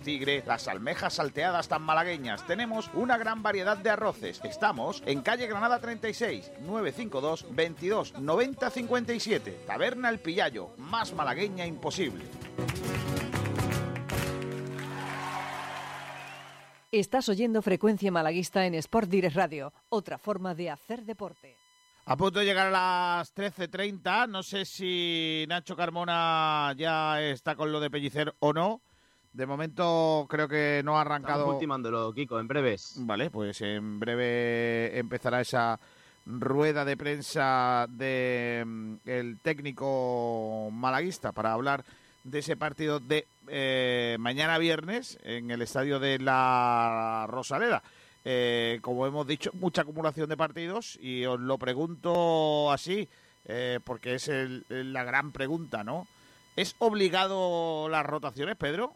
[0.00, 2.46] tigre, las almejas salteadas tan malagueñas.
[2.46, 4.40] Tenemos una gran variedad de arroces.
[4.44, 9.50] Estamos en calle Granada 36, 952 22 90 57.
[9.66, 12.24] Taberna El Pillayo, más malagueña imposible.
[16.92, 21.56] Estás oyendo Frecuencia Malaguista en Sport Direct Radio, otra forma de hacer deporte.
[22.06, 24.28] A punto de llegar a las 13.30.
[24.28, 28.82] No sé si Nacho Carmona ya está con lo de Pellicer o no.
[29.32, 31.38] De momento creo que no ha arrancado.
[31.40, 32.94] Estamos ultimándolo, Kiko, en breves.
[32.98, 35.78] Vale, pues en breve empezará esa
[36.26, 41.84] rueda de prensa de mm, el técnico malaguista para hablar
[42.24, 47.82] de ese partido de eh, mañana viernes en el estadio de la Rosaleda.
[48.24, 53.08] Eh, como hemos dicho, mucha acumulación de partidos y os lo pregunto así,
[53.46, 56.06] eh, porque es el- la gran pregunta, ¿no?
[56.56, 58.92] ¿Es obligado las rotaciones, Pedro?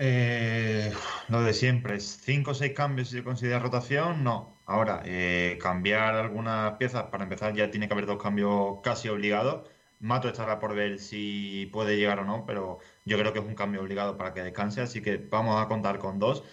[0.00, 0.92] Eh,
[1.28, 4.62] lo de siempre, cinco o seis cambios si se considera rotación, no.
[4.64, 9.68] Ahora, eh, cambiar algunas piezas, para empezar ya tiene que haber dos cambios casi obligados.
[9.98, 13.56] Mato estará por ver si puede llegar o no, pero yo creo que es un
[13.56, 16.44] cambio obligado para que descanse, así que vamos a contar con dos.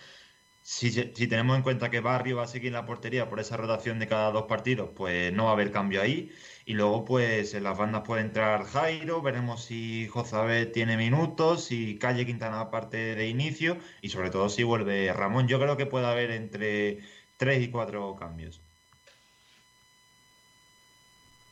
[0.61, 3.99] Si, si tenemos en cuenta que Barrio va a seguir la portería por esa rotación
[3.99, 6.31] de cada dos partidos, pues no va a haber cambio ahí.
[6.67, 11.99] Y luego, pues en las bandas puede entrar Jairo, veremos si Jozabet tiene minutos, si
[11.99, 15.47] Calle Quintana aparte de inicio y sobre todo si vuelve Ramón.
[15.47, 17.01] Yo creo que puede haber entre
[17.37, 18.59] tres y cuatro cambios.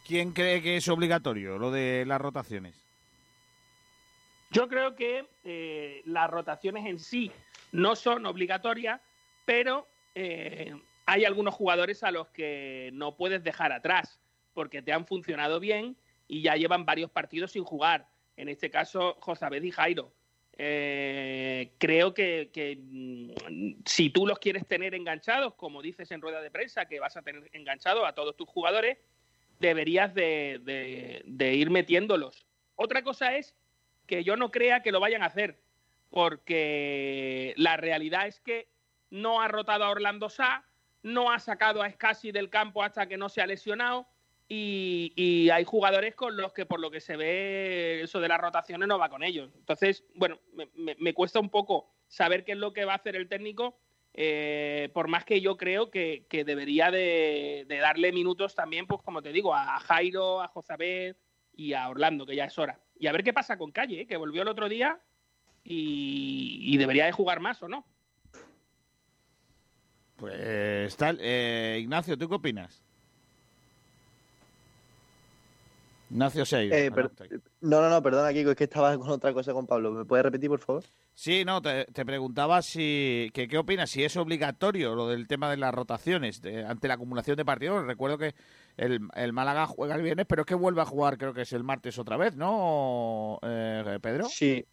[0.07, 2.75] ¿Quién cree que es obligatorio lo de las rotaciones?
[4.49, 7.31] Yo creo que eh, las rotaciones en sí
[7.71, 8.99] no son obligatorias,
[9.45, 10.73] pero eh,
[11.05, 14.19] hay algunos jugadores a los que no puedes dejar atrás
[14.53, 15.97] porque te han funcionado bien
[16.27, 18.07] y ya llevan varios partidos sin jugar.
[18.37, 20.13] En este caso, Josabed y Jairo.
[20.55, 22.49] Eh, creo que,
[22.79, 27.17] mm, si tú los quieres tener enganchados, como dices en rueda de prensa, que vas
[27.17, 28.97] a tener enganchados a todos tus jugadores,
[29.59, 30.61] deberías de,
[31.55, 32.45] ir metiéndolos.
[32.75, 33.55] Otra cosa es
[34.05, 35.59] que yo no crea que lo vayan a hacer,
[36.09, 38.67] porque la realidad es que
[39.09, 40.65] no ha rotado a Orlando Sá,
[41.01, 44.07] no ha sacado a Scassi del campo hasta que no se ha lesionado
[44.53, 48.87] y, hay jugadores con los que por lo que se ve eso de las rotaciones
[48.87, 49.51] no va con ellos.
[49.57, 50.39] Entonces, bueno,
[50.75, 53.77] me, cuesta un poco saber qué es lo que va a hacer el técnico,
[54.13, 59.31] eh, por más que yo creo que, debería de, darle minutos también, pues como te
[59.31, 61.15] digo, a Jairo, a Jozabed
[61.55, 62.79] y a Orlando, que ya es hora.
[62.99, 64.07] Y a ver qué pasa con Calle, ¿eh?
[64.07, 64.99] que volvió el otro día
[65.63, 67.85] y, y debería de jugar más o no.
[70.15, 71.17] Pues tal.
[71.21, 72.83] Eh, Ignacio, ¿tú qué opinas?
[76.13, 76.71] Ignacio 6.
[76.71, 77.11] Eh, per-
[77.61, 79.91] no, no, no, perdona, Kiko, es que estaba con otra cosa con Pablo.
[79.91, 80.83] ¿Me puedes repetir, por favor?
[81.15, 85.49] Sí, no, te, te preguntaba si que, qué opinas, si es obligatorio lo del tema
[85.49, 87.85] de las rotaciones de- ante la acumulación de partidos.
[87.87, 88.35] Recuerdo que
[88.77, 91.53] el, el Málaga juega el viernes, pero es que vuelve a jugar, creo que es
[91.53, 94.25] el martes otra vez, ¿no, eh, Pedro?
[94.29, 94.65] Sí.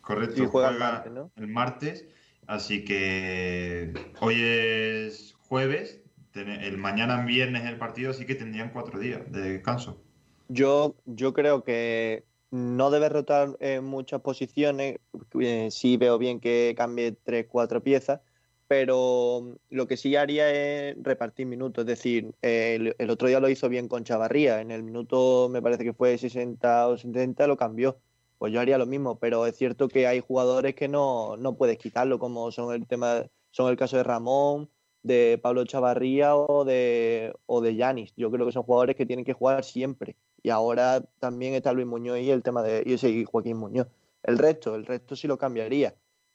[0.00, 1.30] Correcto, Sí, juega el martes, ¿no?
[1.36, 2.06] el martes,
[2.46, 6.00] así que hoy es jueves,
[6.40, 10.02] el mañana viernes el partido, así que tendrían cuatro días de descanso.
[10.48, 14.98] Yo, yo creo que no debe rotar en muchas posiciones.
[15.40, 18.20] Eh, sí veo bien que cambie tres, cuatro piezas,
[18.66, 21.82] pero lo que sí haría es repartir minutos.
[21.82, 24.60] Es decir, eh, el, el otro día lo hizo bien con Chavarría.
[24.60, 27.98] En el minuto, me parece que fue 60 o 70, lo cambió.
[28.38, 31.76] Pues yo haría lo mismo, pero es cierto que hay jugadores que no, no puedes
[31.76, 34.70] quitarlo, como son el tema, son el caso de Ramón,
[35.02, 38.12] de Pablo Chavarría o de o de Yanis.
[38.16, 40.16] Yo creo que son jugadores que tienen que jugar siempre.
[40.42, 43.88] Y ahora también está Luis Muñoz y el tema de y ese Joaquín Muñoz.
[44.22, 45.94] El resto, el resto sí lo cambiaría.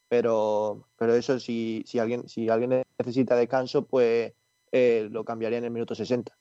[0.10, 4.34] Pero, pero eso si, si alguien, si alguien necesita descanso, pues
[4.72, 6.35] eh, lo cambiaría en el minuto 60.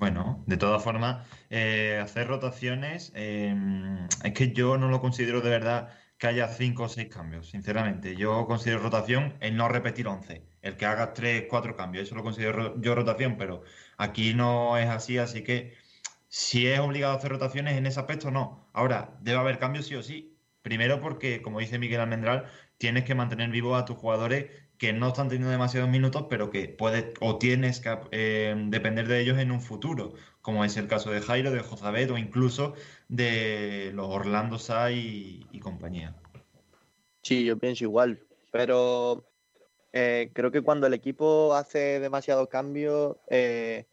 [0.00, 3.54] Bueno, de todas formas, eh, hacer rotaciones, eh,
[4.24, 5.90] es que yo no lo considero de verdad
[6.20, 8.16] que haya cinco o seis cambios, sinceramente.
[8.16, 12.22] Yo considero rotación el no repetir 11, el que hagas tres, cuatro cambios, eso lo
[12.24, 13.62] considero ro- yo rotación, pero
[13.98, 15.74] aquí no es así, así que
[16.28, 18.68] si es obligado a hacer rotaciones en ese aspecto, no.
[18.72, 20.36] Ahora, debe haber cambios sí o sí.
[20.62, 22.46] Primero porque, como dice Miguel Almendral,
[22.78, 26.68] tienes que mantener vivos a tus jugadores que no están teniendo demasiados minutos, pero que
[26.68, 31.10] puedes o tienes que eh, depender de ellos en un futuro, como es el caso
[31.10, 32.74] de Jairo, de Jozabet o incluso
[33.08, 34.56] de los Orlando
[34.90, 36.16] y, y compañía.
[37.22, 39.26] Sí, yo pienso igual, pero
[39.92, 43.86] eh, creo que cuando el equipo hace demasiados cambios, eh,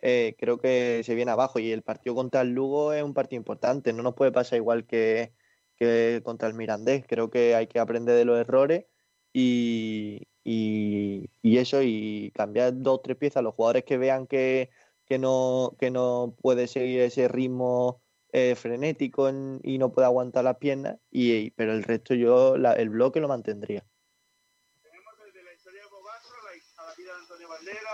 [0.00, 3.38] eh, creo que se viene abajo y el partido contra el Lugo es un partido
[3.38, 5.32] importante, no nos puede pasar igual que,
[5.76, 8.86] que contra el Mirandés, creo que hay que aprender de los errores
[9.32, 14.70] y, y, y eso y cambiar dos o tres piezas, los jugadores que vean que,
[15.12, 18.00] que, no, que no puede seguir ese ritmo
[18.32, 22.72] eh, frenético en- y no puede aguantar las piernas, y, pero el resto yo la-
[22.72, 23.84] el bloque lo mantendría.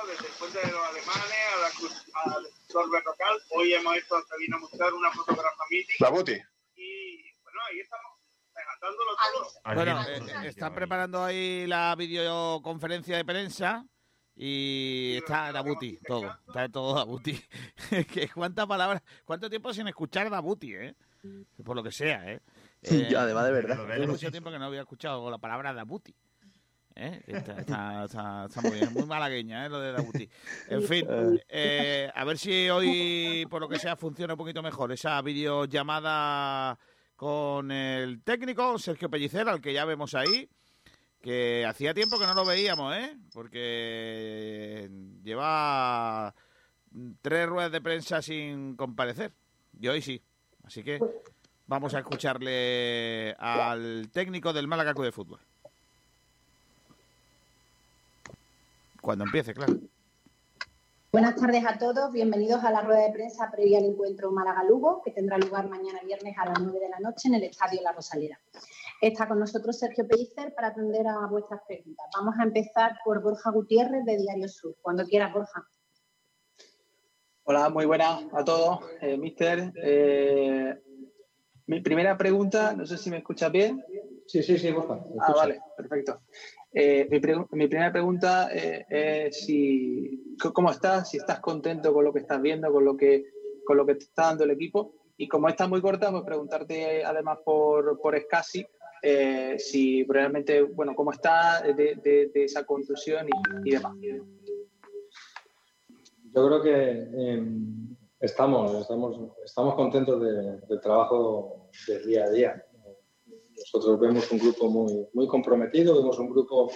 [0.06, 3.36] desde el puente de los alemanes a la cruz, al Sorbe Rocal.
[3.50, 6.04] Hoy hemos hecho a Sabina mostrar una fotografía mítica.
[6.04, 6.32] La Buti.
[6.76, 8.12] Y bueno, ahí estamos
[8.80, 9.74] todo.
[9.74, 13.84] Bueno, eh, están preparando ahí la videoconferencia de prensa
[14.40, 17.38] y está Dabuti, todo, está todo Dabuti.
[18.34, 20.94] cuántas palabras, cuánto tiempo sin escuchar Dabuti, ¿eh?
[21.64, 22.40] Por lo que sea, ¿eh?
[22.80, 23.90] Sí, además de verdad.
[23.90, 26.14] Hace mucho tiempo que no había escuchado la palabra Dabuti.
[26.94, 27.20] ¿eh?
[27.26, 29.68] Está, está- está- está muy bien, muy malagueña, ¿eh?
[29.68, 30.28] Lo de Dabuti.
[30.68, 31.04] En fin,
[31.48, 36.78] eh, a ver si hoy, por lo que sea, funciona un poquito mejor esa videollamada
[37.16, 40.48] con el técnico Sergio Pellicer, al que ya vemos ahí,
[41.20, 43.16] que hacía tiempo que no lo veíamos, ¿eh?
[43.32, 44.90] Porque
[45.22, 46.34] lleva
[47.22, 49.32] tres ruedas de prensa sin comparecer.
[49.80, 50.22] Y hoy sí.
[50.64, 51.00] Así que
[51.66, 55.40] vamos a escucharle al técnico del Málaga Club de Fútbol.
[59.00, 59.74] Cuando empiece, claro.
[61.10, 65.10] Buenas tardes a todos, bienvenidos a la rueda de prensa previa al encuentro Málaga-Lugo, que
[65.10, 68.38] tendrá lugar mañana viernes a las 9 de la noche en el Estadio La Rosalera.
[69.00, 72.04] Está con nosotros Sergio Pellicer para atender a vuestras preguntas.
[72.16, 74.74] Vamos a empezar por Borja Gutiérrez de Diario Sur.
[74.82, 75.68] Cuando quieras, Borja.
[77.44, 79.72] Hola, muy buenas a todos, eh, mister.
[79.80, 80.82] Eh,
[81.66, 83.84] mi primera pregunta, no sé si me escuchas bien.
[84.26, 84.98] Sí, sí, sí, Borja.
[85.20, 86.22] Ah, vale, perfecto.
[86.72, 87.20] Eh, mi,
[87.68, 91.08] primera pregunta eh, es si, ¿cómo estás?
[91.10, 93.26] Si estás contento con lo que estás viendo, con lo que,
[93.64, 94.92] con lo que te está dando el equipo.
[95.16, 98.66] Y como está muy corta, pues preguntarte además por, por Escasi,
[99.02, 103.26] eh, si realmente, bueno, cómo está de, esa contusión
[103.64, 103.94] y, demás.
[106.34, 107.42] Yo creo que eh,
[108.20, 112.64] estamos, estamos, estamos contentos de- del trabajo del día a día.
[113.56, 116.70] Nosotros vemos un grupo muy, muy comprometido, vemos un grupo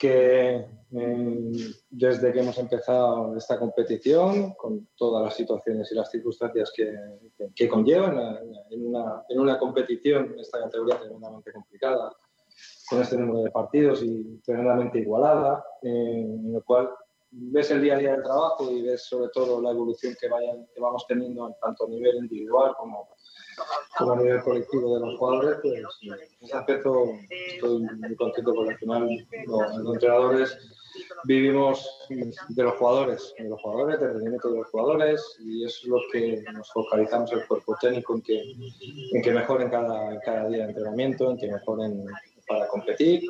[0.00, 1.52] que eh,
[1.90, 6.86] desde que hemos empezado esta competición, con todas las situaciones y las circunstancias que,
[7.36, 12.10] que- que conllevan eh, en una, en una competición esta categoría tremendamente complicada,
[12.88, 16.88] con este número de partidos y tremendamente igualada, eh, en lo cual
[17.30, 20.66] ves el día a día del trabajo y ves sobre todo la evolución que, vayan,
[20.74, 23.06] que vamos teniendo tanto a nivel individual como,
[23.96, 28.72] como a nivel colectivo de los jugadores, pues en ese aspecto estoy muy contento porque
[28.72, 30.58] al final los, entrenadores
[31.24, 35.98] vivimos de los jugadores, de los jugadores, del rendimiento de los jugadores y es lo
[36.12, 38.42] que nos focalizamos el cuerpo técnico en que,
[39.12, 42.06] en que mejoren cada, cada día de entrenamiento, en que mejoren
[42.50, 43.22] para competir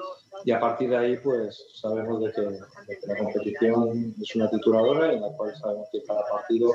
[0.44, 4.48] y a partir de ahí pues sabemos de que, de que la competición es una
[4.48, 6.72] tituladora en la cual sabemos que cada partido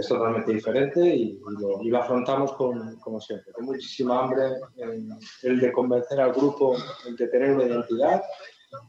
[0.00, 4.44] es totalmente diferente y, y lo, y lo afrontamos con, como siempre, con muchísima hambre,
[4.76, 5.10] en
[5.42, 6.76] el de convencer al grupo,
[7.16, 8.22] de tener una identidad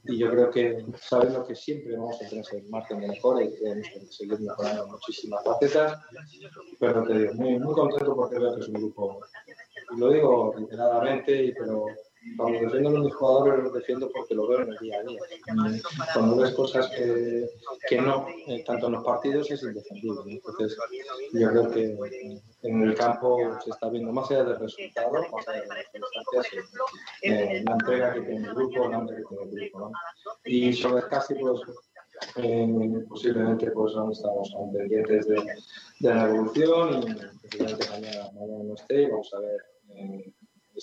[0.03, 3.51] y yo creo que sabiendo que siempre vamos a tener ese margen de mejora y
[3.51, 5.99] que seguir mejorando muchísimas facetas,
[6.79, 9.19] pero te digo, muy, muy contento porque veo que es un grupo,
[9.95, 11.85] y lo digo reiteradamente, pero
[12.37, 15.19] cuando defiendo a mis jugadores los defiendo porque lo veo en el día a día.
[16.13, 17.49] Cuando ves cosas que,
[17.89, 20.21] que no, eh, tanto en los partidos es indefendible.
[20.25, 20.31] ¿no?
[20.31, 20.77] Entonces,
[21.33, 21.97] yo creo que
[22.63, 26.65] en el campo se está viendo más allá del resultado, más allá de las circunstancias,
[27.23, 29.79] eh, la entrega que tiene el grupo, la entrega que tiene el grupo.
[29.79, 29.91] ¿no?
[30.45, 31.61] Y sobre casi, pues,
[32.35, 35.43] eh, posiblemente pues aún estamos aún pendientes de,
[35.99, 40.33] de la evolución y posiblemente mañana, mañana no esté y vamos a ver eh,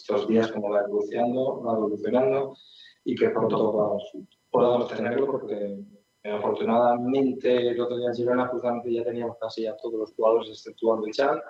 [0.00, 2.56] estos días cómo va evolucionando, va evolucionando
[3.04, 4.12] y que pronto podamos,
[4.50, 5.78] podamos tenerlo porque
[6.24, 11.06] afortunadamente el otro día en Girona justamente ya teníamos casi ya todos los jugadores exceptuando
[11.06, 11.40] Ichan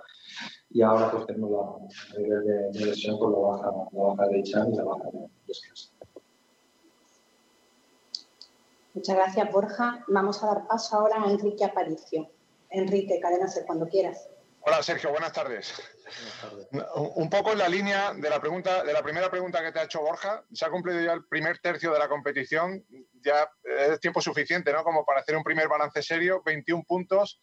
[0.71, 4.39] y ahora pues tenemos la a nivel de, lesión con la baja, la baja de
[4.41, 5.91] Ichan y la baja de descanso.
[8.95, 10.05] Muchas gracias, Borja.
[10.09, 12.31] Vamos a dar paso ahora a Enrique Aparicio.
[12.71, 14.28] Enrique, cadena cuando quieras.
[14.61, 15.73] Hola Sergio, buenas tardes.
[16.95, 19.85] Un poco en la línea de la pregunta, de la primera pregunta que te ha
[19.85, 22.85] hecho Borja, se ha cumplido ya el primer tercio de la competición,
[23.23, 24.85] ya es tiempo suficiente, ¿no?
[24.85, 27.41] Como para hacer un primer balance serio, 21 puntos.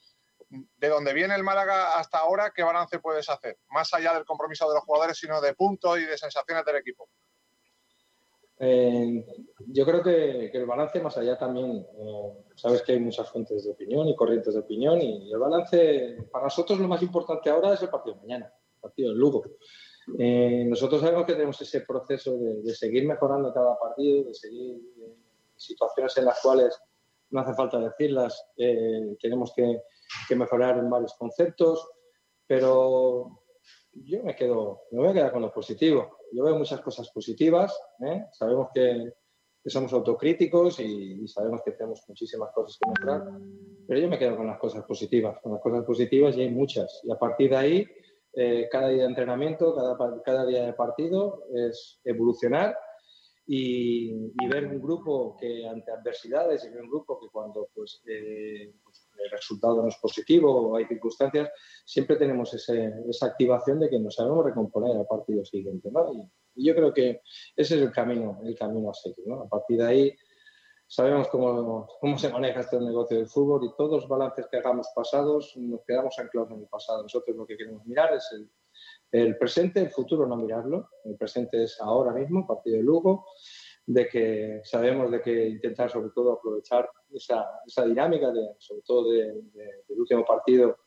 [0.49, 3.57] De donde viene el Málaga hasta ahora, ¿qué balance puedes hacer?
[3.69, 7.09] Más allá del compromiso de los jugadores, sino de puntos y de sensaciones del equipo.
[8.57, 9.25] Eh,
[9.67, 13.71] yo creo que, el balance más allá también, eh, sabes que hay muchas fuentes de
[13.71, 17.81] opinión y corrientes de opinión y el balance, para nosotros lo más importante ahora es
[17.81, 19.43] el partido de mañana, el partido del Lugo.
[20.17, 24.79] Eh, nosotros sabemos que tenemos ese proceso de, seguir mejorando cada partido, de seguir
[25.55, 26.79] situaciones en las cuales
[27.31, 29.81] no hace falta decirlas, tenemos que,
[30.29, 31.89] que mejorar en varios conceptos,
[32.45, 33.41] pero
[33.93, 36.17] yo me quedo, me voy a quedar con lo positivo.
[36.35, 38.25] Yo veo muchas cosas positivas, ¿eh?
[38.33, 39.13] sabemos que,
[39.63, 43.39] que somos autocríticos y, y sabemos que tenemos muchísimas cosas que mejorar,
[43.87, 47.01] pero yo me quedo con las cosas positivas, con las cosas positivas y hay muchas.
[47.03, 47.87] Y a partir de ahí,
[48.33, 52.77] eh, cada día de entrenamiento, cada, cada día de partido es evolucionar
[53.47, 58.01] y, y ver un grupo que ante adversidades y ver un grupo que cuando pues,
[58.07, 61.49] eh, pues, el resultado no es positivo o hay circunstancias,
[61.85, 65.89] siempre tenemos ese- esa activación de que nos sabemos recomponer al partido siguiente.
[65.91, 66.13] ¿no?
[66.13, 67.21] Y, y yo creo que
[67.55, 69.25] ese es el camino, el camino a seguir.
[69.27, 69.41] ¿no?
[69.43, 70.15] A partir de ahí
[70.87, 74.87] sabemos cómo, cómo se maneja este negocio del fútbol y todos los balances que hagamos
[74.95, 77.03] pasados nos quedamos anclados en el pasado.
[77.03, 78.49] Nosotros lo que queremos mirar es el,
[79.11, 80.89] el presente, el futuro no mirarlo.
[81.03, 83.25] El presente es ahora mismo, partido de Lugo,
[83.87, 89.11] de que sabemos de que intentar sobre todo aprovechar esa, esa dinámica, de, sobre todo
[89.11, 90.77] de- de- del último partido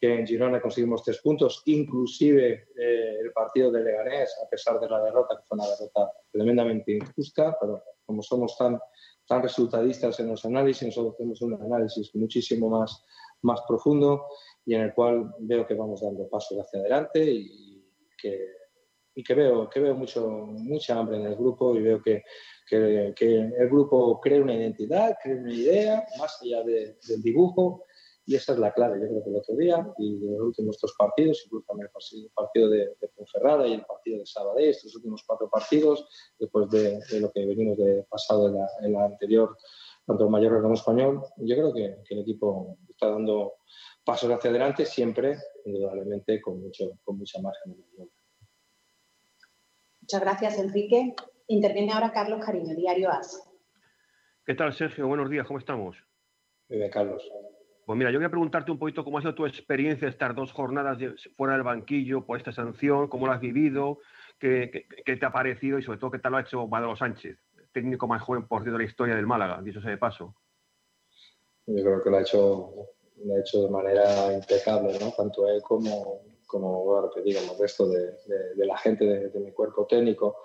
[0.00, 4.88] que en Girona conseguimos tres puntos, inclusive eh, el partido de Leganés, a pesar de
[4.88, 8.80] la derrota, que fue una derrota tremendamente injusta, pero como somos tan,
[9.26, 13.04] tan resultadistas en los análisis, nosotros tenemos un análisis muchísimo más,
[13.42, 14.24] más profundo
[14.64, 17.84] y en el cual veo que vamos dando pasos hacia adelante y
[18.16, 18.59] que,
[19.20, 22.22] y que veo, que veo mucho, mucha hambre en el grupo y veo que,
[22.68, 27.84] que, que el grupo crea una identidad, crea una idea, más allá de- del dibujo,
[28.26, 29.00] y esa es la clave.
[29.00, 32.24] Yo creo que el otro día y los últimos dos partidos, incluso también el parti-
[32.24, 36.06] el partido de, de Ponferrada y el partido de Sabadell, estos últimos cuatro partidos,
[36.38, 39.56] después de, de lo que venimos de pasado en la, en la anterior,
[40.06, 43.54] tanto Mallorca como Español, yo creo que, que el equipo está dando
[44.04, 48.19] pasos hacia adelante, siempre, indudablemente, con, mucho, con mucha margen de maniobra.
[50.12, 51.14] Muchas gracias, Enrique.
[51.46, 53.48] Interviene ahora Carlos Cariño, Diario AS.
[54.44, 55.06] ¿Qué tal, Sergio?
[55.06, 55.96] Buenos días, ¿cómo estamos?
[56.68, 57.22] Vive Carlos.
[57.86, 60.98] Pues mira, yo quería preguntarte un poquito cómo ha sido tu experiencia estas dos jornadas
[60.98, 63.98] de- fuera del banquillo por esta sanción, cómo lo has vivido,
[64.40, 66.96] qué, qué- qué te ha parecido y sobre todo qué tal lo ha hecho Manolo
[66.96, 67.38] Sánchez,
[67.72, 70.34] técnico más joven por cierto de la historia del Málaga, dicho sea de paso.
[71.66, 72.74] Yo creo que lo ha hecho,
[73.24, 75.12] lo ha hecho de manera impecable, ¿no?
[75.12, 79.28] Tanto él como, como a repetir, como el resto de, de- de la gente de,
[79.28, 80.38] de mi cuerpo técnico.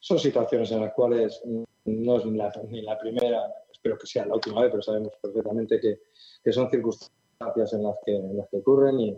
[0.00, 1.40] Son situaciones en las cuales
[1.84, 3.40] no es ni la, ni la primera,
[3.70, 6.00] espero que sea la última vez, pero sabemos perfectamente que,
[6.42, 9.16] que son circunstancias en las que, en las que ocurren y,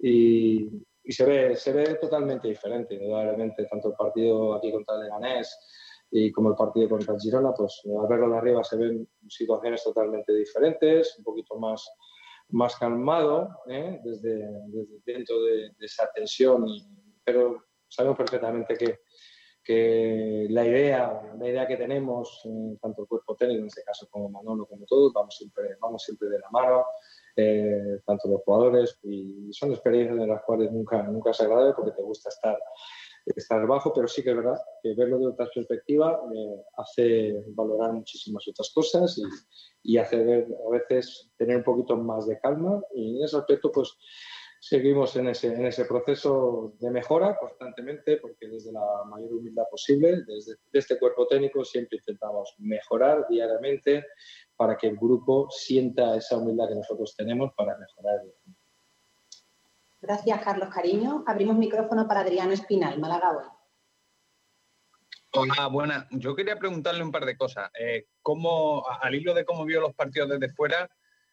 [0.00, 5.02] y, y se, ve, se ve totalmente diferente, indudablemente, tanto el partido aquí contra el
[5.04, 5.58] Leganés
[6.10, 9.82] y como el partido contra el Girona, pues al verlo de arriba se ven situaciones
[9.82, 11.88] totalmente diferentes, un poquito más,
[12.50, 14.00] más calmado ¿eh?
[14.04, 14.48] desde,
[15.04, 16.82] dentro de, de esa tensión, y-
[17.24, 18.98] pero sabemos perfectamente que,
[20.50, 24.28] la idea, la idea que tenemos, eh, tanto el cuerpo técnico en este caso como
[24.28, 26.84] Manolo, como todos, vamos siempre, vamos siempre de la mano,
[27.34, 31.90] eh, tanto los jugadores, y son experiencias en las cuales nunca, nunca es agradable porque
[31.90, 32.56] te gusta estar,
[33.34, 37.92] estar bajo, pero sí que es verdad que verlo de otra perspectiva eh, hace valorar
[37.92, 42.80] muchísimas otras cosas y, y hace ver a veces tener un poquito más de calma
[42.94, 43.96] y en ese aspecto pues
[44.60, 50.22] seguimos en ese, en ese proceso de mejora constantemente, porque desde la mayor humildad posible,
[50.26, 54.04] desde, desde este cuerpo técnico, siempre intentamos mejorar diariamente
[54.56, 58.22] para que el grupo sienta esa humildad que nosotros tenemos para mejorar.
[60.00, 61.24] Gracias, Carlos Cariño.
[61.26, 63.44] Abrimos micrófono para Adriano Espinal, Málaga hoy.
[65.32, 66.06] Hola, buenas.
[66.10, 67.70] Yo quería preguntarle un par de cosas.
[67.78, 70.88] Eh, ¿cómo, al hilo de cómo vio los partidos desde fuera,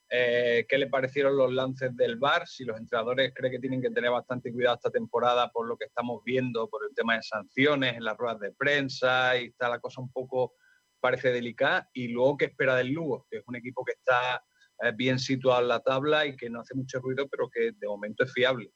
[0.10, 2.48] eh, qué le parecieron los lances del VAR?
[2.48, 5.86] Si los entrenadores creen que tienen que tener bastante cuidado esta temporada por lo que
[5.86, 9.80] estamos viendo, por el tema de sanciones en las ruedas de prensa y está la
[9.80, 10.54] cosa un poco,
[11.00, 11.90] parece delicada.
[11.94, 13.26] Y luego, ¿qué espera del Lugo?
[13.30, 14.44] Que es un equipo que está
[14.92, 18.24] bien situado en la tabla y que no hace mucho ruido, pero que de momento
[18.24, 18.72] es fiable.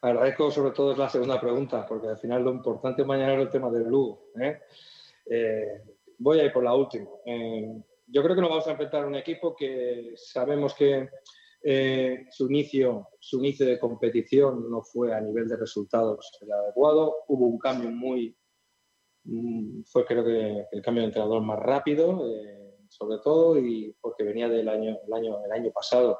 [0.00, 3.70] Agradezco sobre todo la segunda pregunta, porque al final lo importante mañana es el tema
[3.70, 4.30] del Lugo.
[4.40, 4.60] ¿eh?
[5.26, 5.82] Eh,
[6.18, 7.08] voy a ir por la última.
[7.24, 11.08] Eh, yo creo que nos vamos a enfrentar a un equipo que sabemos que
[11.64, 17.24] eh, su, inicio, su inicio de competición no fue a nivel de resultados el adecuado.
[17.28, 18.36] Hubo un cambio muy,
[19.24, 22.61] mm, fue creo que el cambio de entrenador más rápido, eh,
[22.92, 26.18] sobre todo, y porque venía del año, el año, el año pasado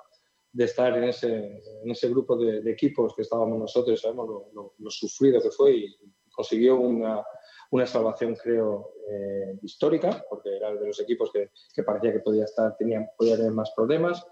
[0.53, 4.75] de estar en ese, en ese grupo de, equipos que estábamos nosotros, sabemos lo, lo-
[4.79, 5.97] lo sufrido que fue y
[6.31, 7.25] consiguió una,
[7.71, 12.45] una salvación, creo, eh, histórica, porque era de los equipos que, que parecía que podía,
[12.45, 14.25] estar, tenía, podía tener más problemas,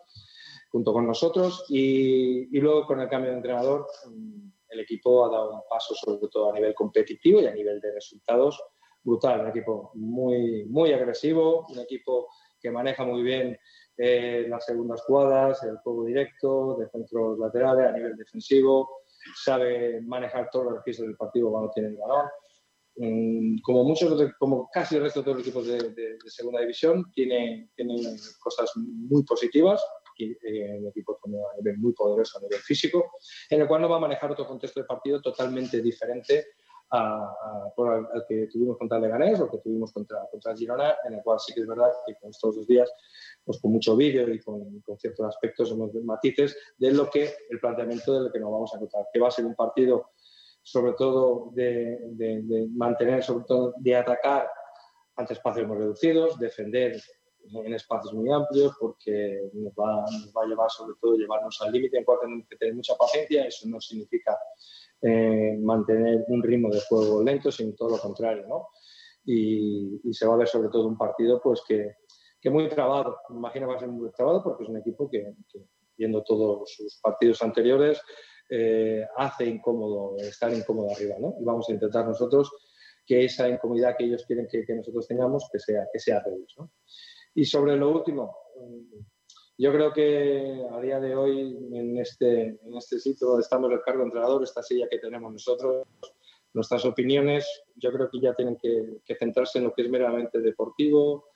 [0.70, 1.64] junto con nosotros.
[1.68, 5.94] Y, y luego, con el cambio de entrenador, mm, el equipo ha dado un paso,
[5.94, 8.62] sobre todo a nivel competitivo y a nivel de resultados,
[9.02, 9.40] brutal.
[9.40, 12.28] Un equipo muy, muy agresivo, un equipo
[12.60, 13.58] que maneja muy bien
[13.96, 18.88] eh, las segundas jugadas, el juego directo, de centros laterales a nivel defensivo,
[19.42, 22.26] sabe manejar todos los registros del partido cuando tiene el balón.
[22.96, 27.70] Mm, como muchos, como casi el resto de los equipos de, de- segunda división, tiene,
[27.74, 27.96] tiene
[28.42, 29.82] cosas muy positivas.
[30.18, 31.18] eh, un equipo
[31.58, 33.12] nivel muy poderoso, a nivel físico,
[33.48, 36.46] en el cual nos va a manejar otro contexto de partido totalmente diferente
[36.90, 37.72] a- a-
[38.12, 41.38] al que tuvimos contra el Leganés o que tuvimos contra, contra Girona, en el cual
[41.38, 42.90] sí que es verdad que con estos dos días,
[43.44, 47.60] pues con mucho vídeo y con, con ciertos aspectos, hemos matices de lo que el
[47.60, 50.10] planteamiento de lo que nos vamos a encontrar, que va a ser un partido
[50.62, 54.50] sobre todo de, de- de mantener, sobre todo de atacar
[55.16, 57.00] ante espacios muy reducidos, defender
[57.52, 61.72] en espacios muy amplios, porque nos va, nos va a llevar sobre todo llevarnos al
[61.72, 64.38] límite, en cual tenemos que tener mucha paciencia, eso no significa
[65.02, 68.68] eh, mantener un ritmo de juego lento, sino todo lo contrario, ¿no?
[69.24, 71.96] Y, y se va a ver sobre todo un partido pues que,
[72.40, 75.34] que muy trabado, me imagino va a ser muy trabado porque es un equipo que,
[75.50, 75.60] que,
[75.96, 78.00] viendo todos sus partidos anteriores,
[78.48, 81.34] eh, hace incómodo estar incómodo arriba, ¿no?
[81.40, 82.50] Y vamos a intentar nosotros
[83.06, 86.34] que esa incomodidad que ellos quieren que, que nosotros tengamos, que sea, que sea de
[86.34, 86.72] ellos, ¿no?
[87.34, 88.36] Y sobre lo último,
[89.60, 93.82] yo creo que a día de hoy, en este, en este sitio donde estamos el
[93.82, 95.86] cargo de entrenador, esta silla que tenemos nosotros,
[96.54, 97.46] nuestras opiniones,
[97.76, 101.26] yo creo que ya tienen que, centrarse en lo que es meramente deportivo,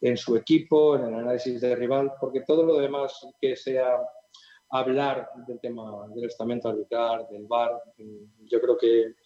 [0.00, 3.98] en su equipo, en el análisis del rival, porque todo lo demás que sea
[4.70, 7.78] hablar del tema del estamento arbitral, del VAR,
[8.46, 9.16] yo creo que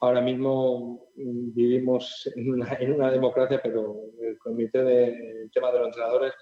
[0.00, 5.70] ahora mismo mm, vivimos en una, en una democracia, pero el comité de el tema
[5.70, 6.32] de los entrenadores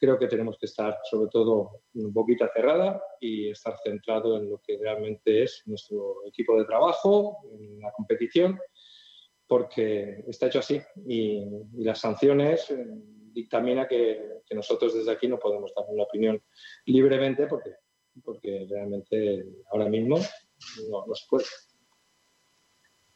[0.00, 4.58] creo que tenemos que estar sobre todo un poquito cerrada y estar centrado en lo
[4.58, 8.58] que realmente es nuestro equipo de trabajo, en la competición,
[9.46, 11.44] porque está hecho así y,
[11.76, 12.86] y las sanciones eh,
[13.32, 16.42] dictamina que, que nosotros desde aquí no podemos dar una opinión
[16.86, 17.74] libremente porque,
[18.24, 20.16] porque realmente ahora mismo
[20.88, 21.44] no, no se puede.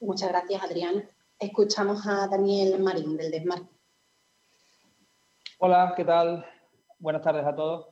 [0.00, 1.08] Muchas gracias, Adrián.
[1.38, 3.62] Escuchamos a Daniel Marín, del Desmar.
[5.58, 6.44] Hola, ¿qué tal?
[7.04, 7.88] Buenas tardes a todos.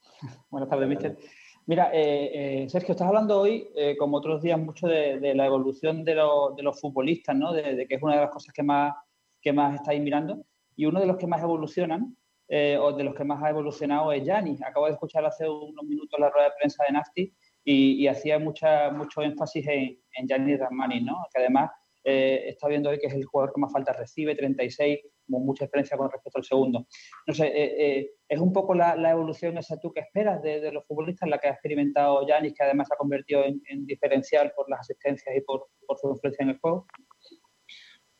[0.50, 1.18] Buenas tardes, Mister.
[1.66, 5.44] Mira, eh, eh, Sergio, estás hablando hoy, eh, como otros días, mucho de, de la
[5.44, 7.52] evolución de, lo- de los futbolistas, ¿no?
[7.52, 8.94] De, de que es una de las cosas que más,
[9.42, 10.42] que más estáis mirando.
[10.74, 12.16] Y uno de los que más evolucionan,
[12.48, 14.56] eh, o de los que más ha evolucionado, es Gianni.
[14.64, 18.38] Acabo de escuchar hace unos minutos la rueda de prensa de Nafti y, y hacía
[18.38, 21.16] mucha, mucho énfasis en, en Gianni Ramani, ¿no?
[21.30, 21.72] Que además
[22.04, 25.64] eh, está viendo hoy que es el jugador que más faltas recibe, 36, con mucha
[25.64, 26.86] experiencia con respecto al segundo.
[27.26, 30.84] No sé, eh, eh, ¿es un poco la, evolución esa tú que esperas de, los
[30.86, 34.68] futbolistas, la que ha experimentado Yanis, que además se ha convertido en, en diferencial por
[34.68, 35.66] las asistencias y por,
[36.00, 36.86] su influencia en el juego?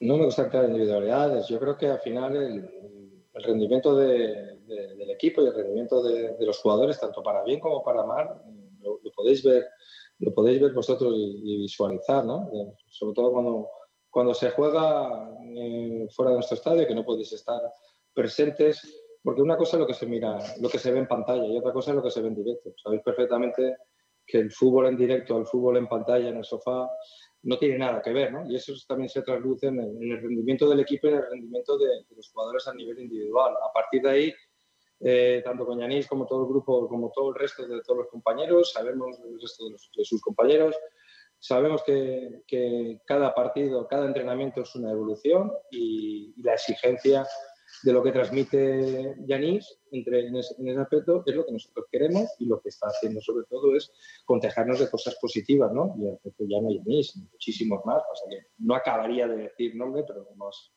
[0.00, 1.48] No me gusta crear individualidades.
[1.48, 2.70] Yo creo que al final el,
[3.34, 7.82] rendimiento de- de- del equipo y el rendimiento de, los jugadores, tanto para bien como
[7.82, 8.42] para mal,
[8.80, 9.66] lo, podéis ver,
[10.18, 12.50] lo podéis ver vosotros y, visualizar, ¿no?
[12.88, 13.68] Sobre todo cuando,
[14.16, 17.60] cuando se juega eh, fuera de nuestro estadio, que no podéis estar
[18.14, 18.80] presentes,
[19.22, 21.58] porque una cosa es lo que se mira, lo que se ve en pantalla y
[21.58, 22.72] otra cosa es lo que se ve en directo.
[22.82, 23.76] Sabéis perfectamente
[24.26, 26.88] que el fútbol en directo, el fútbol en pantalla, en el sofá,
[27.42, 28.50] no tiene nada que ver, ¿no?
[28.50, 31.30] Y eso también se traduce en el, en el rendimiento del equipo y en el
[31.30, 33.52] rendimiento de, de los jugadores a nivel individual.
[33.68, 34.32] A partir de ahí,
[35.00, 38.08] eh, tanto con Yanis como todo el grupo, como todo el resto de todos los
[38.08, 40.74] compañeros, sabemos el resto de, los- de sus compañeros,
[41.38, 47.26] sabemos que, que cada partido, cada entrenamiento es una evolución y, y la exigencia
[47.82, 51.86] de lo que transmite Yanis entre, en, ese, en ese aspecto es lo que nosotros
[51.90, 53.92] queremos y lo que está haciendo sobre todo es
[54.24, 55.94] contagiarnos de cosas positivas, ¿no?
[55.98, 59.74] Y el aspecto ya no Yanis, muchísimos más, o sea que no acabaría de decir
[59.74, 60.72] nombre, pero como has,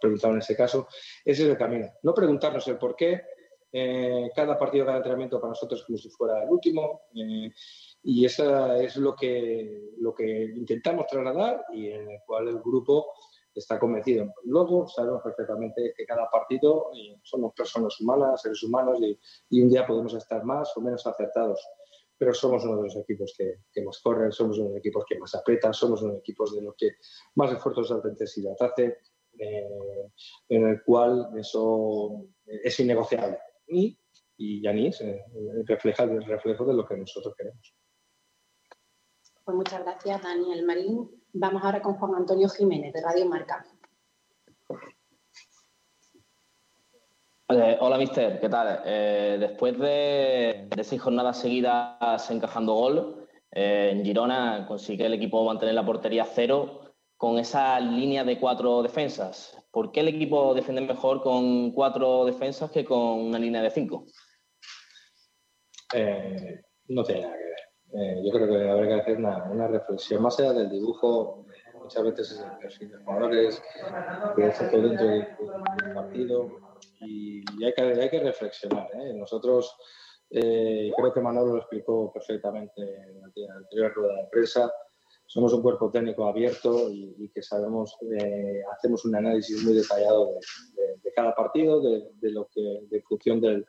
[0.00, 0.88] preguntado en ese caso,
[1.24, 1.88] ese es el camino.
[2.02, 3.22] No preguntarnos el por qué,
[3.72, 7.50] eh, cada partido, cada entrenamiento para nosotros como si fuera el último, eh,
[8.02, 13.12] y eso es lo que, lo que intentamos trasladar y en el cual el grupo
[13.54, 14.32] está convencido.
[14.44, 19.18] Luego sabemos perfectamente que cada partido eh, somos personas humanas, seres humanos, y,
[19.50, 21.60] y un día podemos estar más o menos acertados.
[22.16, 25.04] Pero somos uno de los equipos que, que más corren, somos uno de los equipos
[25.08, 26.90] que más aprietan, somos uno de los equipos de los que
[27.34, 28.98] más esfuerzos de intensidad hace,
[29.38, 30.10] eh,
[30.50, 33.38] en el cual eso es innegociable.
[33.68, 33.98] Y,
[34.36, 35.24] y Yanis eh,
[35.64, 37.74] refleja el reflejo de lo que nosotros queremos.
[39.50, 41.10] Pues muchas gracias, Daniel Marín.
[41.32, 43.66] Vamos ahora con Juan Antonio Jiménez, de Radio Marca.
[47.48, 48.80] Eh, hola, mister, ¿qué tal?
[48.84, 55.44] Eh, después de, de seis jornadas seguidas encajando gol, eh, en Girona consigue el equipo
[55.44, 59.58] mantener la portería cero con esa línea de cuatro defensas.
[59.72, 64.06] ¿por qué el equipo defiende mejor con cuatro defensas que con una línea de cinco?
[65.92, 67.49] Eh, no tiene nada que ver.
[67.92, 71.44] Eh, yo creo que habría que hacer una, reflexión más allá del dibujo.
[71.82, 73.62] Muchas veces es el perfil de jugadores,
[74.36, 75.26] que todo dentro del,
[75.94, 76.48] partido
[77.00, 78.88] y, hay, que, hay que reflexionar.
[78.94, 79.12] ¿eh?
[79.14, 79.74] Nosotros,
[80.30, 84.72] eh, creo que Manolo lo explicó perfectamente en la anterior rueda de prensa,
[85.26, 90.32] somos un cuerpo técnico abierto y, que sabemos, eh, hacemos un análisis muy detallado de,
[90.82, 93.64] de- de cada partido, de, de lo que, de función del,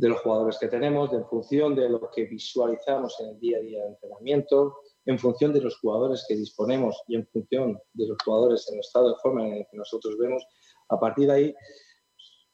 [0.00, 3.58] de los jugadores que tenemos, de en función de lo que visualizamos en el día
[3.58, 8.08] a día de entrenamiento, en función de los jugadores que disponemos y en función de
[8.08, 10.42] los jugadores en el estado de forma en el que nosotros vemos,
[10.88, 11.54] a partir de ahí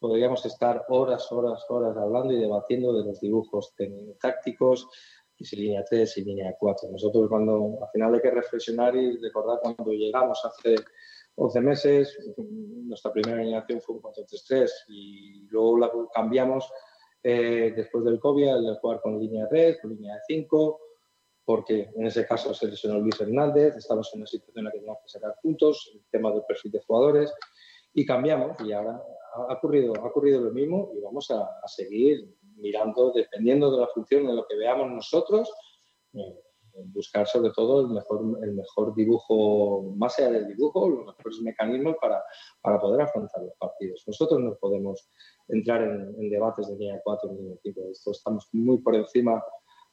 [0.00, 3.72] podríamos estar horas, horas, horas hablando y debatiendo de los dibujos
[4.20, 4.88] tácticos,
[5.38, 6.90] y si línea 3 y línea 4.
[6.90, 10.74] Nosotros cuando al final hay que reflexionar y recordar cuando llegamos hace
[11.36, 16.68] 11 meses, nuestra primera alineación fue un 4-3-3 y luego la cambiamos
[17.28, 20.80] eh, después del COVID al jugar con línea 3, con línea 5,
[21.44, 24.78] porque en ese caso se lesionó Luis Hernández, estamos en una situación en la que
[24.78, 27.34] tenemos que sacar puntos, el tema del perfil de jugadores,
[27.92, 29.02] y cambiamos y ahora
[29.34, 33.88] ha ocurrido, ha ocurrido lo mismo y vamos a, a seguir mirando, dependiendo de la
[33.88, 35.52] función de lo que veamos nosotros,
[36.14, 36.40] eh,
[36.92, 41.96] buscar sobre todo el mejor, el mejor dibujo, más allá del dibujo, los mejores mecanismos
[42.00, 42.22] para,
[42.60, 44.04] para poder afrontar los partidos.
[44.06, 45.08] Nosotros no podemos
[45.48, 49.42] entrar en, en debates de línea 4 ni línea 5, esto estamos muy por encima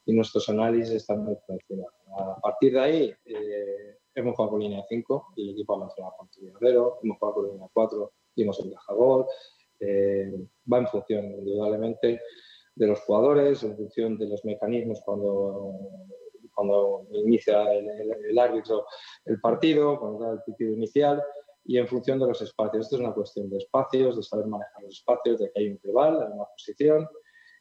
[0.06, 1.88] y nuestros análisis están muy por encima.
[2.18, 6.16] A partir de ahí, eh, hemos jugado con línea 5 y el equipo ha mencionado
[6.18, 9.26] con Guerrero, hemos jugado con línea 4 y hemos encajado gol.
[9.80, 10.34] Eh,
[10.72, 12.20] va en función, indudablemente,
[12.76, 15.74] de los jugadores, en función de los mecanismos cuando,
[16.56, 18.86] cuando inicia el, el- el árbitro
[19.26, 21.22] el partido, cuando da el pitido inicial
[21.66, 22.86] y en función de los espacios.
[22.86, 25.80] Esto es una cuestión de espacios, de saber manejar los espacios, de que hay un
[25.82, 27.08] rival en una posición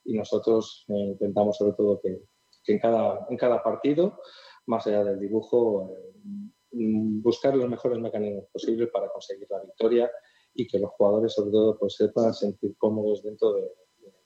[0.05, 2.21] y nosotros eh, intentamos sobre todo que,
[2.63, 4.19] que en, cada, en cada partido,
[4.65, 10.11] más allá del dibujo, eh, buscar los mejores mecanismos posibles para conseguir la victoria
[10.53, 13.71] y que los jugadores sobre todo pues, se puedan sentir cómodos dentro de,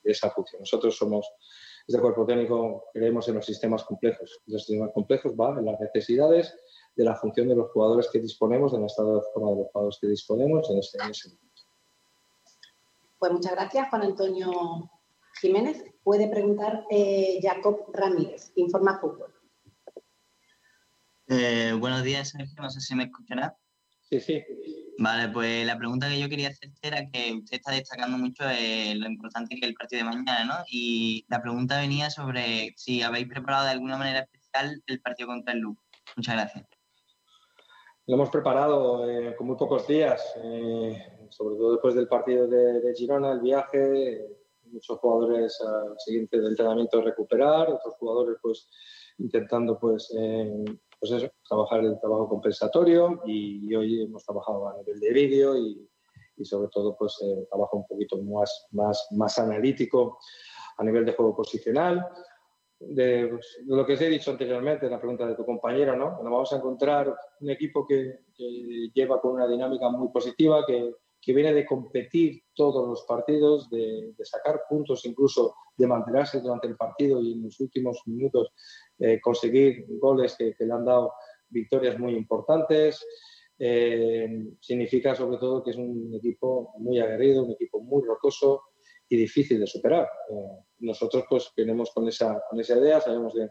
[0.04, 0.62] de esa función.
[0.62, 1.30] Nosotros somos,
[1.88, 4.42] desde cuerpo técnico, creemos en los sistemas complejos.
[4.48, 6.56] Los sistemas complejos van en las necesidades
[6.98, 10.00] de la función de los jugadores que disponemos, del estado de forma de los jugadores
[10.02, 11.30] que disponemos en en ese
[13.20, 14.90] Pues muchas gracias, Juan Antonio
[15.40, 15.84] Jiménez.
[16.04, 19.32] Puede preguntar eh, Jacob Ramírez, Informa Fútbol.
[21.28, 22.62] Eh, buenos días, Sergio.
[22.62, 23.56] No sé si me escuchará.
[24.10, 24.44] Sí, sí.
[24.98, 28.96] Vale, pues la pregunta que yo quería hacerte era que usted está destacando mucho eh,
[28.96, 30.56] lo importante que es el partido de mañana, ¿no?
[30.68, 35.54] Y la pregunta venía sobre si habéis preparado de alguna manera especial el partido contra
[35.54, 35.84] el Lugo.
[36.16, 36.77] Muchas gracias.
[38.08, 42.94] Lo hemos preparado eh, con muy pocos días, eh, sobre todo después del partido de,
[42.96, 44.26] Girona, el viaje,
[44.72, 48.70] muchos jugadores al siguiente del entrenamiento recuperar, otros jugadores pues
[49.18, 50.64] intentando pues, eh,
[50.98, 55.58] pues eso, trabajar el trabajo compensatorio y, y hoy hemos trabajado a nivel de vídeo
[55.58, 55.90] y,
[56.38, 60.20] y sobre todo pues eh, trabajo un poquito más, más, más analítico
[60.78, 62.08] a nivel de juego posicional
[62.80, 65.96] de, pues, de lo que os he dicho anteriormente en la pregunta de tu compañero,
[65.96, 66.12] ¿no?
[66.12, 70.94] Nos vamos a encontrar un equipo que, que lleva con una dinámica muy positiva, que,
[71.20, 76.68] que viene de competir todos los partidos, de, de, sacar puntos, incluso de mantenerse durante
[76.68, 78.54] el partido y en los últimos minutos
[79.00, 81.14] eh, conseguir goles que, que, le han dado
[81.50, 83.06] victorias muy importantes.
[83.60, 88.62] Eh, significa sobre todo que es un equipo muy aguerrido, un equipo muy rocoso
[89.10, 90.10] y difícil de superar.
[90.30, 93.48] Eh, nosotros pues venimos con esa, con esa idea, sabemos que,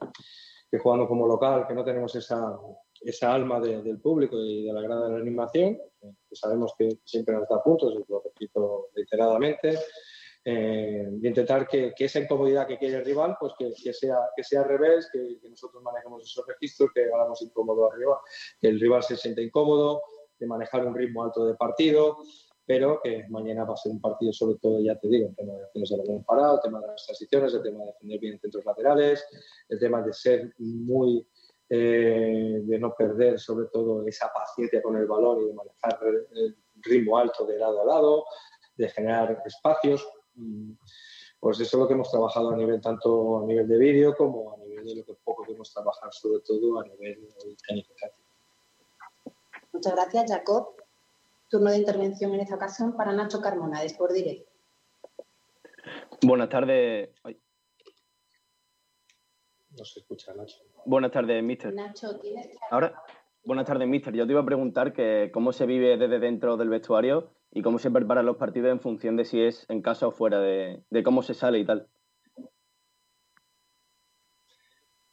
[0.70, 2.58] que, jugando como local, que no tenemos esa,
[3.00, 6.98] esa alma de, del público y de la grada de la animación, que sabemos que
[7.04, 9.78] siempre nos da puntos, lo repito reiteradamente,
[10.48, 14.16] eh, y intentar que, que, esa incomodidad que quiere el rival, pues que, que sea,
[14.36, 18.20] que sea al revés, que, que, nosotros manejemos esos registros, que hagamos incómodo arriba,
[18.60, 20.02] que el rival se sienta incómodo,
[20.38, 22.18] de manejar un ritmo alto de partido,
[22.66, 25.54] pero que mañana va a ser un partido sobre todo, ya te digo, el tema
[25.54, 28.40] de acciones de balón parado, el tema de las transiciones, el tema de defender bien
[28.40, 29.24] centros laterales,
[29.68, 31.24] el tema de ser muy,
[31.70, 35.98] eh, de no perder sobre todo esa paciencia con el balón y de manejar
[36.32, 38.24] el ritmo alto de lado a lado,
[38.76, 40.04] de generar espacios.
[41.38, 44.54] Pues eso es lo que hemos trabajado a nivel tanto a nivel de vídeo como
[44.54, 47.28] a nivel de lo que poco queremos trabajar sobre todo a nivel
[47.66, 47.94] técnico
[49.72, 50.85] Muchas gracias, Jacob.
[51.48, 54.48] Turno de intervención en esta ocasión para Nacho Carmona, de Sport Direct.
[56.22, 57.10] Buenas tardes.
[57.22, 57.40] Ay.
[59.70, 60.56] No se escucha, Nacho.
[60.84, 61.72] Buenas tardes, mister.
[61.72, 62.56] Nacho, tienes que...
[62.70, 63.00] ¿Ahora?
[63.44, 64.12] Buenas tardes, mister.
[64.14, 67.78] Yo te iba a preguntar que cómo se vive desde dentro del vestuario y cómo
[67.78, 71.02] se preparan los partidos en función de si es en casa o fuera, de, de
[71.04, 71.88] cómo se sale y tal.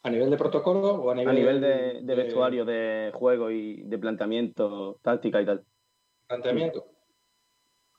[0.02, 3.84] ¿A nivel de protocolo o a nivel, A nivel de, de vestuario, de juego y
[3.84, 5.66] de planteamiento, táctica y tal.
[6.34, 6.86] Planteamiento?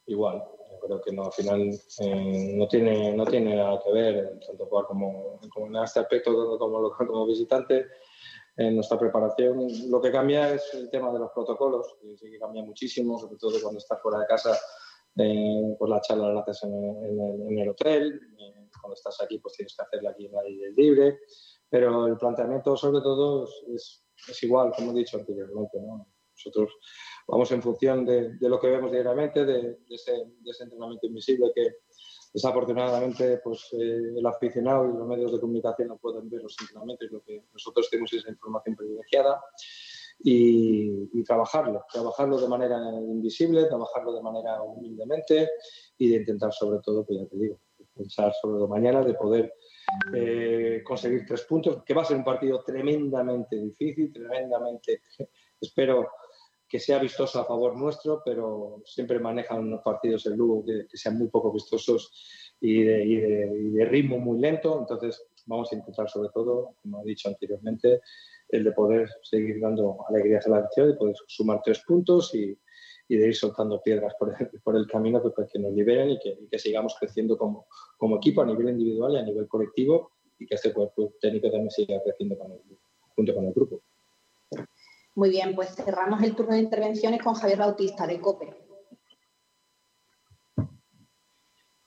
[0.07, 1.71] Igual, yo creo que no, al final
[2.01, 6.31] eh, no, tiene, no tiene nada que ver, tanto jugar como, como en este aspecto
[6.31, 7.87] tanto como local como visitante.
[8.57, 12.39] En nuestra preparación lo que cambia es el tema de los protocolos, que sí que
[12.39, 14.57] cambia muchísimo, sobre todo cuando estás fuera de casa,
[15.17, 19.39] eh, pues la charla la haces en, en en el hotel, eh, cuando estás aquí
[19.39, 21.19] pues tienes que hacerla aquí en aire libre,
[21.69, 25.81] pero el planteamiento sobre todo es, es, es igual, como he dicho anteriormente.
[25.81, 26.07] ¿no?
[26.37, 26.71] Nosotros
[27.27, 31.07] vamos en función de, de lo que vemos diariamente, de, de, ese, de, ese, entrenamiento
[31.07, 31.77] invisible que
[32.33, 37.11] desafortunadamente pues, eh, el aficionado y los medios de comunicación no pueden ver los entrenamientos,
[37.11, 39.41] lo que nosotros tenemos esa información privilegiada
[40.23, 45.51] y, y, trabajarlo, trabajarlo de manera invisible, trabajarlo de manera humildemente
[45.99, 47.59] y de intentar sobre todo, pues ya te digo,
[47.95, 49.55] pensar sobre lo mañana, de poder
[50.15, 55.03] eh, conseguir tres puntos, que va a ser un partido tremendamente difícil, tremendamente,
[55.61, 56.09] espero
[56.75, 61.17] que sea vistoso a favor nuestro, pero siempre manejan unos partidos el Lugo que, sean
[61.17, 62.11] muy poco vistosos
[62.61, 64.81] y de, ritmo muy lento.
[64.81, 68.01] Entonces, vamos a intentar, sobre todo, como he dicho anteriormente,
[68.49, 72.59] el de poder seguir dando alegrías a la acción, de poder sumar tres puntos y,
[73.09, 76.59] de ir soltando piedras por el, por el camino que, que nos liberen y que,
[76.59, 77.69] sigamos creciendo como,
[78.17, 80.11] equipo a nivel individual y a nivel colectivo
[80.41, 82.37] y que este cuerpo técnico también siga creciendo
[83.15, 83.81] junto con el grupo.
[85.17, 88.49] Muy bien, pues cerramos el turno de intervenciones con Javier Bautista, de COPE.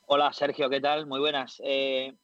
[0.05, 1.07] Hola, Sergio, ¿qué tal?
[1.07, 1.61] Muy buenas.
[1.65, 2.15] Eh,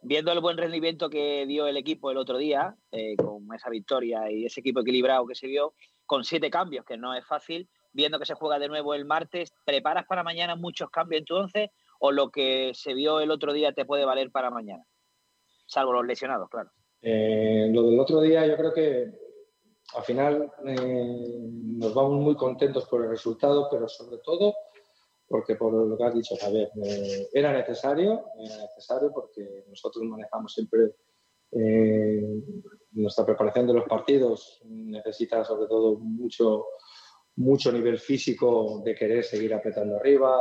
[0.00, 4.30] viendo el buen rendimiento que dio el equipo el otro día, eh, con esa victoria
[4.30, 5.74] y ese equipo equilibrado que se vio,
[6.06, 9.52] con siete cambios, que no es fácil, viendo que se juega de nuevo el martes,
[9.66, 11.70] ¿preparas para mañana muchos cambios en tu once
[12.00, 14.86] o lo que se vio el otro día te puede valer para mañana?
[15.66, 16.70] Salvo los lesionados, claro.
[17.02, 19.25] Eh, lo del otro día yo creo que
[19.96, 24.54] al final eh, nos vamos muy contentos por el resultado, pero sobre todo
[25.28, 30.52] porque por lo que has dicho, Javier, eh, era necesario, era necesario porque nosotros manejamos
[30.52, 30.94] siempre
[31.50, 32.42] eh,
[32.92, 36.66] nuestra preparación de los partidos, necesita sobre todo mucho,
[37.36, 40.36] mucho nivel físico de querer seguir apretando arriba,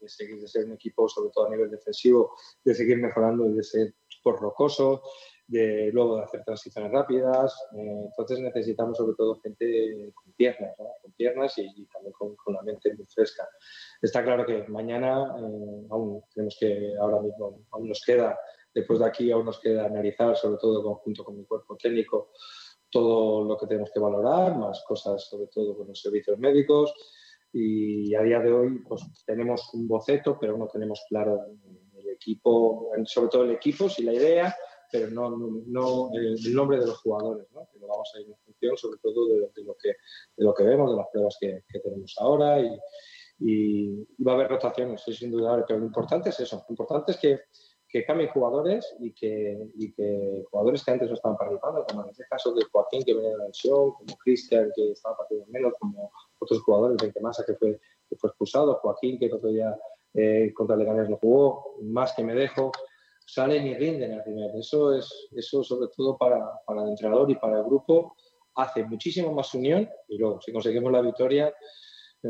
[0.00, 3.52] de, seguir de ser un equipo, sobre todo a nivel defensivo, de seguir mejorando y
[3.52, 5.02] de ser por rocoso
[5.48, 7.54] de luego de hacer transiciones rápidas.
[7.76, 12.54] Eh, entonces necesitamos sobre todo gente con piernas, con piernas y, y también con, con,
[12.54, 13.48] la mente muy fresca.
[14.02, 18.38] Está claro que mañana eh, aún tenemos que, ahora mismo, aún nos queda,
[18.74, 22.30] después de aquí aún nos queda analizar, sobre todo junto con mi cuerpo técnico,
[22.90, 26.92] todo lo que tenemos que valorar, más cosas sobre todo con los servicios médicos.
[27.52, 31.46] Y a día de hoy pues, tenemos un boceto, pero no tenemos claro
[31.94, 34.54] el equipo, sobre todo el equipo, si la idea,
[34.90, 37.68] pero no, no, no el, el, nombre de los jugadores, ¿no?
[37.72, 40.54] que lo vamos a ir en función sobre todo de, de, lo, que, de lo
[40.54, 42.78] que vemos, de las pruebas que, que tenemos ahora y,
[43.40, 47.18] y, va a haber rotaciones, es indudable, pero lo importante es eso, lo importante es
[47.18, 47.40] que,
[47.88, 52.10] que cambien jugadores y que, y que jugadores que antes no estaban participando, como en
[52.10, 55.72] este caso de Joaquín que venía de la lesión, como Cristian que estaba partiendo menos,
[55.78, 59.76] como otros jugadores, de Massa que fue, que fue expulsado, Joaquín que el otro día
[60.14, 62.72] eh, contra Leganés no jugó, más que me dejo,
[63.26, 64.50] salen y rinden al final.
[64.58, 68.16] Eso, es, eso sobre todo para, para, el entrenador y para el grupo
[68.54, 71.52] hace muchísimo más unión y luego si conseguimos la victoria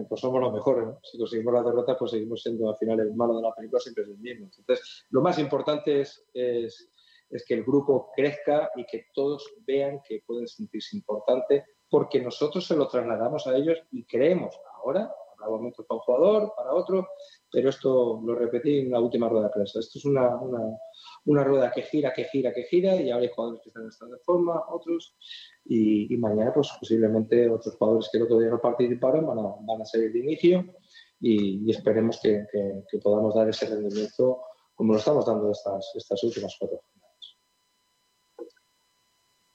[0.08, 0.88] pues somos los mejores.
[1.02, 4.04] Si conseguimos la derrota pues seguimos siendo al final el malo de la película siempre
[4.04, 4.50] es el mismo.
[4.58, 6.90] Entonces lo más importante es, es,
[7.30, 12.66] es que el grupo crezca y que todos vean que pueden sentirse importante porque nosotros
[12.66, 15.10] se lo trasladamos a ellos y creemos ahora
[15.50, 17.08] momentos para un jugador, para otro,
[17.50, 19.80] pero esto lo repetí en la última rueda de prensa.
[19.80, 20.60] Esto es una, una,
[21.26, 23.88] una rueda que gira, que gira, que gira, y ahora hay jugadores que están en
[23.88, 25.16] estado de forma, otros,
[25.64, 29.54] y, y, mañana pues posiblemente otros jugadores que el otro día no participaron van a,
[29.60, 30.64] van a salir de inicio
[31.20, 34.42] y, y esperemos que, que, que, podamos dar ese rendimiento
[34.74, 36.82] como lo estamos dando estas, estas últimas cuatro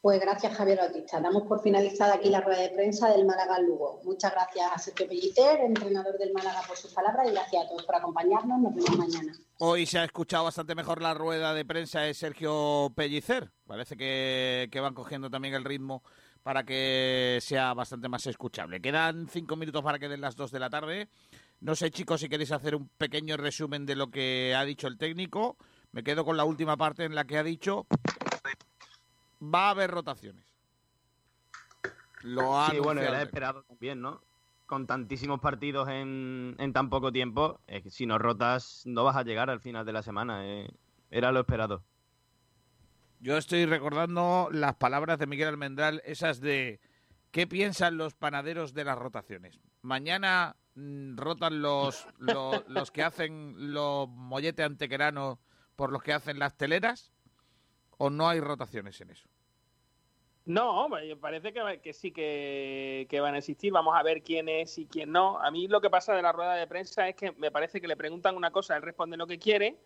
[0.02, 1.19] pues gracias, Javier Bautista.
[1.19, 4.02] Damos por finalizada aquí la rueda de prensa del Málaga Lugo.
[4.03, 7.84] Muchas gracias a Sergio Pellicer, entrenador del Málaga, por sus palabras y gracias a todos
[7.84, 8.60] por acompañarnos.
[8.60, 9.34] Nos vemos mañana.
[9.60, 13.52] Hoy se ha escuchado bastante mejor la rueda de prensa de Sergio Pellicer.
[13.68, 16.02] Parece que, que van cogiendo también el ritmo
[16.41, 18.82] para que sea bastante más escuchable.
[18.82, 21.10] Quedan cinco minutos para que den las dos de la tarde.
[21.60, 24.98] No sé, chicos, si queréis hacer un pequeño resumen de lo que ha dicho el
[24.98, 25.57] técnico.
[25.91, 27.86] Me quedo con la última parte en la que ha dicho
[29.41, 30.45] va a haber rotaciones.
[32.22, 34.22] Lo ha Sí, bueno, era esperado también, ¿no?
[34.68, 39.15] Con tantísimos partidos en, en tan poco tiempo, es que si no rotas no vas
[39.15, 40.47] a llegar al final de la semana.
[40.47, 40.69] eh.
[41.09, 41.84] Era lo esperado.
[43.19, 46.80] Yo estoy recordando las palabras de Miguel Almendral, esas de
[47.31, 49.59] ¿qué piensan los panaderos de las rotaciones?
[49.81, 55.38] Mañana mm, rotan los, los, los que hacen los molletes antequeranos
[55.76, 57.11] por los que hacen las teleras
[58.03, 59.30] o no hay rotaciones en eso.
[60.45, 63.72] No, me parece que, que sí que, que van a existir.
[63.72, 65.40] Vamos a ver quién es y quién no.
[65.40, 67.88] A mí lo que pasa de la rueda de prensa es que me parece que
[67.88, 69.78] le preguntan una cosa, él responde lo que quiere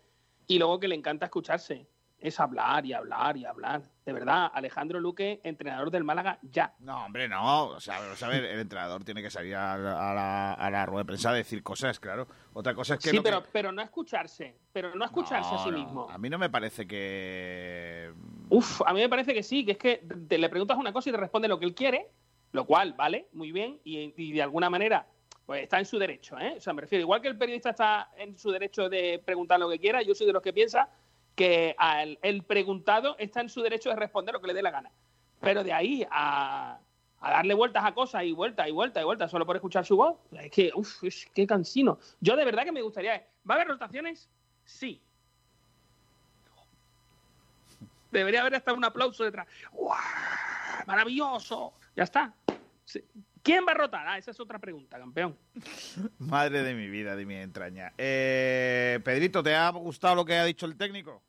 [0.46, 1.86] y luego que le encanta escucharse.
[2.26, 3.82] Es hablar y hablar y hablar.
[4.04, 6.74] De verdad, Alejandro Luque, entrenador del Málaga, ya.
[6.80, 7.66] No, hombre, no.
[7.68, 10.86] O sea, a ver, el entrenador tiene que salir a, la- a la, a la
[10.86, 12.26] rueda de prensa a decir cosas, claro.
[12.52, 13.10] Otra cosa es que...
[13.10, 14.56] Sí, lo que- pero, pero no escucharse.
[14.72, 16.10] Pero no escucharse a sí No, no, mismo.
[16.10, 18.12] A mí no me parece que...
[18.48, 21.08] Uf, a mí me parece que sí, que es que te le preguntas una cosa
[21.10, 22.08] y te responde lo que él quiere,
[22.50, 25.06] lo cual, vale, muy bien, y, y de alguna manera,
[25.46, 26.54] pues está en su derecho, ¿eh?
[26.56, 29.68] O sea, me refiero, igual que el periodista está en su derecho de preguntar lo
[29.68, 30.88] que quiera, yo soy de los que piensa
[31.36, 34.70] que al- el preguntado está en su derecho de responder lo que le dé la
[34.72, 34.90] gana.
[35.40, 36.78] Pero de ahí a,
[37.20, 39.96] a darle vueltas a cosas y vueltas y vueltas y vueltas solo por escuchar su
[39.96, 41.98] voz, es que, uff, es que cansino.
[42.20, 44.28] Yo de verdad que me gustaría, ¿va a haber rotaciones?
[44.64, 45.00] Sí.
[48.10, 49.46] Debería haber hasta un aplauso detrás.
[49.72, 49.98] ¡Guau!
[50.86, 51.74] ¡Maravilloso!
[51.94, 52.32] Ya está.
[53.42, 54.06] ¿Quién va a rotar?
[54.08, 55.36] Ah, esa es otra pregunta, campeón.
[56.18, 57.92] Madre de mi vida, de mi entraña.
[57.98, 61.22] Eh, Pedrito, ¿te ha gustado lo que ha dicho el técnico?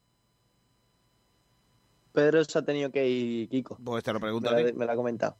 [2.17, 3.77] Pedro se ha tenido que ir, Kiko.
[3.85, 4.73] Pues te lo pregunto me a la, ti.
[4.75, 5.37] me la ha comentado.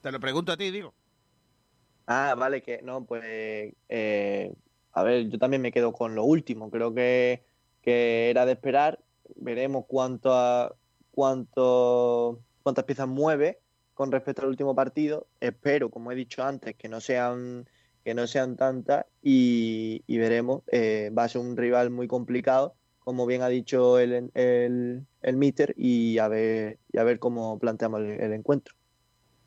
[0.00, 0.94] Te lo pregunto a ti, digo.
[2.06, 3.24] Ah, vale, que no, pues.
[3.24, 4.54] eh,
[4.92, 6.70] a ver, yo también me quedo con lo último.
[6.70, 7.42] Creo que,
[7.82, 9.00] que era de esperar.
[9.34, 10.72] Veremos cuánto a-
[11.10, 13.58] cuánto, cuántas piezas mueve
[13.94, 15.26] con respecto al último partido.
[15.40, 17.68] Espero, como he dicho antes, que no sean,
[18.04, 20.62] que no sean tantas y, y veremos.
[20.70, 25.36] Eh, va a ser un rival muy complicado, como bien ha dicho el, el, el
[25.36, 28.74] míster, y a ver, y a ver cómo planteamos el- encuentro.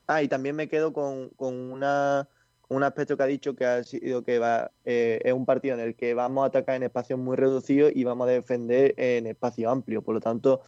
[0.08, 2.28] Ah, y también me quedo con, con una,
[2.70, 5.82] un aspecto que ha dicho que ha sido que va, eh, es un partido en
[5.82, 9.70] el que vamos a atacar en espacios muy reducidos y vamos a defender en espacio
[9.70, 10.04] amplio.
[10.04, 10.62] Por lo tanto,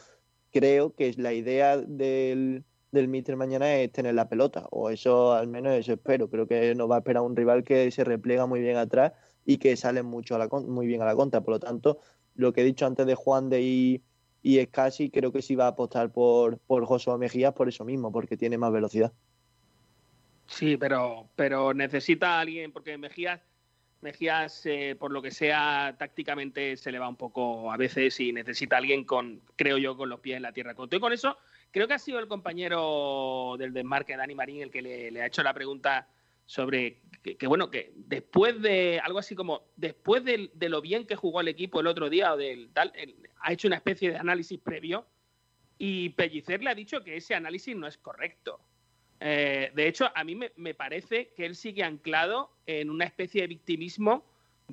[0.51, 5.47] creo que la idea del, del míster mañana es tener la pelota, o eso al
[5.47, 6.29] menos eso espero.
[6.29, 9.13] Creo que nos va a esperar un rival que se repliega muy bien atrás
[9.45, 11.41] y que sale mucho a la, muy bien a la contra.
[11.41, 11.99] Por lo tanto,
[12.35, 14.03] lo que he dicho antes de Juan de y,
[14.43, 16.85] y Escasi, creo que sí va a apostar por, por
[17.17, 19.13] Mejías por eso mismo, porque tiene más velocidad.
[20.47, 23.39] Sí, pero, pero necesita alguien, porque Mejías,
[24.01, 28.33] Mejías eh, por lo que sea, tácticamente se le va un poco a veces y
[28.33, 30.75] necesita a alguien con, creo yo, con los pies en la tierra.
[30.75, 31.37] Con todo y con eso,
[31.71, 35.41] creo que ha sido el compañero del desmarque, Dani Marín, el que le ha hecho
[35.41, 36.09] la pregunta
[36.45, 41.41] sobre que, bueno, que después de algo así como, después de, lo bien que jugó
[41.41, 42.91] el equipo el otro día o del tal,
[43.39, 45.07] ha hecho una especie de análisis previo
[45.77, 48.59] y Pellicer le ha dicho que ese análisis no es correcto.
[49.19, 53.41] Eh, de hecho, a mí me, me parece que él sigue anclado en una especie
[53.41, 54.25] de victimismo.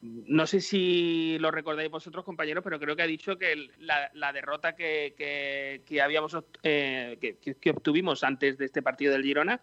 [0.02, 4.74] No sé si lo recordáis vosotros, compañeros, pero creo que ha dicho que la, derrota
[4.74, 7.18] que, que- habíamos eh,
[7.60, 9.60] que obtuvimos antes de este partido del Girona,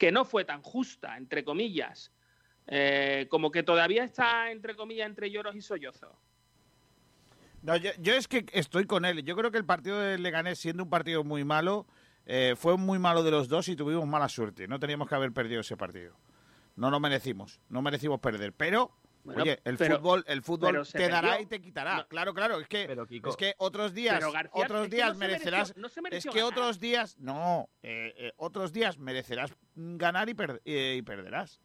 [0.00, 2.10] que no fue tan justa, entre comillas.
[2.66, 6.16] Eh, como que todavía está, entre comillas, entre lloros y sollozos.
[7.62, 9.22] No, yo, es que estoy con él.
[9.24, 11.86] Yo creo que el partido de Leganés, siendo un partido muy malo,
[12.24, 14.66] eh, fue muy malo de los dos y tuvimos mala suerte.
[14.66, 16.16] No teníamos que haber perdido ese partido.
[16.76, 17.60] No lo merecimos.
[17.68, 18.54] No merecimos perder.
[18.54, 21.42] Pero, Bueno, oye, el pero- fútbol, el fútbol te dará perdió.
[21.42, 22.06] y te quitará.
[22.08, 22.58] Claro, claro.
[22.58, 22.84] Es que,
[23.24, 25.68] es que otros días, García, otros es que días no merecerás.
[25.76, 26.44] mereció- no se es que ganar.
[26.52, 31.60] otros días, no, eh, eh, otros días merecerás ganar y, per- eh, y perderás.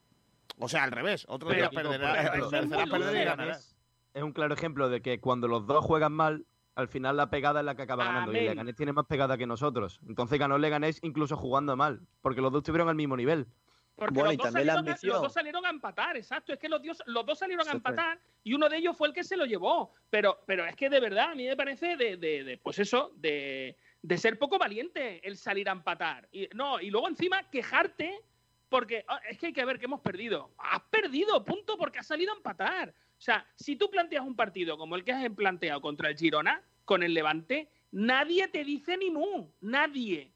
[0.60, 1.26] O sea, al revés.
[1.28, 3.76] Otros Pero, días Kiko, perderás, merecerás perder y ganarás.
[4.14, 6.46] Es un claro ejemplo de que cuando los dos juegan mal,
[6.76, 8.32] al final la pegada es la que acaba ganando.
[8.34, 8.36] Y.
[8.42, 10.00] Leganés tiene más pegada que nosotros.
[10.08, 13.48] Entonces ganó Leganés incluso jugando mal, porque los dos estuvieron al mismo nivel.
[13.96, 16.52] Porque Bueno, los, dos salieron los dos salieron a empatar, exacto.
[16.54, 19.14] Es que los, dios- los dos salieron a empatar y uno de ellos fue el
[19.14, 19.94] que se lo llevó.
[20.10, 23.14] Pero, pero es que de verdad, a mí me parece de, de- de, pues eso,
[23.16, 26.28] de, de ser poco valiente el salir a empatar.
[26.32, 28.22] Y, no, y luego encima quejarte
[28.68, 30.52] porque ah, es que hay que ver que hemos perdido.
[30.58, 32.90] Has perdido, punto, porque has salido a empatar.
[32.90, 36.62] O sea, si tú planteas un partido como el que has planteado contra el Girona,
[36.84, 40.34] con el Levante, nadie te dice ni mu, nadie.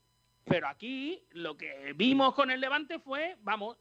[0.49, 3.77] Pero aquí lo que vimos con el Levante fue, vamos,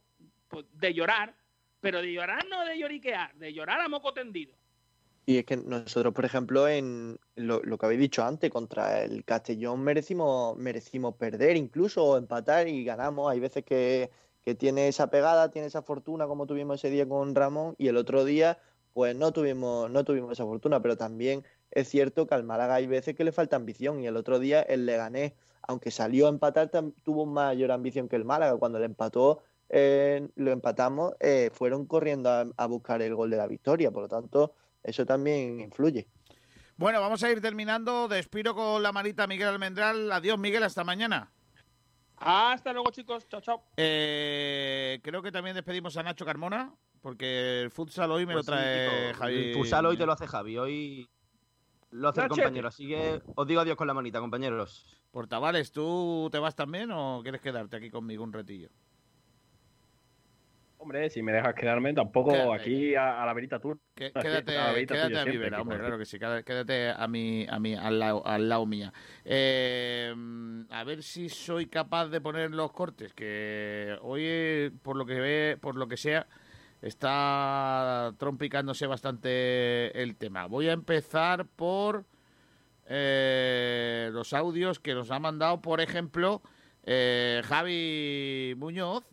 [0.47, 1.35] pues, de llorar,
[1.81, 4.55] pero de llorar no de lloriquear, de llorar a moco tendido.
[5.25, 9.81] Y es que nosotros, por ejemplo, en lo, que habéis dicho antes, contra el Castellón
[9.81, 13.31] merecimos, merecimos perder incluso empatar y ganamos.
[13.31, 14.09] Hay veces que,
[14.41, 17.97] que tiene esa pegada, tiene esa fortuna como tuvimos ese día con Ramón y el
[17.97, 18.59] otro día
[18.93, 22.87] pues no tuvimos, no tuvimos esa fortuna, pero también es cierto que al Málaga hay
[22.87, 25.33] veces que le falta ambición y el otro día el Leganés,
[25.69, 26.71] aunque salió a empatar,
[27.03, 28.57] tuvo mayor ambición que el Málaga.
[28.57, 33.37] Cuando le empató, eh, lo empatamos, eh, fueron corriendo a, a buscar el gol de
[33.37, 36.07] la victoria, por lo tanto, eso también influye.
[36.75, 38.07] Bueno, vamos a ir terminando.
[38.07, 40.11] Despido con la manita a Miguel Almendral.
[40.11, 41.31] Adiós, Miguel, hasta mañana.
[42.17, 43.27] Hasta luego, chicos.
[43.27, 43.63] Chao, chao.
[43.77, 48.53] Eh, creo que también despedimos a Nacho Carmona, porque el futsal hoy me Pues lo
[48.53, 49.35] sí, trae Kiko, Javi.
[49.35, 51.09] El futsal hoy te lo hace Javi, hoy
[51.91, 52.69] lo hace el compañero.
[52.69, 54.98] Así que os digo adiós con la manita, compañeros.
[55.11, 58.69] Portavales, ¿tú te vas también o quieres quedarte aquí conmigo un retillo?
[60.77, 62.53] Hombre, si me dejas quedarme, tampoco Quédate.
[62.53, 63.77] aquí a, a la verita tú.
[63.95, 64.53] Quédate,
[64.87, 68.25] quédate a mi vera, hombre, claro que sí, quédate- a mi, a mi, al, lado,
[68.25, 68.93] al lado mía.
[69.25, 70.13] Eh,
[70.69, 75.57] a ver si soy capaz de poner los cortes, que hoy, por lo que ve,
[75.59, 76.27] por lo que sea,
[76.81, 80.45] está trompicándose bastante el tema.
[80.45, 82.05] Voy a empezar por
[82.91, 86.41] eh, los audios que nos ha mandado, por ejemplo,
[86.83, 89.03] eh, Javi Muñoz,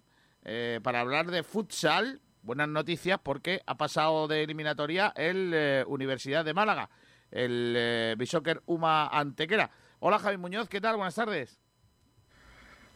[0.45, 2.23] eh, para hablar de futsal.
[2.41, 6.89] Buenas noticias porque ha pasado de eliminatoria el Universidad de Málaga,
[7.31, 9.71] el Bishoker Uma Antequera.
[9.99, 10.97] Hola Javi Muñoz, ¿qué tal?
[10.97, 11.66] Buenas tardes.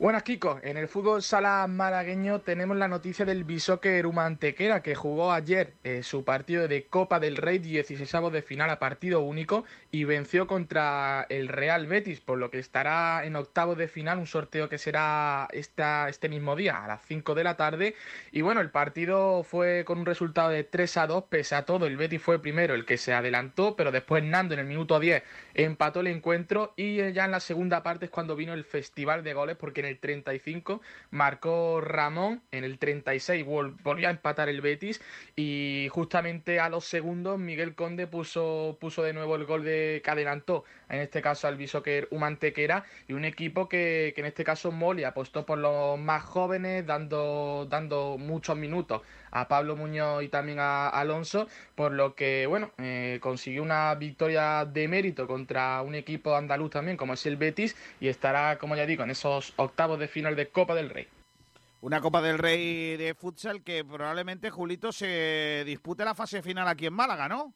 [0.01, 0.59] Buenas, Kiko.
[0.63, 6.03] En el fútbol sala malagueño tenemos la noticia del Bishoker Humantequera, que jugó ayer eh,
[6.03, 11.27] su partido de Copa del Rey 16 de final a partido único y venció contra
[11.29, 15.49] el Real Betis, por lo que estará en octavos de final, un sorteo que será
[15.53, 17.95] esta, este mismo día a las 5 de la tarde.
[18.33, 21.85] Y bueno, el partido fue con un resultado de 3 a 2, pese a todo,
[21.85, 25.23] el Betis fue primero el que se adelantó, pero después Nando en el minuto 10
[25.53, 29.23] empató el encuentro y eh, ya en la segunda parte es cuando vino el festival
[29.23, 30.81] de goles, porque en el 35
[31.11, 35.01] marcó Ramón, en el 36 vol- volvió a empatar el Betis
[35.37, 40.11] y justamente a los segundos Miguel Conde puso, puso de nuevo el gol de, que
[40.11, 44.73] adelantó, en este caso al Bishoker Humantequera y un equipo que, que en este caso
[44.73, 50.59] Moli apostó por los más jóvenes, dando, dando muchos minutos a Pablo Muñoz y también
[50.61, 56.35] a Alonso, por lo que, bueno, eh, consiguió una victoria de mérito contra un equipo
[56.35, 60.09] andaluz también, como es el Betis, y estará, como ya digo, en esos octavos de
[60.09, 61.09] final de Copa del Rey.
[61.83, 66.87] Una Copa del Rey de futsal que probablemente, Julito, se dispute la fase final aquí
[66.87, 67.55] en Málaga, ¿no?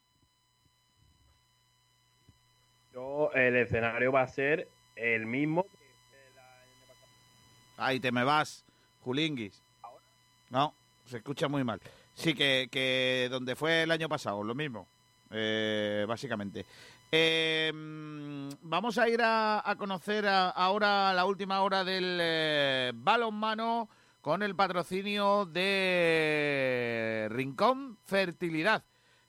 [2.94, 5.66] Yo, el escenario va a ser el mismo.
[7.76, 8.64] Ahí te me vas,
[9.00, 9.62] Julinguis.
[10.48, 10.74] No,
[11.04, 11.80] se escucha muy mal.
[12.14, 14.86] Sí, que, que donde fue el año pasado, lo mismo,
[15.30, 16.64] eh, básicamente.
[17.10, 23.88] Eh, mm, vamos a ir a, a conocer ahora la última hora del eh, balonmano
[24.20, 28.82] con el patrocinio de Rincón Fertilidad.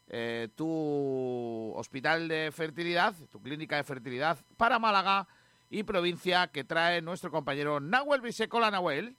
[0.07, 5.27] Eh, tu hospital de fertilidad, tu clínica de fertilidad para Málaga
[5.69, 9.17] y provincia que trae nuestro compañero Nahuel Bisecola Nahuel.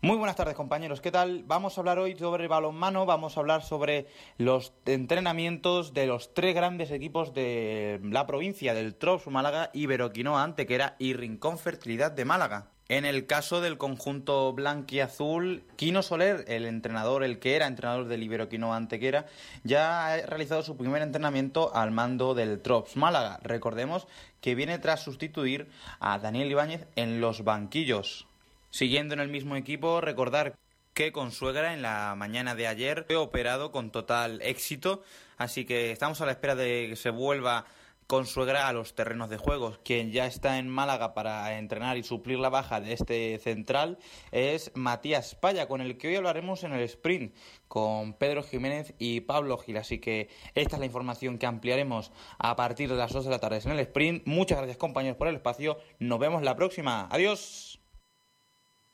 [0.00, 1.42] Muy buenas tardes compañeros, ¿qué tal?
[1.44, 4.06] Vamos a hablar hoy sobre balonmano, vamos a hablar sobre
[4.36, 10.94] los entrenamientos de los tres grandes equipos de la provincia del Trops Málaga, Iberoquinoa Antequera
[11.00, 12.68] y Rincón Fertilidad de Málaga.
[12.88, 18.22] En el caso del conjunto blanquiazul, Quino Soler, el entrenador, el que era entrenador del
[18.22, 19.26] Iberoquinoa Antequera,
[19.64, 23.40] ya ha realizado su primer entrenamiento al mando del Trops Málaga.
[23.42, 24.06] Recordemos
[24.40, 25.68] que viene tras sustituir
[25.98, 28.27] a Daniel Ibáñez en los banquillos.
[28.70, 30.58] Siguiendo en el mismo equipo, recordar
[30.94, 35.02] que Consuegra en la mañana de ayer fue operado con total éxito,
[35.36, 37.66] así que estamos a la espera de que se vuelva
[38.08, 39.80] Consuegra a los terrenos de juegos.
[39.84, 43.98] Quien ya está en Málaga para entrenar y suplir la baja de este central
[44.32, 47.36] es Matías Paya, con el que hoy hablaremos en el sprint
[47.68, 49.76] con Pedro Jiménez y Pablo Gil.
[49.76, 53.40] Así que esta es la información que ampliaremos a partir de las 2 de la
[53.40, 54.26] tarde en el sprint.
[54.26, 55.78] Muchas gracias compañeros por el espacio.
[55.98, 57.08] Nos vemos la próxima.
[57.10, 57.67] Adiós.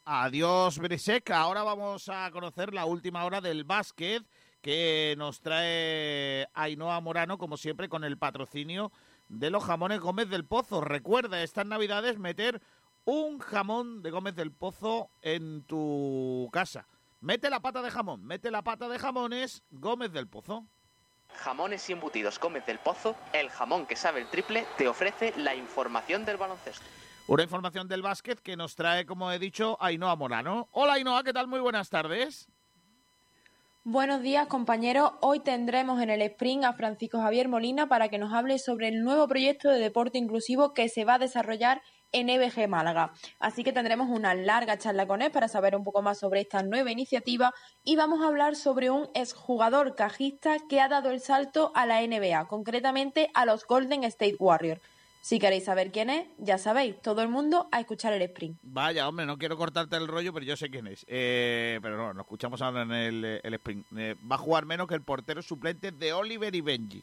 [0.06, 1.30] Adiós, Brisek.
[1.30, 4.22] Ahora vamos a conocer la última hora del básquet
[4.60, 8.92] que nos trae Ainhoa Morano, como siempre, con el patrocinio
[9.30, 10.82] de los jamones Gómez del Pozo.
[10.82, 12.60] Recuerda estas navidades meter
[13.06, 16.86] un jamón de Gómez del Pozo en tu casa.
[17.20, 20.66] Mete la pata de jamón, mete la pata de jamones Gómez del Pozo.
[21.34, 25.54] Jamones y embutidos Gómez del Pozo, el jamón que sabe el triple, te ofrece la
[25.54, 26.84] información del baloncesto.
[27.26, 30.68] Una información del básquet que nos trae, como he dicho, Ainhoa Morano.
[30.72, 31.48] Hola Ainhoa, ¿qué tal?
[31.48, 32.50] Muy buenas tardes.
[33.82, 38.32] Buenos días compañeros, hoy tendremos en el Spring a Francisco Javier Molina para que nos
[38.34, 41.80] hable sobre el nuevo proyecto de deporte inclusivo que se va a desarrollar
[42.12, 43.12] en EBG Málaga.
[43.40, 46.62] Así que tendremos una larga charla con él para saber un poco más sobre esta
[46.62, 47.52] nueva iniciativa
[47.84, 52.02] y vamos a hablar sobre un exjugador cajista que ha dado el salto a la
[52.02, 54.80] NBA, concretamente a los Golden State Warriors.
[55.24, 58.58] Si queréis saber quién es, ya sabéis, todo el mundo a escuchar el sprint.
[58.62, 61.06] Vaya, hombre, no quiero cortarte el rollo, pero yo sé quién es.
[61.08, 63.86] Eh, pero no, lo escuchamos ahora en el, el sprint.
[63.96, 67.02] Eh, va a jugar menos que el portero suplente de Oliver y Benji.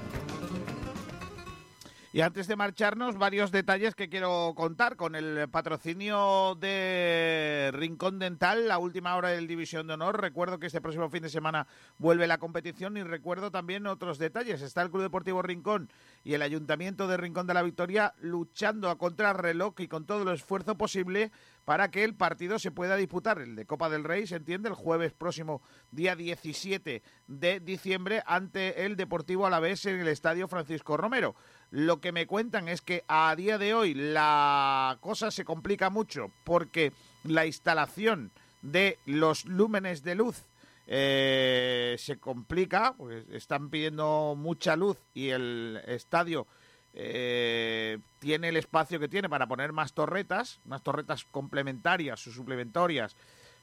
[2.13, 8.67] Y antes de marcharnos, varios detalles que quiero contar con el patrocinio de Rincón Dental,
[8.67, 10.19] la última hora del División de Honor.
[10.19, 11.67] Recuerdo que este próximo fin de semana
[11.99, 14.61] vuelve la competición y recuerdo también otros detalles.
[14.61, 15.89] Está el Club Deportivo Rincón
[16.25, 20.35] y el Ayuntamiento de Rincón de la Victoria luchando a contrarreloj y con todo el
[20.35, 21.31] esfuerzo posible
[21.71, 24.75] para que el partido se pueda disputar, el de Copa del Rey, se entiende, el
[24.75, 31.33] jueves próximo, día 17 de diciembre, ante el Deportivo Alavés en el Estadio Francisco Romero.
[31.69, 36.29] Lo que me cuentan es que a día de hoy la cosa se complica mucho
[36.43, 36.91] porque
[37.23, 38.31] la instalación
[38.61, 40.43] de los lúmenes de luz
[40.87, 46.47] eh, se complica, pues están pidiendo mucha luz y el estadio
[46.93, 53.15] eh, tiene el espacio que tiene para poner más torretas, unas torretas complementarias o suplementarias,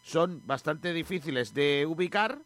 [0.02, 2.40] son bastante difíciles de ubicar,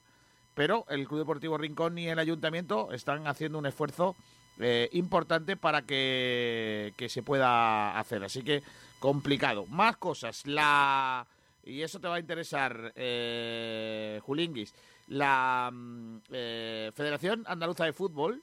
[0.54, 4.16] pero el Club Deportivo Rincón y el Ayuntamiento están haciendo un esfuerzo
[4.58, 8.22] eh, importante para que, que, se pueda hacer.
[8.24, 8.62] Así que
[8.98, 9.66] complicado.
[9.66, 10.46] Más cosas.
[10.46, 11.26] La
[11.64, 14.74] y eso te va a interesar, eh, Julinguis.
[15.08, 18.42] La mm, eh, Federación Andaluza de Fútbol,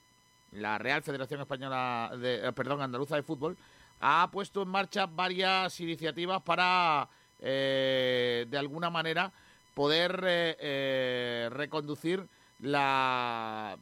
[0.52, 3.58] la Real Federación Española, de, eh, perdón, Andaluza de Fútbol,
[4.00, 7.10] ha puesto en marcha varias iniciativas para,
[7.40, 9.32] eh, de alguna manera,
[9.74, 10.20] poder
[11.52, 12.28] reconducir
[12.60, 13.78] la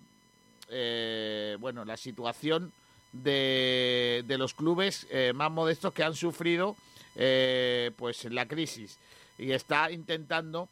[0.69, 2.73] eh, bueno, la situación
[3.13, 6.75] de, de los clubes eh, más modestos que han sufrido
[7.15, 8.99] eh, pues la crisis.
[9.37, 10.67] Y está intentando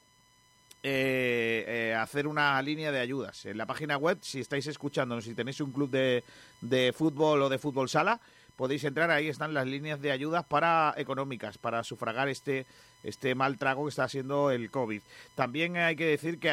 [0.85, 3.45] hacer una línea de ayudas.
[3.45, 6.23] En la página web, si estáis escuchando, si tenéis un club de,
[6.61, 8.19] de fútbol o de fútbol sala,
[8.55, 12.65] podéis entrar, ahí están las líneas de ayudas para económicas, para sufragar este
[13.05, 15.01] este mal trago que está haciendo el COVID.
[15.35, 16.49] También hay que decir que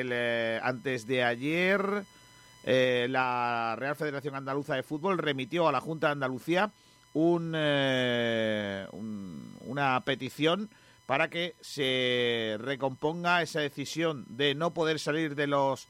[0.00, 0.12] el,
[0.62, 2.04] antes de ayer
[2.64, 6.70] eh, la Real Federación Andaluza de Fútbol remitió a la Junta de Andalucía
[7.14, 10.70] eh, un, una petición
[11.06, 15.88] para que se recomponga esa decisión de no poder salir de los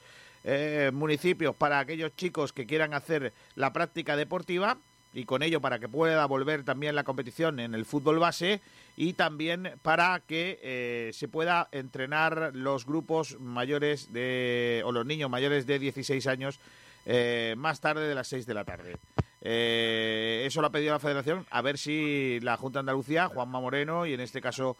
[0.48, 4.78] eh, municipios para aquellos chicos que quieran hacer la práctica deportiva
[5.12, 8.60] y con ello para que pueda volver también la competición en el fútbol base
[8.97, 15.30] y también para que eh, se pueda entrenar los grupos mayores de o los niños
[15.30, 16.60] mayores de 16 años
[17.06, 18.98] eh, más tarde de las 6 de la tarde.
[19.40, 24.05] Eso lo ha pedido la Federación, a ver si la Junta de Andalucía, Juanma Moreno
[24.05, 24.76] y en este caso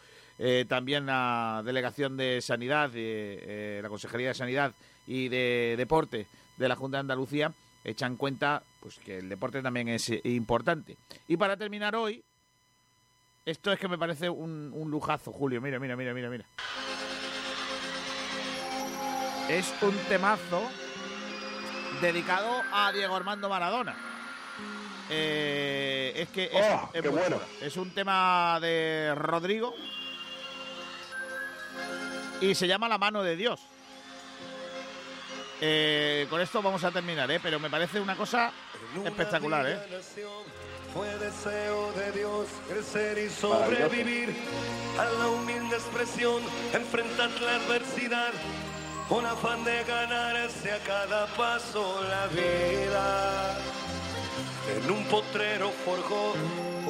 [0.69, 4.73] también la Delegación de Sanidad, la Consejería de Sanidad
[5.07, 6.27] y de Deporte
[6.57, 7.53] de la Junta de Andalucía,
[7.85, 10.97] echan cuenta pues que el deporte también es eh, importante.
[11.29, 12.23] Y para terminar hoy,
[13.45, 15.61] esto es que me parece un, un lujazo, Julio.
[15.61, 16.45] Mira, mira, mira, mira, mira.
[19.49, 20.69] Es un temazo
[22.01, 23.97] dedicado a Diego Armando Maradona.
[25.09, 27.41] Eh, es que es, Oh, es qué muy bueno.
[27.61, 29.75] Es un tema de Rodrigo
[32.41, 33.61] y se llama La mano de Dios.
[35.61, 37.41] Eh, con esto vamos a terminar, ¿eh?
[37.43, 38.53] pero me parece una cosa
[39.05, 39.67] espectacular.
[39.67, 39.79] ¿eh?
[40.93, 44.35] Fue deseo de Dios crecer y sobrevivir
[44.99, 46.43] a la humilde expresión,
[46.73, 48.33] enfrentar la adversidad,
[49.09, 53.59] con afán de ganarse a cada paso la vida.
[54.77, 56.35] En un potrero forjó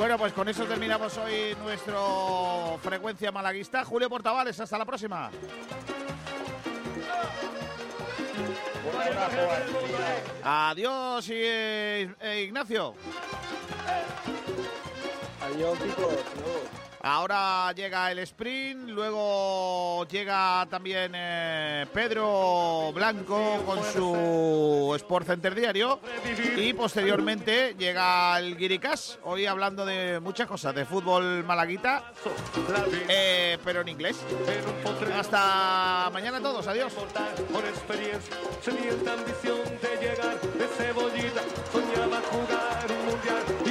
[0.00, 3.84] Bueno, pues con eso terminamos hoy nuestro frecuencia malaguista.
[3.84, 5.30] Julio Portavales, hasta la próxima.
[10.42, 12.94] Adiós, eh, Ignacio.
[15.42, 16.89] Adiós, chicos.
[17.02, 25.98] Ahora llega el sprint, luego llega también eh, Pedro Blanco con su Sport Center diario
[26.56, 32.12] y posteriormente llega el Guiricas, hoy hablando de muchas cosas, de fútbol malaguita,
[33.08, 34.20] eh, pero en inglés.
[35.16, 36.92] Hasta mañana a todos, adiós.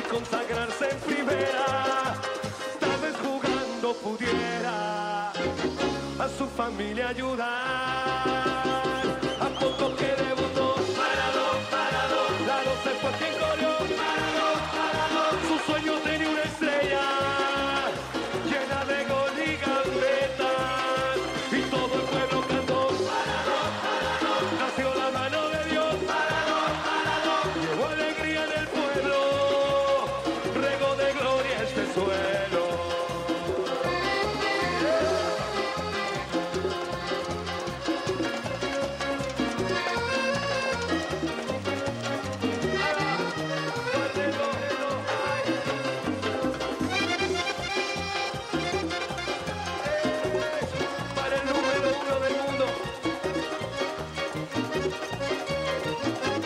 [0.09, 2.08] Consagrarse en primera.
[6.59, 7.88] Familia ayudar.